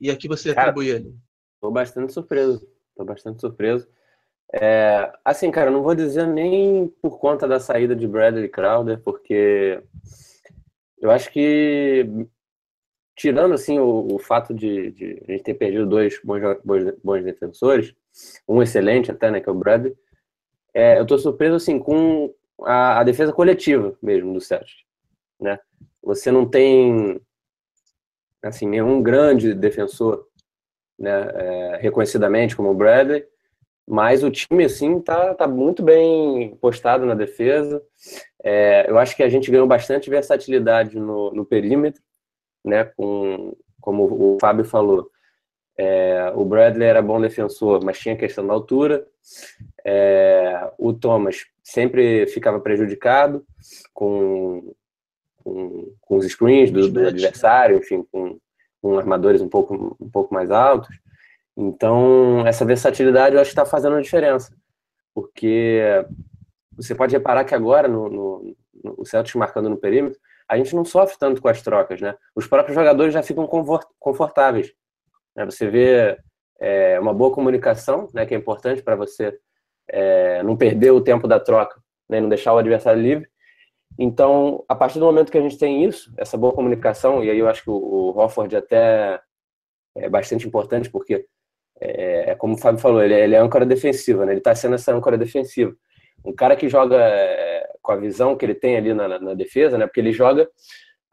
e 0.00 0.10
aqui 0.10 0.28
você 0.28 0.54
cara, 0.54 0.70
atribui 0.70 0.90
ele? 0.90 1.14
Estou 1.54 1.70
bastante 1.70 2.12
surpreso. 2.12 2.66
Estou 2.90 3.06
bastante 3.06 3.40
surpreso. 3.40 3.88
É, 4.52 5.12
assim, 5.24 5.50
cara, 5.50 5.70
não 5.70 5.82
vou 5.82 5.94
dizer 5.94 6.26
nem 6.26 6.88
por 7.02 7.18
conta 7.18 7.48
da 7.48 7.58
saída 7.58 7.96
de 7.96 8.06
Bradley 8.06 8.48
Crowder, 8.48 9.00
porque 9.00 9.82
eu 10.98 11.10
acho 11.10 11.30
que 11.32 12.06
tirando 13.16 13.54
assim 13.54 13.78
o, 13.78 14.14
o 14.14 14.18
fato 14.18 14.52
de, 14.52 14.90
de, 14.92 15.22
a 15.26 15.32
gente 15.32 15.44
ter 15.44 15.54
perdido 15.54 15.86
dois 15.86 16.20
bons, 16.22 16.40
bons, 16.64 16.94
bons, 17.02 17.24
defensores, 17.24 17.94
um 18.46 18.62
excelente 18.62 19.10
até, 19.10 19.30
né, 19.30 19.40
que 19.40 19.48
é 19.48 19.52
o 19.52 19.54
Bradley, 19.54 19.96
é, 20.72 20.98
eu 20.98 21.02
estou 21.02 21.18
surpreso 21.18 21.56
assim 21.56 21.78
com 21.78 22.34
a, 22.62 23.00
a, 23.00 23.04
defesa 23.04 23.32
coletiva 23.32 23.96
mesmo 24.02 24.32
do 24.32 24.40
Celtics, 24.40 24.84
né? 25.40 25.58
Você 26.02 26.30
não 26.30 26.48
tem 26.48 27.20
assim, 28.44 28.66
nenhum 28.66 29.02
grande 29.02 29.54
defensor, 29.54 30.26
né, 30.98 31.28
é, 31.34 31.78
reconhecidamente 31.80 32.54
como 32.54 32.70
o 32.70 32.74
Bradley, 32.74 33.26
mas 33.86 34.22
o 34.22 34.30
time, 34.30 34.64
assim, 34.64 35.00
tá, 35.00 35.34
tá 35.34 35.46
muito 35.46 35.82
bem 35.82 36.56
postado 36.56 37.04
na 37.04 37.14
defesa. 37.14 37.82
É, 38.42 38.88
eu 38.88 38.98
acho 38.98 39.14
que 39.14 39.22
a 39.22 39.28
gente 39.28 39.50
ganhou 39.50 39.66
bastante 39.66 40.08
versatilidade 40.08 40.98
no, 40.98 41.30
no 41.32 41.44
perímetro, 41.44 42.02
né, 42.64 42.84
com, 42.84 43.56
como 43.80 44.04
o 44.04 44.38
Fábio 44.40 44.64
falou. 44.64 45.10
É, 45.76 46.32
o 46.34 46.44
Bradley 46.44 46.88
era 46.88 47.02
bom 47.02 47.20
defensor, 47.20 47.84
mas 47.84 47.98
tinha 47.98 48.16
questão 48.16 48.46
da 48.46 48.52
altura. 48.52 49.06
É, 49.84 50.70
o 50.78 50.92
Thomas 50.92 51.44
sempre 51.62 52.26
ficava 52.26 52.60
prejudicado 52.60 53.44
com 53.92 54.74
com, 55.44 55.94
com 56.00 56.16
os 56.16 56.26
screens 56.26 56.70
do, 56.70 56.88
do 56.88 57.06
adversário, 57.06 57.76
enfim, 57.76 58.04
com, 58.10 58.38
com 58.82 58.98
armadores 58.98 59.40
um 59.40 59.48
pouco, 59.48 59.96
um 60.00 60.10
pouco 60.10 60.32
mais 60.34 60.50
altos. 60.50 60.88
Então, 61.56 62.44
essa 62.46 62.64
versatilidade 62.64 63.36
eu 63.36 63.40
acho 63.40 63.50
que 63.50 63.60
está 63.60 63.64
fazendo 63.64 63.96
a 63.96 64.00
diferença, 64.00 64.52
porque 65.14 66.04
você 66.72 66.94
pode 66.94 67.14
reparar 67.14 67.44
que 67.44 67.54
agora, 67.54 67.86
no, 67.86 68.08
no, 68.08 68.56
no, 68.82 68.94
o 68.98 69.04
Celtics 69.04 69.36
marcando 69.36 69.68
no 69.68 69.76
perímetro, 69.76 70.18
a 70.48 70.56
gente 70.56 70.74
não 70.74 70.84
sofre 70.84 71.16
tanto 71.18 71.40
com 71.40 71.48
as 71.48 71.62
trocas, 71.62 72.00
né? 72.00 72.16
Os 72.34 72.46
próprios 72.46 72.74
jogadores 72.74 73.14
já 73.14 73.22
ficam 73.22 73.46
confortáveis. 73.98 74.72
Né? 75.36 75.44
Você 75.44 75.68
vê 75.70 76.18
é, 76.60 76.98
uma 76.98 77.14
boa 77.14 77.32
comunicação, 77.32 78.08
né, 78.12 78.26
que 78.26 78.34
é 78.34 78.36
importante 78.36 78.82
para 78.82 78.96
você 78.96 79.38
é, 79.88 80.42
não 80.42 80.56
perder 80.56 80.90
o 80.90 81.00
tempo 81.00 81.26
da 81.26 81.40
troca, 81.40 81.80
né, 82.08 82.20
não 82.20 82.28
deixar 82.28 82.52
o 82.52 82.58
adversário 82.58 83.02
livre, 83.02 83.28
então, 83.98 84.64
a 84.68 84.74
partir 84.74 84.98
do 84.98 85.04
momento 85.04 85.30
que 85.30 85.38
a 85.38 85.42
gente 85.42 85.58
tem 85.58 85.84
isso, 85.84 86.12
essa 86.16 86.36
boa 86.36 86.52
comunicação, 86.52 87.22
e 87.22 87.30
aí 87.30 87.38
eu 87.38 87.48
acho 87.48 87.62
que 87.62 87.70
o, 87.70 88.12
Hofford 88.16 88.56
até 88.56 89.20
é 89.96 90.08
bastante 90.08 90.46
importante, 90.46 90.90
porque 90.90 91.26
é 91.80 92.34
como 92.34 92.54
o 92.54 92.58
Fábio 92.58 92.80
falou, 92.80 93.02
ele, 93.02 93.14
ele 93.14 93.34
é 93.34 93.38
âncora 93.38 93.66
defensiva, 93.66 94.24
né? 94.24 94.32
Ele 94.32 94.40
está 94.40 94.54
sendo 94.54 94.74
essa 94.74 94.92
âncora 94.92 95.18
defensiva. 95.18 95.74
Um 96.24 96.32
cara 96.32 96.56
que 96.56 96.68
joga 96.68 96.96
é, 96.96 97.68
com 97.82 97.92
a 97.92 97.96
visão 97.96 98.36
que 98.36 98.44
ele 98.44 98.54
tem 98.54 98.76
ali 98.76 98.94
na, 98.94 99.18
na 99.18 99.34
defesa, 99.34 99.76
né? 99.76 99.86
Porque 99.86 100.00
ele 100.00 100.12
joga 100.12 100.48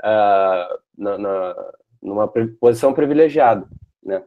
uh, 0.02 0.80
na, 0.98 1.18
na, 1.18 1.72
numa 2.02 2.28
posição 2.60 2.94
privilegiada, 2.94 3.68
né? 4.04 4.24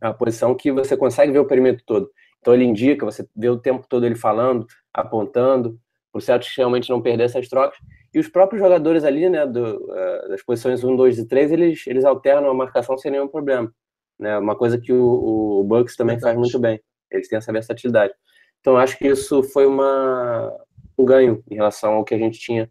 É 0.00 0.06
uma 0.06 0.14
posição 0.14 0.54
que 0.54 0.70
você 0.72 0.96
consegue 0.96 1.32
ver 1.32 1.40
o 1.40 1.46
perímetro 1.46 1.84
todo. 1.84 2.10
Então 2.40 2.54
ele 2.54 2.64
indica, 2.64 3.04
você 3.04 3.28
vê 3.36 3.48
o 3.50 3.58
tempo 3.58 3.86
todo 3.88 4.06
ele 4.06 4.14
falando, 4.14 4.66
apontando, 4.94 5.78
por 6.12 6.22
certo 6.22 6.46
realmente 6.56 6.90
não 6.90 7.02
perder 7.02 7.24
essas 7.24 7.48
trocas. 7.48 7.78
E 8.12 8.18
os 8.18 8.28
próprios 8.28 8.62
jogadores 8.62 9.04
ali, 9.04 9.28
né, 9.28 9.46
do, 9.46 9.76
uh, 9.84 10.28
das 10.28 10.42
posições 10.42 10.82
1, 10.82 10.96
2 10.96 11.18
e 11.18 11.28
3, 11.28 11.52
eles, 11.52 11.86
eles 11.86 12.04
alternam 12.04 12.50
a 12.50 12.54
marcação 12.54 12.96
sem 12.96 13.10
nenhum 13.10 13.28
problema. 13.28 13.72
Né? 14.18 14.36
Uma 14.38 14.56
coisa 14.56 14.78
que 14.78 14.92
o, 14.92 15.60
o 15.60 15.64
Bucks 15.64 15.96
também 15.96 16.16
Verdade. 16.16 16.34
faz 16.34 16.38
muito 16.38 16.58
bem. 16.58 16.80
Eles 17.10 17.28
têm 17.28 17.36
essa 17.36 17.52
versatilidade. 17.52 18.12
Então 18.60 18.76
acho 18.76 18.98
que 18.98 19.06
isso 19.06 19.42
foi 19.42 19.66
uma, 19.66 20.52
um 20.98 21.04
ganho 21.04 21.42
em 21.50 21.54
relação 21.54 21.94
ao 21.94 22.04
que 22.04 22.14
a 22.14 22.18
gente 22.18 22.38
tinha 22.38 22.70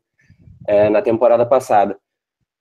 é, 0.67 0.89
na 0.89 1.01
temporada 1.01 1.45
passada. 1.45 1.97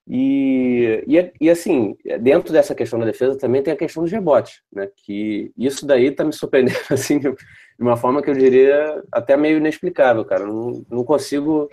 E, 0.08 1.04
e, 1.08 1.32
e, 1.40 1.50
assim, 1.50 1.96
dentro 2.20 2.52
dessa 2.52 2.76
questão 2.76 2.98
da 2.98 3.04
defesa 3.04 3.36
também 3.36 3.62
tem 3.62 3.74
a 3.74 3.76
questão 3.76 4.04
dos 4.04 4.12
rebotes, 4.12 4.62
né? 4.72 4.88
Que 4.96 5.52
isso 5.58 5.84
daí 5.84 6.12
tá 6.12 6.24
me 6.24 6.32
surpreendendo 6.32 6.78
assim 6.90 7.18
de 7.18 7.34
uma 7.78 7.96
forma 7.96 8.22
que 8.22 8.30
eu 8.30 8.34
diria 8.34 9.02
até 9.10 9.36
meio 9.36 9.56
inexplicável, 9.56 10.24
cara. 10.24 10.46
Não, 10.46 10.84
não 10.88 11.04
consigo 11.04 11.68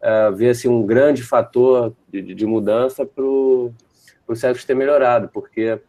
uh, 0.00 0.34
ver 0.34 0.50
assim 0.50 0.68
um 0.68 0.84
grande 0.84 1.22
fator 1.22 1.94
de, 2.08 2.34
de 2.34 2.46
mudança 2.46 3.06
para 3.06 3.24
o 3.24 3.72
Celtics 4.34 4.64
ter 4.64 4.74
melhorado, 4.74 5.28
porque 5.28 5.80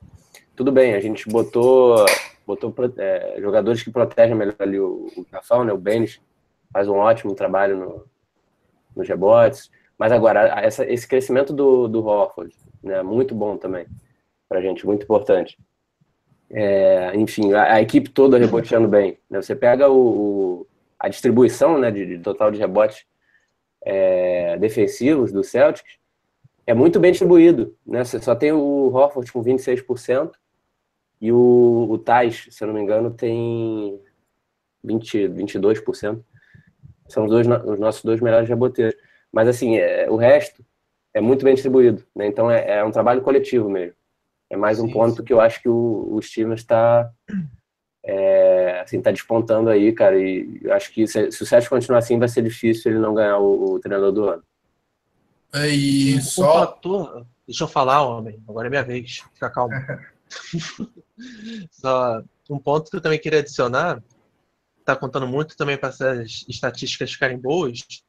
tudo 0.55 0.71
bem, 0.71 0.93
a 0.93 0.99
gente 0.99 1.27
botou 1.27 2.05
botou 2.45 2.73
é, 2.97 3.37
jogadores 3.39 3.81
que 3.81 3.89
protegem 3.89 4.35
melhor 4.35 4.55
ali 4.59 4.79
o, 4.79 5.07
o 5.15 5.25
Cafão, 5.25 5.63
né? 5.63 5.73
O 5.73 5.77
Benes 5.77 6.21
faz 6.71 6.87
um 6.87 6.97
ótimo 6.97 7.33
trabalho 7.33 7.77
no, 7.77 8.05
nos 8.95 9.07
rebotes. 9.07 9.71
Mas 9.97 10.11
agora, 10.11 10.59
essa, 10.61 10.85
esse 10.85 11.07
crescimento 11.07 11.53
do, 11.53 11.87
do 11.87 12.05
Horford, 12.05 12.55
né, 12.81 13.01
muito 13.03 13.33
bom 13.33 13.57
também 13.57 13.85
para 14.49 14.59
a 14.59 14.61
gente, 14.61 14.85
muito 14.85 15.03
importante. 15.03 15.57
É, 16.49 17.15
enfim, 17.15 17.53
a, 17.53 17.73
a, 17.73 17.81
equipe 17.81 18.09
toda 18.09 18.37
reboteando 18.37 18.87
bem. 18.87 19.17
Né? 19.29 19.41
Você 19.41 19.55
pega 19.55 19.89
o, 19.89 19.97
o, 19.97 20.67
a 20.99 21.09
distribuição 21.09 21.79
né, 21.79 21.89
de, 21.89 22.05
de 22.05 22.19
total 22.19 22.51
de 22.51 22.59
rebotes 22.59 23.05
é, 23.81 24.57
defensivos 24.57 25.31
do 25.31 25.43
Celtics, 25.43 25.97
é 26.65 26.73
muito 26.73 26.99
bem 26.99 27.11
distribuído. 27.11 27.75
Né? 27.85 28.03
Você 28.03 28.19
só 28.21 28.35
tem 28.35 28.51
o 28.51 28.91
Horford 28.93 29.31
com 29.31 29.43
26% 29.43 30.31
e 31.19 31.31
o, 31.31 31.87
o 31.89 31.97
Tais, 31.97 32.47
se 32.51 32.63
eu 32.63 32.67
não 32.67 32.75
me 32.75 32.81
engano, 32.81 33.09
tem 33.11 33.99
20, 34.83 35.29
22%. 35.29 36.21
São 37.07 37.25
os, 37.25 37.29
dois, 37.31 37.47
os 37.47 37.79
nossos 37.79 38.03
dois 38.03 38.21
melhores 38.21 38.47
reboteiros. 38.47 38.95
Mas, 39.33 39.47
assim, 39.47 39.77
é, 39.77 40.09
o 40.09 40.15
resto 40.15 40.63
é 41.13 41.19
muito 41.19 41.43
bem 41.43 41.55
distribuído. 41.55 42.03
Né? 42.15 42.27
Então, 42.27 42.49
é, 42.49 42.77
é, 42.77 42.83
um 42.83 42.91
trabalho 42.91 43.21
coletivo 43.21 43.69
mesmo. 43.69 43.95
É 44.49 44.55
mais 44.55 44.79
um 44.79 44.85
sim, 44.85 44.93
ponto 44.93 45.17
sim. 45.17 45.23
que 45.23 45.33
eu 45.33 45.41
acho 45.41 45.61
que 45.61 45.69
o, 45.69 46.09
o 46.11 46.21
Stevens 46.21 46.59
está 46.59 47.11
é, 48.05 48.81
assim, 48.81 49.01
tá 49.01 49.11
despontando 49.11 49.69
aí, 49.69 49.91
cara. 49.91 50.19
E 50.19 50.59
eu 50.61 50.73
acho 50.73 50.91
que 50.91 51.07
se, 51.07 51.31
se 51.31 51.41
o 51.41 51.45
Sérgio 51.45 51.69
continuar 51.69 51.99
assim, 51.99 52.19
vai 52.19 52.27
ser 52.27 52.43
difícil 52.43 52.91
ele 52.91 52.99
não 52.99 53.13
ganhar 53.15 53.39
o, 53.39 53.73
o 53.73 53.79
treinador 53.79 54.11
do 54.11 54.29
ano. 54.29 54.43
É, 55.53 55.67
e 55.67 56.21
só... 56.21 56.65
Fator... 56.67 57.25
Deixa 57.45 57.65
eu 57.65 57.67
falar, 57.67 58.01
homem. 58.03 58.41
Agora 58.47 58.67
é 58.67 58.69
minha 58.69 58.83
vez. 58.83 59.21
Fica 59.33 59.49
calmo. 59.49 59.73
só 61.69 62.23
um 62.49 62.59
ponto 62.59 62.89
que 62.89 62.97
eu 62.97 63.01
também 63.01 63.19
queria 63.19 63.39
adicionar, 63.39 64.01
tá 64.85 64.95
contando 64.95 65.27
muito 65.27 65.55
também 65.55 65.77
para 65.77 65.89
essas 65.89 66.45
estatísticas 66.47 67.13
ficarem 67.13 67.37
boas, 67.37 68.02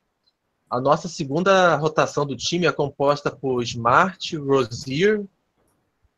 a 0.69 0.81
nossa 0.81 1.09
segunda 1.09 1.77
rotação 1.77 2.27
do 2.27 2.37
time 2.37 2.67
é 2.67 2.73
composta 2.73 3.31
por 3.31 3.62
Smart, 3.62 4.37
Rosier, 4.37 5.25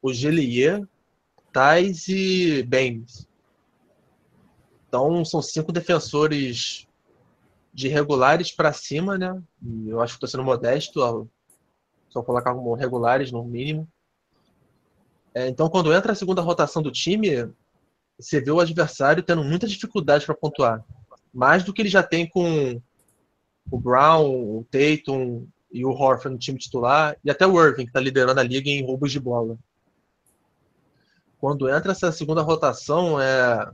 o 0.00 0.12
Gelier, 0.12 0.86
Tais 1.52 2.08
e 2.08 2.62
Baines. 2.62 3.28
Então 4.88 5.24
são 5.24 5.42
cinco 5.42 5.72
defensores 5.72 6.86
de 7.72 7.88
regulares 7.88 8.50
para 8.52 8.72
cima, 8.72 9.18
né? 9.18 9.42
E 9.62 9.90
eu 9.90 10.00
acho 10.00 10.14
que 10.14 10.16
estou 10.24 10.28
sendo 10.28 10.44
modesto, 10.44 11.28
só 12.08 12.22
colocar 12.22 12.54
como 12.54 12.74
regulares 12.74 13.30
no 13.30 13.44
mínimo. 13.44 13.86
É, 15.34 15.48
então 15.48 15.68
quando 15.68 15.92
entra 15.92 16.12
a 16.12 16.16
segunda 16.16 16.40
rotação 16.40 16.82
do 16.82 16.90
time, 16.90 17.52
você 18.18 18.40
vê 18.40 18.50
o 18.50 18.60
adversário 18.60 19.22
tendo 19.22 19.44
muita 19.44 19.66
dificuldade 19.66 20.24
para 20.24 20.34
pontuar. 20.34 20.82
Mais 21.34 21.64
do 21.64 21.72
que 21.74 21.82
ele 21.82 21.90
já 21.90 22.02
tem 22.02 22.26
com 22.26 22.80
o 23.70 23.78
Brown, 23.78 24.58
o 24.58 24.66
Tatum 24.70 25.46
e 25.70 25.84
o 25.84 25.90
Horford 25.90 26.34
no 26.34 26.38
time 26.38 26.58
titular, 26.58 27.16
e 27.24 27.30
até 27.30 27.46
o 27.46 27.60
Irving, 27.60 27.84
que 27.84 27.90
está 27.90 28.00
liderando 28.00 28.40
a 28.40 28.42
liga 28.42 28.70
em 28.70 28.84
roubos 28.84 29.12
de 29.12 29.20
bola. 29.20 29.58
Quando 31.38 31.68
entra 31.68 31.92
essa 31.92 32.10
segunda 32.10 32.42
rotação, 32.42 33.20
é... 33.20 33.70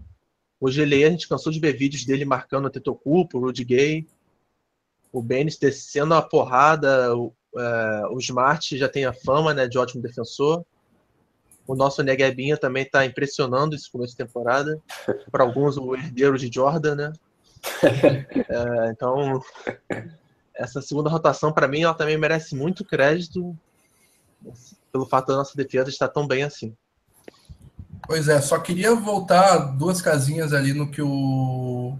o 0.60 0.66
GLE 0.66 1.04
a 1.04 1.10
gente 1.10 1.28
cansou 1.28 1.52
de 1.52 1.60
ver 1.60 1.76
vídeos 1.76 2.04
dele 2.04 2.24
marcando 2.24 2.66
o 2.66 2.70
Tetocupo, 2.70 3.38
o 3.38 3.40
Rudy 3.42 3.64
Gay, 3.64 4.06
o 5.12 5.22
Benes 5.22 5.58
descendo 5.58 6.14
a 6.14 6.22
porrada, 6.22 7.14
o, 7.16 7.32
é... 7.56 8.06
o 8.10 8.18
Smart 8.18 8.76
já 8.76 8.88
tem 8.88 9.04
a 9.04 9.12
fama 9.12 9.54
né, 9.54 9.68
de 9.68 9.78
ótimo 9.78 10.02
defensor. 10.02 10.64
O 11.66 11.76
nosso 11.76 12.02
Neguebinha 12.02 12.56
também 12.56 12.82
está 12.82 13.06
impressionando 13.06 13.76
esse 13.76 13.90
começo 13.90 14.12
de 14.12 14.24
temporada. 14.24 14.80
Para 15.30 15.44
alguns, 15.44 15.76
o 15.76 15.94
herdeiro 15.94 16.36
de 16.36 16.50
Jordan, 16.52 16.96
né? 16.96 17.12
É, 18.48 18.90
então, 18.90 19.40
essa 20.54 20.82
segunda 20.82 21.10
rotação, 21.10 21.52
para 21.52 21.68
mim, 21.68 21.82
ela 21.82 21.94
também 21.94 22.16
merece 22.16 22.54
muito 22.54 22.84
crédito 22.84 23.56
pelo 24.92 25.06
fato 25.06 25.28
da 25.28 25.36
nossa 25.36 25.56
defesa 25.56 25.88
estar 25.88 26.08
tão 26.08 26.26
bem 26.26 26.42
assim. 26.42 26.74
Pois 28.06 28.28
é, 28.28 28.40
só 28.40 28.58
queria 28.58 28.94
voltar 28.94 29.58
duas 29.58 30.02
casinhas 30.02 30.52
ali 30.52 30.72
no 30.72 30.90
que 30.90 31.00
o, 31.00 31.96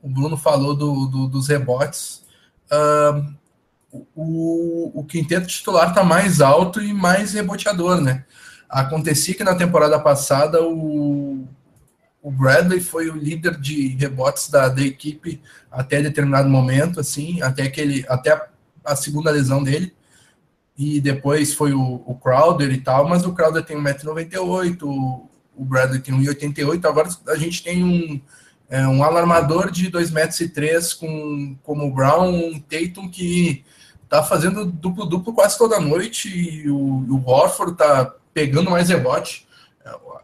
o 0.00 0.08
Bruno 0.08 0.36
falou 0.36 0.74
do, 0.76 1.06
do 1.06 1.28
dos 1.28 1.48
rebotes. 1.48 2.24
Uh, 2.70 3.34
o, 4.14 5.00
o 5.00 5.04
quinteto 5.04 5.46
titular 5.46 5.88
está 5.88 6.04
mais 6.04 6.40
alto 6.40 6.80
e 6.80 6.92
mais 6.92 7.32
reboteador, 7.32 8.00
né? 8.00 8.24
Acontecia 8.68 9.34
que 9.34 9.42
na 9.42 9.54
temporada 9.54 9.98
passada 9.98 10.62
o, 10.62 11.27
o 12.22 12.30
Bradley 12.30 12.80
foi 12.80 13.08
o 13.08 13.16
líder 13.16 13.58
de 13.58 13.88
rebotes 13.88 14.50
da, 14.50 14.68
da 14.68 14.82
equipe 14.82 15.40
até 15.70 16.02
determinado 16.02 16.48
momento, 16.48 17.00
assim, 17.00 17.40
até 17.42 17.68
que 17.68 17.80
ele, 17.80 18.04
até 18.08 18.48
a, 18.84 18.96
segunda 18.96 19.30
lesão 19.30 19.62
dele. 19.62 19.94
E 20.76 21.00
depois 21.00 21.54
foi 21.54 21.72
o, 21.72 22.02
o, 22.06 22.14
Crowder 22.14 22.70
e 22.72 22.80
tal, 22.80 23.08
mas 23.08 23.24
o 23.24 23.32
Crowder 23.32 23.64
tem 23.64 23.76
1,98m, 23.76 24.82
o, 24.82 25.28
o 25.56 25.64
Bradley 25.64 26.00
tem 26.00 26.14
1,88m. 26.14 26.84
Agora 26.84 27.08
a 27.28 27.36
gente 27.36 27.62
tem 27.62 27.82
um, 27.82 28.20
é, 28.68 28.86
um 28.86 29.02
alarmador 29.02 29.70
de 29.70 29.90
2,3m 29.90 30.98
com 30.98 31.56
como 31.62 31.86
o 31.86 31.92
Brown, 31.92 32.30
um 32.30 32.60
Tatum 32.60 33.08
que 33.08 33.64
tá 34.08 34.22
fazendo 34.22 34.64
duplo-duplo 34.64 35.32
quase 35.34 35.58
toda 35.58 35.80
noite 35.80 36.28
e 36.28 36.70
o, 36.70 36.76
o 36.76 37.22
Horford 37.26 37.76
tá 37.76 38.14
pegando 38.32 38.70
mais 38.70 38.88
rebote 38.88 39.47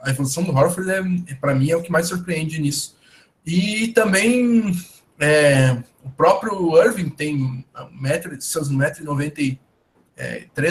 a 0.03 0.11
evolução 0.11 0.43
do 0.43 0.53
Horford, 0.53 0.91
é, 0.91 1.35
para 1.35 1.55
mim, 1.55 1.71
é 1.71 1.77
o 1.77 1.83
que 1.83 1.91
mais 1.91 2.09
surpreende 2.09 2.61
nisso. 2.61 2.97
E 3.45 3.89
também 3.89 4.75
é, 5.19 5.77
o 6.03 6.11
próprio 6.11 6.77
Irving 6.83 7.09
tem 7.09 7.65
metro, 7.93 8.41
seus 8.41 8.71
1,93m, 8.71 9.59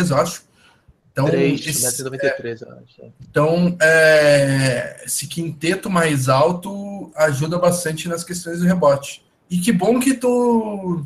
eu 0.09 0.17
acho. 0.17 0.43
Então, 1.11 1.25
3, 1.25 1.67
esse, 1.67 2.03
93, 2.03 2.61
é, 2.61 2.65
eu 2.65 2.71
acho. 2.71 3.01
É. 3.01 3.09
Então, 3.21 3.77
é, 3.79 5.03
esse 5.05 5.27
quinteto 5.27 5.89
mais 5.89 6.27
alto 6.27 7.11
ajuda 7.15 7.59
bastante 7.59 8.07
nas 8.07 8.23
questões 8.23 8.59
do 8.59 8.65
rebote. 8.65 9.23
E 9.49 9.59
que 9.59 9.71
bom 9.71 9.99
que 9.99 10.15
tu, 10.15 11.05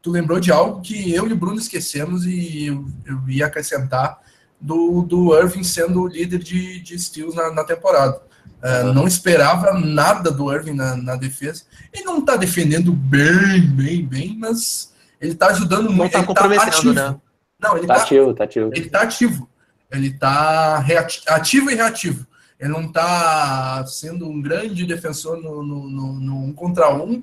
tu 0.00 0.10
lembrou 0.10 0.40
de 0.40 0.50
algo 0.50 0.80
que 0.80 1.12
eu 1.12 1.28
e 1.28 1.32
o 1.32 1.36
Bruno 1.36 1.58
esquecemos 1.58 2.24
e 2.24 2.66
eu, 2.66 2.86
eu 3.04 3.28
ia 3.28 3.46
acrescentar, 3.46 4.18
do, 4.60 5.02
do 5.02 5.36
Irving 5.36 5.62
sendo 5.62 6.02
o 6.02 6.06
líder 6.08 6.38
de, 6.38 6.80
de 6.80 6.98
steals 6.98 7.34
na, 7.34 7.50
na 7.52 7.64
temporada. 7.64 8.20
Uh, 8.62 8.92
não 8.92 9.06
esperava 9.06 9.72
nada 9.78 10.30
do 10.30 10.52
Irving 10.52 10.74
na, 10.74 10.96
na 10.96 11.16
defesa. 11.16 11.62
Ele 11.92 12.04
não 12.04 12.18
está 12.18 12.36
defendendo 12.36 12.92
bem, 12.92 13.60
bem, 13.70 14.04
bem, 14.04 14.36
mas 14.36 14.92
ele 15.20 15.32
está 15.32 15.48
ajudando 15.48 15.90
muito. 15.90 15.98
Não 15.98 16.06
está 16.06 16.24
comprometendo, 16.24 16.68
ativo. 16.68 16.92
né? 16.92 17.16
Não, 17.60 17.72
ele 17.76 17.82
está 17.82 17.94
tá 17.94 18.02
ativo, 18.02 18.34
tá 18.34 18.44
ativo. 18.44 18.70
Ele 18.74 18.86
está 18.86 19.02
ativo. 19.02 19.48
Ele 19.90 20.06
está 20.08 20.84
ativo 21.28 21.70
e 21.70 21.74
reativo. 21.74 22.26
Ele 22.58 22.72
não 22.72 22.86
está 22.86 23.84
sendo 23.86 24.28
um 24.28 24.42
grande 24.42 24.84
defensor 24.84 25.40
no, 25.40 25.62
no, 25.62 25.88
no, 25.88 26.12
no, 26.20 26.44
um 26.44 26.52
contra 26.52 26.92
um, 26.92 27.22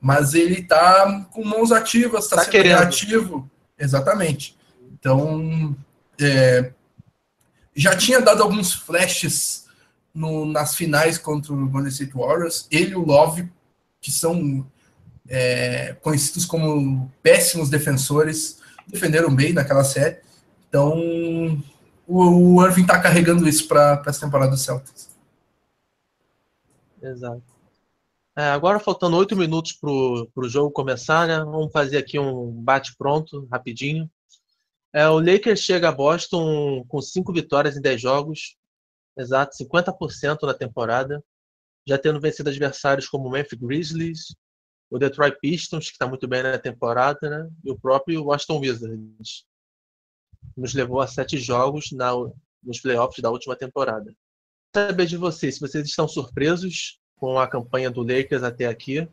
mas 0.00 0.34
ele 0.34 0.60
está 0.60 1.26
com 1.32 1.44
mãos 1.44 1.72
ativas, 1.72 2.24
está 2.24 2.36
tá 2.36 2.42
sendo 2.42 2.52
querendo. 2.52 2.78
reativo. 2.78 3.50
Exatamente. 3.78 4.56
Então, 4.92 5.76
é, 6.20 6.72
já 7.74 7.96
tinha 7.96 8.20
dado 8.20 8.42
alguns 8.42 8.72
flashes 8.72 9.66
no, 10.14 10.46
nas 10.46 10.74
finais 10.74 11.18
contra 11.18 11.52
o 11.52 11.68
Golden 11.68 11.90
State 11.90 12.12
Warriors. 12.14 12.66
Ele 12.70 12.92
e 12.92 12.96
o 12.96 13.04
Love, 13.04 13.50
que 14.00 14.10
são 14.10 14.66
é, 15.28 15.94
conhecidos 16.00 16.44
como 16.46 17.12
péssimos 17.22 17.68
defensores, 17.68 18.60
defenderam 18.86 19.34
bem 19.34 19.52
naquela 19.52 19.84
série. 19.84 20.20
Então, 20.68 21.62
o, 22.06 22.54
o 22.54 22.66
Irving 22.66 22.82
está 22.82 23.00
carregando 23.00 23.48
isso 23.48 23.68
para 23.68 24.02
essa 24.06 24.24
temporada 24.24 24.52
do 24.52 24.56
Celtics. 24.56 25.14
Exato. 27.02 27.42
É, 28.34 28.50
agora, 28.50 28.78
faltando 28.78 29.16
oito 29.16 29.34
minutos 29.34 29.72
para 29.72 29.90
o 29.90 30.48
jogo 30.48 30.70
começar, 30.70 31.26
né? 31.26 31.38
Vamos 31.38 31.72
fazer 31.72 31.96
aqui 31.96 32.18
um 32.18 32.50
bate-pronto, 32.50 33.48
rapidinho. 33.50 34.10
É, 34.96 35.06
o 35.10 35.20
Lakers 35.20 35.60
chega 35.60 35.90
a 35.90 35.92
Boston 35.92 36.82
com 36.88 37.02
cinco 37.02 37.30
vitórias 37.30 37.76
em 37.76 37.82
dez 37.82 38.00
jogos, 38.00 38.56
exato, 39.14 39.54
50% 39.54 40.38
na 40.44 40.54
temporada, 40.54 41.22
já 41.86 41.98
tendo 41.98 42.18
vencido 42.18 42.48
adversários 42.48 43.06
como 43.06 43.28
o 43.28 43.30
Memphis 43.30 43.58
Grizzlies, 43.58 44.34
o 44.88 44.98
Detroit 44.98 45.36
Pistons, 45.38 45.88
que 45.88 45.92
está 45.92 46.06
muito 46.06 46.26
bem 46.26 46.42
na 46.42 46.58
temporada, 46.58 47.28
né? 47.28 47.46
e 47.62 47.70
o 47.70 47.78
próprio 47.78 48.24
Washington 48.24 48.60
Wizards. 48.60 49.44
Nos 50.56 50.72
levou 50.72 51.02
a 51.02 51.06
sete 51.06 51.36
jogos 51.36 51.92
na, 51.92 52.12
nos 52.62 52.80
playoffs 52.80 53.20
da 53.20 53.30
última 53.30 53.54
temporada. 53.54 54.10
Saber 54.74 55.04
de 55.04 55.18
vocês, 55.18 55.56
se 55.56 55.60
vocês 55.60 55.86
estão 55.86 56.08
surpresos 56.08 56.98
com 57.16 57.38
a 57.38 57.46
campanha 57.46 57.90
do 57.90 58.00
Lakers 58.00 58.42
até 58.42 58.64
aqui, 58.64 59.06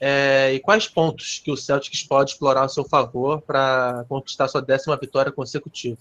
é, 0.00 0.52
e 0.52 0.60
quais 0.60 0.86
pontos 0.86 1.40
que 1.42 1.50
o 1.50 1.56
Celtics 1.56 2.02
pode 2.02 2.32
explorar 2.32 2.64
a 2.64 2.68
seu 2.68 2.84
favor 2.84 3.40
para 3.40 4.04
conquistar 4.08 4.48
sua 4.48 4.60
décima 4.60 4.96
vitória 4.96 5.30
consecutiva? 5.30 5.98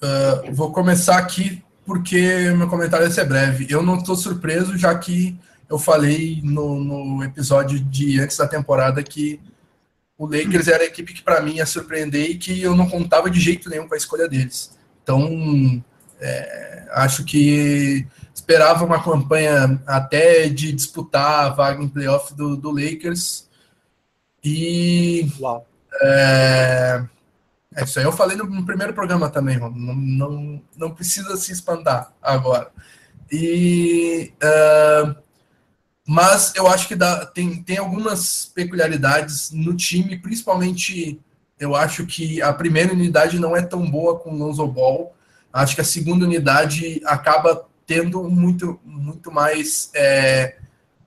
Uh, 0.00 0.54
vou 0.54 0.72
começar 0.72 1.18
aqui 1.18 1.62
porque 1.84 2.50
meu 2.56 2.68
comentário 2.68 3.06
vai 3.06 3.14
ser 3.14 3.24
breve. 3.24 3.66
Eu 3.70 3.82
não 3.82 3.96
estou 3.96 4.14
surpreso, 4.14 4.76
já 4.76 4.96
que 4.96 5.36
eu 5.68 5.78
falei 5.78 6.40
no, 6.44 6.78
no, 6.78 7.24
episódio 7.24 7.80
de 7.80 8.20
antes 8.20 8.36
da 8.36 8.46
temporada 8.46 9.02
que 9.02 9.40
o 10.16 10.26
Lakers 10.26 10.68
era 10.68 10.84
a 10.84 10.86
equipe 10.86 11.14
que 11.14 11.22
para 11.22 11.40
mim 11.40 11.56
ia 11.56 11.66
surpreender 11.66 12.30
e 12.30 12.38
que 12.38 12.60
eu 12.62 12.76
não 12.76 12.88
contava 12.88 13.30
de 13.30 13.40
jeito 13.40 13.68
nenhum 13.68 13.88
com 13.88 13.94
a 13.94 13.98
escolha 13.98 14.28
deles. 14.28 14.76
Então, 15.02 15.82
é, 16.20 16.88
acho 16.92 17.24
que 17.24 18.06
esperava 18.48 18.82
uma 18.82 19.02
campanha 19.02 19.78
até 19.86 20.48
de 20.48 20.72
disputar 20.72 21.44
a 21.44 21.48
vaga 21.50 21.82
em 21.82 21.88
playoff 21.88 22.34
do, 22.34 22.56
do 22.56 22.70
Lakers. 22.70 23.46
E. 24.42 25.30
Uau. 25.38 25.66
É, 26.00 27.04
é 27.76 27.84
isso 27.84 27.98
aí. 27.98 28.06
Eu 28.06 28.12
falei 28.12 28.38
no, 28.38 28.44
no 28.44 28.64
primeiro 28.64 28.94
programa 28.94 29.28
também, 29.28 29.58
não, 29.58 29.70
não, 29.70 30.62
não 30.74 30.90
precisa 30.94 31.36
se 31.36 31.52
espantar 31.52 32.10
agora. 32.22 32.70
E. 33.30 34.32
Uh, 34.42 35.14
mas 36.06 36.54
eu 36.56 36.66
acho 36.66 36.88
que 36.88 36.96
dá, 36.96 37.26
tem, 37.26 37.62
tem 37.62 37.76
algumas 37.76 38.46
peculiaridades 38.46 39.50
no 39.50 39.76
time, 39.76 40.18
principalmente 40.18 41.20
eu 41.60 41.76
acho 41.76 42.06
que 42.06 42.40
a 42.40 42.50
primeira 42.50 42.94
unidade 42.94 43.38
não 43.38 43.54
é 43.54 43.60
tão 43.60 43.90
boa 43.90 44.18
com 44.18 44.30
o 44.30 44.38
Lonzo 44.38 44.66
Ball. 44.66 45.14
Acho 45.52 45.74
que 45.74 45.82
a 45.82 45.84
segunda 45.84 46.24
unidade 46.24 47.02
acaba 47.04 47.67
tendo 47.88 48.22
muito, 48.24 48.78
muito 48.84 49.32
mais 49.32 49.90
é, 49.94 50.58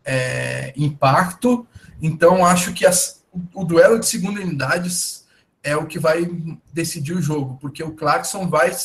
é, 0.03 0.73
impacto. 0.75 1.65
Então, 2.01 2.43
acho 2.43 2.73
que 2.73 2.87
as, 2.87 3.23
o, 3.31 3.61
o 3.61 3.63
duelo 3.63 3.99
de 3.99 4.07
segunda 4.07 4.41
unidades 4.41 5.27
é 5.63 5.77
o 5.77 5.85
que 5.85 5.99
vai 5.99 6.27
decidir 6.73 7.13
o 7.13 7.21
jogo, 7.21 7.59
porque 7.61 7.83
o 7.83 7.91
Clarkson 7.91 8.49
vai, 8.49 8.75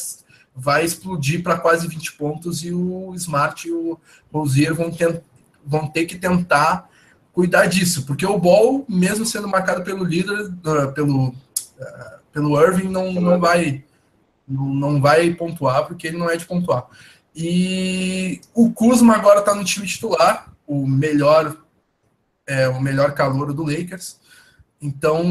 vai 0.54 0.84
explodir 0.84 1.42
para 1.42 1.58
quase 1.58 1.88
20 1.88 2.12
pontos 2.12 2.62
e 2.62 2.70
o 2.70 3.14
Smart 3.14 3.66
e 3.66 3.72
o 3.72 3.98
Rosier 4.30 4.74
vão 4.74 4.90
tentar 4.90 5.22
vão 5.68 5.88
ter 5.88 6.06
que 6.06 6.16
tentar 6.16 6.88
cuidar 7.32 7.66
disso, 7.66 8.06
porque 8.06 8.24
o 8.24 8.38
Ball, 8.38 8.84
mesmo 8.88 9.26
sendo 9.26 9.48
marcado 9.48 9.82
pelo 9.82 10.04
líder, 10.04 10.48
uh, 10.48 10.92
pelo, 10.94 11.30
uh, 11.30 11.34
pelo 12.32 12.62
Irving, 12.62 12.88
não, 12.88 13.12
não 13.12 13.40
vai 13.40 13.84
não, 14.46 14.66
não 14.66 15.00
vai 15.00 15.34
pontuar, 15.34 15.86
porque 15.86 16.06
ele 16.06 16.18
não 16.18 16.30
é 16.30 16.36
de 16.36 16.46
pontuar. 16.46 16.86
E 17.36 18.40
o 18.54 18.72
Kuzma 18.72 19.14
agora 19.14 19.40
está 19.40 19.54
no 19.54 19.62
time 19.62 19.86
titular, 19.86 20.50
o 20.66 20.86
melhor 20.86 21.54
é, 22.46 22.66
o 22.68 22.80
melhor 22.80 23.12
calor 23.12 23.52
do 23.52 23.62
Lakers. 23.62 24.18
Então 24.80 25.22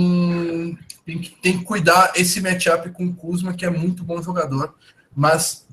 tem 1.03 1.19
que, 1.19 1.29
tem 1.41 1.57
que 1.57 1.63
cuidar 1.63 2.13
esse 2.15 2.41
matchup 2.41 2.91
com 2.91 3.05
o 3.05 3.15
Kuzma, 3.15 3.53
que 3.53 3.65
é 3.65 3.69
muito 3.69 4.03
bom 4.03 4.21
jogador. 4.21 4.75
Mas 5.15 5.67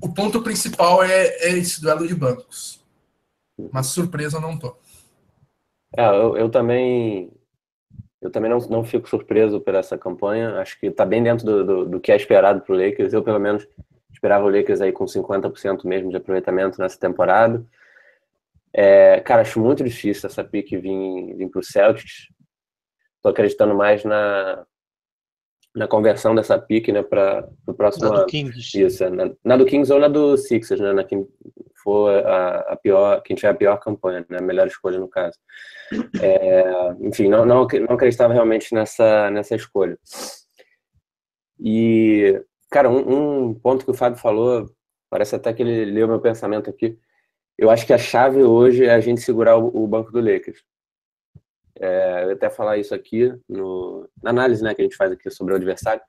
o 0.00 0.12
ponto 0.12 0.42
principal 0.42 1.04
é, 1.04 1.26
é 1.26 1.50
esse 1.50 1.80
duelo 1.80 2.08
de 2.08 2.14
bancos. 2.14 2.82
Mas 3.70 3.86
surpresa 3.86 4.40
não 4.40 4.58
tô. 4.58 4.76
É, 5.96 6.04
eu, 6.08 6.36
eu 6.36 6.48
também 6.48 7.30
eu 8.20 8.30
também 8.30 8.50
não, 8.50 8.58
não 8.58 8.84
fico 8.84 9.08
surpreso 9.08 9.60
por 9.60 9.74
essa 9.74 9.98
campanha. 9.98 10.60
Acho 10.60 10.78
que 10.78 10.86
está 10.86 11.04
bem 11.04 11.22
dentro 11.22 11.44
do, 11.44 11.64
do, 11.64 11.84
do, 11.86 12.00
que 12.00 12.10
é 12.10 12.16
esperado 12.16 12.60
para 12.62 12.74
o 12.74 12.78
Lakers. 12.78 13.12
Eu, 13.12 13.22
pelo 13.22 13.40
menos, 13.40 13.66
esperava 14.22 14.46
o 14.46 14.48
Lakers 14.48 14.80
aí 14.80 14.92
com 14.92 15.04
50% 15.04 15.84
mesmo 15.84 16.10
de 16.10 16.16
aproveitamento 16.16 16.80
nessa 16.80 16.98
temporada. 16.98 17.64
É, 18.72 19.20
cara, 19.20 19.42
acho 19.42 19.60
muito 19.60 19.82
difícil 19.82 20.28
essa 20.28 20.44
pique 20.44 20.78
vir, 20.78 21.34
vir 21.34 21.48
para 21.50 21.58
o 21.58 21.64
Celtics. 21.64 22.28
Estou 23.16 23.32
acreditando 23.32 23.74
mais 23.74 24.04
na, 24.04 24.64
na 25.74 25.88
conversão 25.88 26.34
dessa 26.36 26.56
pique 26.56 26.92
né, 26.92 27.02
para 27.02 27.48
o 27.66 27.74
próximo 27.74 28.08
na 28.08 28.14
ano. 28.14 28.20
Do 28.20 28.26
Kings. 28.26 28.80
Isso, 28.80 29.10
na, 29.10 29.32
na, 29.44 29.56
do 29.56 29.66
Kings 29.66 29.92
ou 29.92 29.98
na 29.98 30.08
do 30.08 30.36
Sixers, 30.36 30.80
né, 30.80 30.92
na, 30.92 31.02
que 31.02 31.16
for 31.82 32.24
a, 32.24 32.58
a, 32.72 32.76
pior, 32.76 33.20
quem 33.22 33.34
tiver 33.34 33.50
a 33.50 33.54
pior 33.54 33.76
campanha, 33.78 34.24
né, 34.30 34.38
a 34.38 34.42
melhor 34.42 34.68
escolha 34.68 35.00
no 35.00 35.08
caso. 35.08 35.36
É, 36.22 36.94
enfim, 37.00 37.28
não, 37.28 37.44
não, 37.44 37.66
não 37.66 37.94
acreditava 37.94 38.32
realmente 38.32 38.72
nessa, 38.72 39.30
nessa 39.30 39.56
escolha. 39.56 39.98
E, 41.58 42.40
cara, 42.72 42.90
um, 42.90 43.50
um 43.50 43.54
ponto 43.54 43.84
que 43.84 43.90
o 43.90 43.94
Fábio 43.94 44.18
falou, 44.18 44.68
parece 45.10 45.36
até 45.36 45.52
que 45.52 45.62
ele 45.62 45.84
leu 45.84 46.08
meu 46.08 46.20
pensamento 46.20 46.70
aqui. 46.70 46.98
Eu 47.56 47.70
acho 47.70 47.86
que 47.86 47.92
a 47.92 47.98
chave 47.98 48.42
hoje 48.42 48.86
é 48.86 48.94
a 48.94 49.00
gente 49.00 49.20
segurar 49.20 49.56
o, 49.58 49.84
o 49.84 49.86
banco 49.86 50.10
do 50.10 50.20
Lakers. 50.20 50.64
É, 51.78 52.24
eu 52.24 52.32
até 52.32 52.50
falar 52.50 52.78
isso 52.78 52.94
aqui 52.94 53.32
no, 53.48 54.08
na 54.22 54.30
análise 54.30 54.62
né, 54.62 54.74
que 54.74 54.80
a 54.80 54.84
gente 54.84 54.96
faz 54.96 55.12
aqui 55.12 55.30
sobre 55.30 55.52
o 55.52 55.56
adversário. 55.56 56.02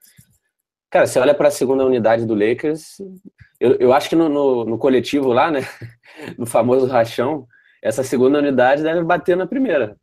Cara, 0.89 1.05
você 1.05 1.19
olha 1.19 1.33
para 1.33 1.49
a 1.49 1.51
segunda 1.51 1.85
unidade 1.85 2.25
do 2.25 2.35
Lakers, 2.35 2.97
eu, 3.59 3.75
eu 3.75 3.93
acho 3.93 4.09
que 4.09 4.15
no, 4.15 4.29
no, 4.29 4.65
no, 4.65 4.77
coletivo 4.77 5.33
lá, 5.33 5.51
né, 5.51 5.61
no 6.37 6.45
famoso 6.45 6.85
rachão, 6.85 7.47
essa 7.81 8.03
segunda 8.03 8.37
unidade 8.37 8.83
deve 8.83 9.03
bater 9.03 9.35
na 9.35 9.47
primeira. 9.47 9.97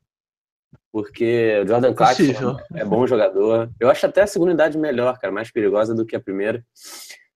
Porque 0.93 1.61
o 1.63 1.69
Jordan 1.69 1.95
Clarkson 1.95 2.57
é 2.75 2.85
bom 2.85 3.07
jogador. 3.07 3.71
Eu 3.79 3.89
acho 3.89 4.07
até 4.07 4.23
a 4.23 4.27
segunda 4.27 4.51
unidade 4.51 4.77
melhor, 4.77 5.19
cara, 5.19 5.33
mais 5.33 5.51
perigosa 5.51 5.95
do 5.95 6.05
que 6.05 6.17
a 6.17 6.21
primeira. 6.21 6.65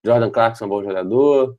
Jordan 0.05 0.31
Clarkson 0.31 0.65
é 0.65 0.67
um 0.67 0.71
bom 0.71 0.83
jogador. 0.83 1.57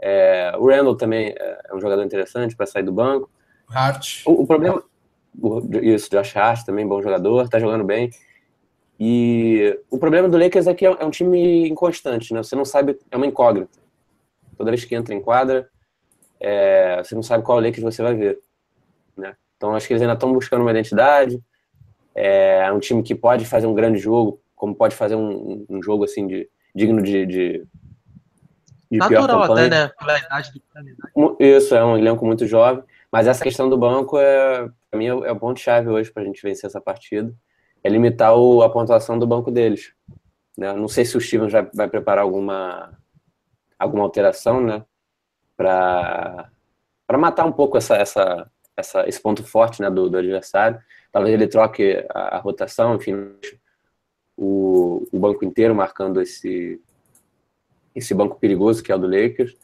É, 0.00 0.52
o 0.58 0.68
Randall 0.68 0.96
também 0.96 1.34
é 1.38 1.74
um 1.74 1.80
jogador 1.80 2.02
interessante 2.02 2.56
para 2.56 2.66
sair 2.66 2.82
do 2.82 2.92
banco. 2.92 3.30
Hart. 3.68 4.22
O, 4.26 4.42
o 4.42 4.46
problema, 4.46 4.82
isso, 5.82 6.10
Josh 6.10 6.36
Hart 6.36 6.64
também, 6.64 6.86
bom 6.86 7.00
jogador, 7.00 7.48
tá 7.48 7.58
jogando 7.58 7.84
bem. 7.84 8.10
E 8.98 9.78
o 9.90 9.98
problema 9.98 10.28
do 10.28 10.38
Lakers 10.38 10.66
é 10.66 10.74
que 10.74 10.86
é 10.86 11.04
um 11.04 11.10
time 11.10 11.68
inconstante, 11.68 12.32
né? 12.32 12.42
Você 12.42 12.56
não 12.56 12.64
sabe, 12.64 12.98
é 13.10 13.16
uma 13.16 13.26
incógnita. 13.26 13.78
Toda 14.56 14.70
vez 14.70 14.84
que 14.84 14.94
entra 14.94 15.14
em 15.14 15.20
quadra, 15.20 15.68
é, 16.40 17.02
você 17.02 17.14
não 17.14 17.22
sabe 17.22 17.44
qual 17.44 17.60
Lakers 17.60 17.82
você 17.82 18.02
vai 18.02 18.14
ver? 18.14 18.40
Então 19.56 19.74
acho 19.74 19.86
que 19.86 19.92
eles 19.92 20.02
ainda 20.02 20.14
estão 20.14 20.32
buscando 20.32 20.62
uma 20.62 20.70
identidade. 20.70 21.42
É 22.14 22.70
um 22.72 22.78
time 22.78 23.02
que 23.02 23.14
pode 23.14 23.44
fazer 23.44 23.66
um 23.66 23.74
grande 23.74 23.98
jogo, 23.98 24.40
como 24.54 24.74
pode 24.74 24.94
fazer 24.94 25.14
um, 25.14 25.66
um 25.68 25.82
jogo 25.82 26.04
assim 26.04 26.26
de 26.26 26.48
digno 26.74 27.02
de, 27.02 27.26
de, 27.26 27.66
de 28.90 28.98
Natural 28.98 29.42
até, 29.42 29.68
né? 29.68 29.88
Pela 29.98 30.18
idade 30.18 30.52
do 30.52 31.36
Isso, 31.38 31.74
é 31.74 31.84
um 31.84 31.96
elenco 31.96 32.24
muito 32.24 32.46
jovem. 32.46 32.82
Mas 33.10 33.26
essa 33.26 33.42
questão 33.42 33.68
do 33.68 33.78
banco 33.78 34.18
é, 34.18 34.68
para 34.90 34.98
mim, 34.98 35.06
é 35.06 35.32
o 35.32 35.36
ponto-chave 35.38 35.88
hoje 35.88 36.10
para 36.10 36.22
a 36.22 36.26
gente 36.26 36.42
vencer 36.42 36.68
essa 36.68 36.80
partida. 36.80 37.32
É 37.82 37.88
limitar 37.88 38.34
o, 38.34 38.62
a 38.62 38.70
pontuação 38.70 39.18
do 39.18 39.26
banco 39.26 39.50
deles. 39.50 39.92
Né? 40.56 40.72
Não 40.72 40.88
sei 40.88 41.04
se 41.04 41.16
o 41.16 41.20
Steven 41.20 41.48
já 41.48 41.66
vai 41.72 41.88
preparar 41.88 42.24
alguma, 42.24 42.92
alguma 43.78 44.04
alteração, 44.04 44.60
né? 44.60 44.84
Para 45.56 46.50
matar 47.18 47.44
um 47.46 47.52
pouco 47.52 47.76
essa, 47.76 47.96
essa, 47.96 48.50
essa, 48.76 49.08
esse 49.08 49.20
ponto 49.20 49.42
forte 49.42 49.80
né, 49.80 49.90
do, 49.90 50.10
do 50.10 50.18
adversário. 50.18 50.80
Talvez 51.10 51.34
ele 51.34 51.48
troque 51.48 52.04
a, 52.10 52.36
a 52.36 52.38
rotação, 52.38 52.96
enfim, 52.96 53.14
o, 54.36 55.06
o 55.10 55.18
banco 55.18 55.44
inteiro 55.44 55.74
marcando 55.74 56.20
esse, 56.20 56.80
esse 57.94 58.12
banco 58.14 58.38
perigoso 58.38 58.82
que 58.82 58.92
é 58.92 58.94
o 58.94 58.98
do 58.98 59.06
Lakers. 59.06 59.56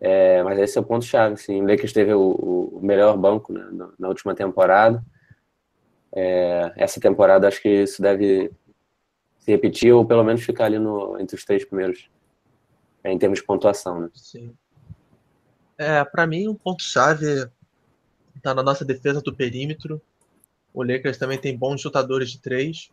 É, 0.00 0.42
mas 0.42 0.58
esse 0.58 0.78
é 0.78 0.80
o 0.80 0.84
ponto-chave. 0.84 1.34
Assim. 1.34 1.62
O 1.62 1.66
Lakers 1.66 1.92
teve 1.92 2.12
o, 2.12 2.70
o 2.72 2.80
melhor 2.82 3.16
banco 3.16 3.52
né, 3.52 3.66
na 3.98 4.08
última 4.08 4.34
temporada. 4.34 5.02
É, 6.14 6.72
essa 6.76 7.00
temporada 7.00 7.48
acho 7.48 7.60
que 7.60 7.68
isso 7.68 8.00
deve 8.00 8.50
se 9.38 9.50
repetir 9.50 9.92
ou 9.92 10.04
pelo 10.04 10.24
menos 10.24 10.42
ficar 10.42 10.66
ali 10.66 10.78
no, 10.78 11.18
entre 11.18 11.36
os 11.36 11.44
três 11.44 11.64
primeiros. 11.64 12.10
é, 13.02 13.12
em 13.12 13.18
termos 13.18 13.38
de 13.40 13.44
pontuação, 13.44 14.00
né? 14.00 14.10
Sim. 14.14 14.54
É, 15.76 16.04
para 16.04 16.26
mim, 16.26 16.48
um 16.48 16.54
ponto-chave 16.54 17.48
está 18.38 18.54
na 18.54 18.62
nossa 18.62 18.84
defesa 18.84 19.20
do 19.20 19.34
perímetro. 19.34 20.00
O 20.72 20.82
Lakers 20.82 21.18
também 21.18 21.38
tem 21.38 21.56
bons 21.56 21.80
chutadores 21.80 22.30
de 22.30 22.40
três. 22.40 22.90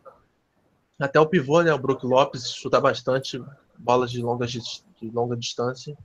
Até 0.98 1.20
o 1.20 1.26
pivô, 1.26 1.62
né, 1.62 1.72
o 1.72 1.78
Brook 1.78 2.06
Lopes, 2.06 2.52
chuta 2.52 2.80
bastante 2.80 3.42
bolas 3.76 4.10
de 4.10 4.22
longa, 4.22 4.46
de 4.46 5.10
longa 5.12 5.36
distância. 5.36 5.96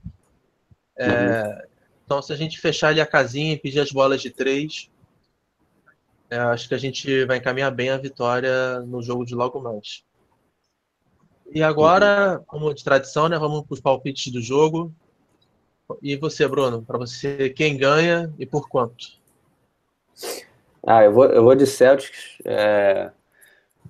É, 0.96 1.42
uhum. 1.42 1.62
Então, 2.04 2.22
se 2.22 2.32
a 2.32 2.36
gente 2.36 2.60
fechar 2.60 2.88
ali 2.88 3.00
a 3.00 3.06
casinha 3.06 3.54
e 3.54 3.58
pedir 3.58 3.80
as 3.80 3.90
bolas 3.90 4.20
de 4.20 4.30
três, 4.30 4.90
é, 6.28 6.36
acho 6.38 6.68
que 6.68 6.74
a 6.74 6.78
gente 6.78 7.24
vai 7.24 7.38
encaminhar 7.38 7.70
bem 7.70 7.90
a 7.90 7.96
vitória 7.96 8.80
no 8.80 9.02
jogo 9.02 9.24
de 9.24 9.34
logo 9.34 9.60
mais. 9.60 10.04
E 11.54 11.62
agora, 11.62 12.42
como 12.46 12.72
de 12.72 12.82
tradição, 12.82 13.28
né, 13.28 13.38
vamos 13.38 13.66
para 13.66 13.74
os 13.74 13.80
palpites 13.80 14.32
do 14.32 14.40
jogo. 14.40 14.94
E 16.00 16.16
você, 16.16 16.48
Bruno? 16.48 16.82
Para 16.82 16.98
você, 16.98 17.50
quem 17.50 17.76
ganha 17.76 18.32
e 18.38 18.46
por 18.46 18.68
quanto? 18.68 19.21
Ah, 20.86 21.04
eu 21.04 21.12
vou, 21.12 21.26
eu 21.26 21.42
vou 21.44 21.54
de 21.54 21.66
Celtics 21.66 22.38
é, 22.44 23.10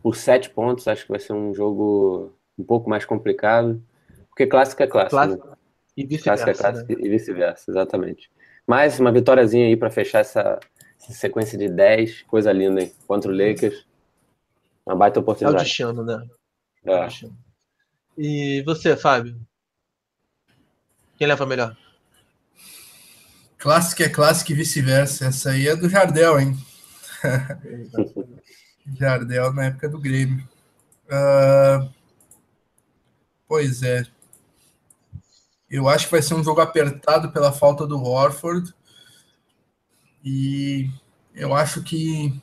por 0.02 0.14
sete 0.16 0.50
pontos. 0.50 0.86
Acho 0.86 1.04
que 1.04 1.10
vai 1.10 1.20
ser 1.20 1.32
um 1.32 1.54
jogo 1.54 2.32
um 2.58 2.64
pouco 2.64 2.88
mais 2.88 3.04
complicado. 3.04 3.82
Porque 4.28 4.46
clássico 4.46 4.82
é 4.82 4.86
clássico. 4.86 5.10
clássico. 5.10 5.46
Né? 5.46 5.56
E 5.96 6.06
vice-versa. 6.06 6.44
Clássico 6.44 6.50
é 6.50 6.70
clássico 6.70 6.92
né? 6.92 7.06
e 7.06 7.08
vice-versa, 7.08 7.70
exatamente. 7.70 8.30
Mais 8.66 8.98
uma 9.00 9.12
vitóriazinha 9.12 9.66
aí 9.66 9.76
para 9.76 9.90
fechar 9.90 10.20
essa, 10.20 10.58
essa, 11.00 11.12
sequência 11.12 11.58
de 11.58 11.68
10. 11.68 12.22
Coisa 12.22 12.52
linda, 12.52 12.82
hein? 12.82 12.92
Contra 13.06 13.30
o 13.30 13.34
Lakers. 13.34 13.86
Uma 14.86 14.96
baita 14.96 15.20
oportunidade. 15.20 15.56
É 15.56 15.60
o 15.60 15.64
destino, 15.64 16.04
né? 16.04 16.26
É. 16.84 17.06
é 17.06 17.08
e 18.16 18.62
você, 18.62 18.96
Fábio? 18.96 19.40
Quem 21.16 21.26
leva 21.26 21.46
melhor? 21.46 21.76
Clássico 23.62 24.02
é 24.02 24.08
clássico 24.08 24.50
e 24.50 24.56
vice-versa. 24.56 25.26
Essa 25.26 25.50
aí 25.50 25.68
é 25.68 25.76
do 25.76 25.88
Jardel, 25.88 26.40
hein? 26.40 26.58
Jardel 28.98 29.52
na 29.52 29.66
época 29.66 29.88
do 29.88 30.00
Grêmio. 30.00 30.44
Uh, 31.06 31.88
pois 33.46 33.84
é. 33.84 34.04
Eu 35.70 35.88
acho 35.88 36.06
que 36.06 36.10
vai 36.10 36.20
ser 36.20 36.34
um 36.34 36.42
jogo 36.42 36.60
apertado 36.60 37.30
pela 37.30 37.52
falta 37.52 37.86
do 37.86 38.02
Horford. 38.02 38.74
E 40.24 40.90
eu 41.32 41.54
acho 41.54 41.84
que 41.84 42.42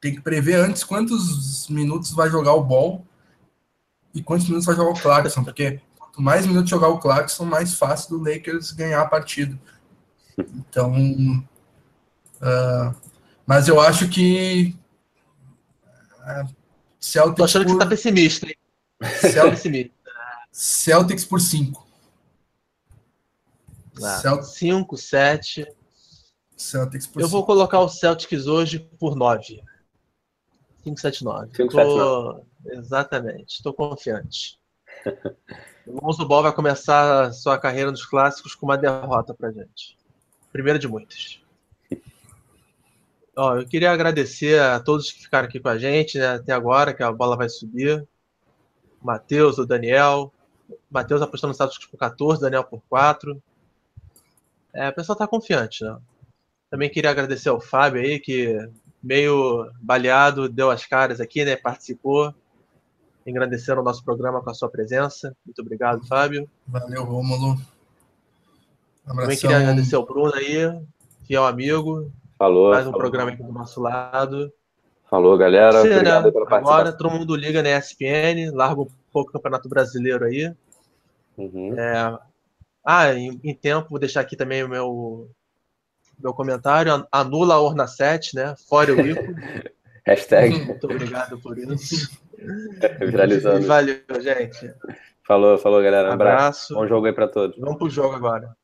tem 0.00 0.14
que 0.14 0.22
prever 0.22 0.54
antes 0.54 0.82
quantos 0.82 1.68
minutos 1.68 2.12
vai 2.12 2.30
jogar 2.30 2.54
o 2.54 2.64
Ball 2.64 3.06
e 4.14 4.22
quantos 4.22 4.46
minutos 4.46 4.64
vai 4.64 4.74
jogar 4.74 4.92
o 4.92 5.02
Clarkson, 5.02 5.44
porque 5.44 5.78
quanto 6.20 6.22
mais 6.22 6.46
minutos 6.46 6.70
jogar 6.70 6.88
o 6.88 6.98
Clarkson, 6.98 7.44
mais 7.44 7.74
fácil 7.74 8.18
do 8.18 8.24
Lakers 8.30 8.72
ganhar 8.72 9.00
a 9.00 9.08
partida. 9.08 9.58
Então, 10.38 10.92
uh, 12.40 12.94
mas 13.46 13.68
eu 13.68 13.80
acho 13.80 14.08
que 14.08 14.76
uh, 16.18 16.48
Celtics 17.00 17.36
Tô 17.36 17.44
achando 17.44 17.64
por, 17.64 17.68
que 17.68 17.72
você 17.72 17.84
tá 17.84 17.86
pessimista, 17.86 18.46
hein? 18.46 18.56
Celtics, 19.32 19.90
Celtics 20.52 21.24
por 21.24 21.40
5. 21.40 21.88
5, 24.42 24.96
7. 24.96 25.66
Celtics 26.56 27.06
por 27.06 27.20
Eu 27.20 27.26
cinco. 27.26 27.38
vou 27.38 27.46
colocar 27.46 27.80
o 27.80 27.88
Celtics 27.88 28.46
hoje 28.46 28.78
por 28.98 29.16
9. 29.16 29.62
5, 30.84 31.00
7, 31.00 31.24
9. 31.24 31.50
5, 31.54 31.72
7, 31.72 31.86
9. 31.86 32.42
Exatamente, 32.66 33.56
estou 33.56 33.72
confiante. 33.74 34.59
O 35.86 36.04
Lonzo 36.06 36.26
Ball 36.26 36.42
vai 36.42 36.52
começar 36.52 37.32
sua 37.32 37.58
carreira 37.58 37.90
nos 37.90 38.04
clássicos 38.04 38.54
com 38.54 38.66
uma 38.66 38.78
derrota 38.78 39.34
pra 39.34 39.50
gente. 39.50 39.96
Primeira 40.52 40.78
de 40.78 40.86
muitas. 40.86 41.42
Ó, 43.36 43.56
eu 43.56 43.66
queria 43.66 43.90
agradecer 43.90 44.60
a 44.60 44.78
todos 44.78 45.10
que 45.10 45.22
ficaram 45.22 45.48
aqui 45.48 45.58
com 45.58 45.68
a 45.68 45.78
gente 45.78 46.18
né, 46.18 46.34
até 46.34 46.52
agora, 46.52 46.92
que 46.92 47.02
a 47.02 47.10
bola 47.10 47.36
vai 47.36 47.48
subir. 47.48 48.06
O 49.02 49.06
Matheus, 49.06 49.58
o 49.58 49.66
Daniel. 49.66 50.32
Matheus 50.90 51.22
apostando 51.22 51.48
no 51.48 51.54
status 51.54 51.78
por 51.86 51.98
14, 51.98 52.40
Daniel 52.40 52.64
por 52.64 52.82
4. 52.88 53.42
É, 54.72 54.88
o 54.88 54.94
pessoal 54.94 55.16
tá 55.16 55.26
confiante, 55.26 55.82
né? 55.82 55.98
Também 56.70 56.88
queria 56.88 57.10
agradecer 57.10 57.48
ao 57.48 57.60
Fábio 57.60 58.00
aí, 58.00 58.20
que 58.20 58.56
meio 59.02 59.70
baleado 59.80 60.48
deu 60.48 60.70
as 60.70 60.86
caras 60.86 61.20
aqui, 61.20 61.44
né? 61.44 61.56
Participou 61.56 62.34
engrandeceram 63.26 63.82
o 63.82 63.84
nosso 63.84 64.04
programa 64.04 64.42
com 64.42 64.50
a 64.50 64.54
sua 64.54 64.68
presença. 64.68 65.34
Muito 65.44 65.60
obrigado, 65.60 66.06
Fábio. 66.06 66.48
Valeu, 66.66 67.04
Rômulo. 67.04 67.56
Um 69.06 69.16
Também 69.16 69.36
queria 69.36 69.58
agradecer 69.58 69.96
ao 69.96 70.06
Bruno 70.06 70.34
aí, 70.34 70.80
fiel 71.26 71.44
amigo. 71.44 72.10
Falou. 72.38 72.70
Mais 72.70 72.86
um 72.86 72.90
falou. 72.90 73.00
programa 73.00 73.30
aqui 73.30 73.42
do 73.42 73.52
nosso 73.52 73.80
lado. 73.80 74.52
Falou, 75.10 75.36
galera. 75.36 75.82
Você, 75.82 75.92
Obrigado 75.92 76.26
né? 76.26 76.30
pela 76.30 76.46
participação. 76.46 76.80
Agora 76.80 76.96
todo 76.96 77.10
mundo 77.10 77.34
liga 77.34 77.62
na 77.62 77.76
ESPN, 77.76 78.52
larga 78.52 78.82
um 78.82 78.88
pouco 79.12 79.30
o 79.30 79.32
Campeonato 79.32 79.68
Brasileiro 79.68 80.24
aí. 80.24 80.54
Uhum. 81.36 81.78
É... 81.78 82.18
Ah, 82.84 83.12
em, 83.12 83.38
em, 83.42 83.54
tempo, 83.54 83.90
vou 83.90 83.98
deixar 83.98 84.20
aqui 84.20 84.36
também 84.36 84.62
o 84.62 84.68
meu, 84.68 85.28
meu 86.18 86.32
comentário. 86.32 87.06
Anula 87.10 87.56
a 87.56 87.60
Orna 87.60 87.86
7, 87.86 88.36
né? 88.36 88.54
Fora 88.68 88.94
o 88.94 89.00
Ico. 89.00 89.22
Hashtag. 90.06 90.64
Muito 90.64 90.84
obrigado 90.84 91.38
por 91.40 91.58
isso. 91.58 92.10
Viralizando. 93.00 93.66
Valeu, 93.66 94.00
gente. 94.20 94.72
Falou, 95.26 95.58
falou, 95.58 95.82
galera. 95.82 96.10
Um 96.10 96.12
abraço. 96.12 96.38
abraço. 96.38 96.74
Bom 96.74 96.86
jogo 96.86 97.06
aí 97.06 97.12
para 97.12 97.28
todos. 97.28 97.58
Vamos 97.58 97.78
pro 97.78 97.90
jogo 97.90 98.14
agora. 98.14 98.56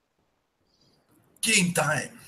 Game 1.42 1.72
time. 1.72 2.25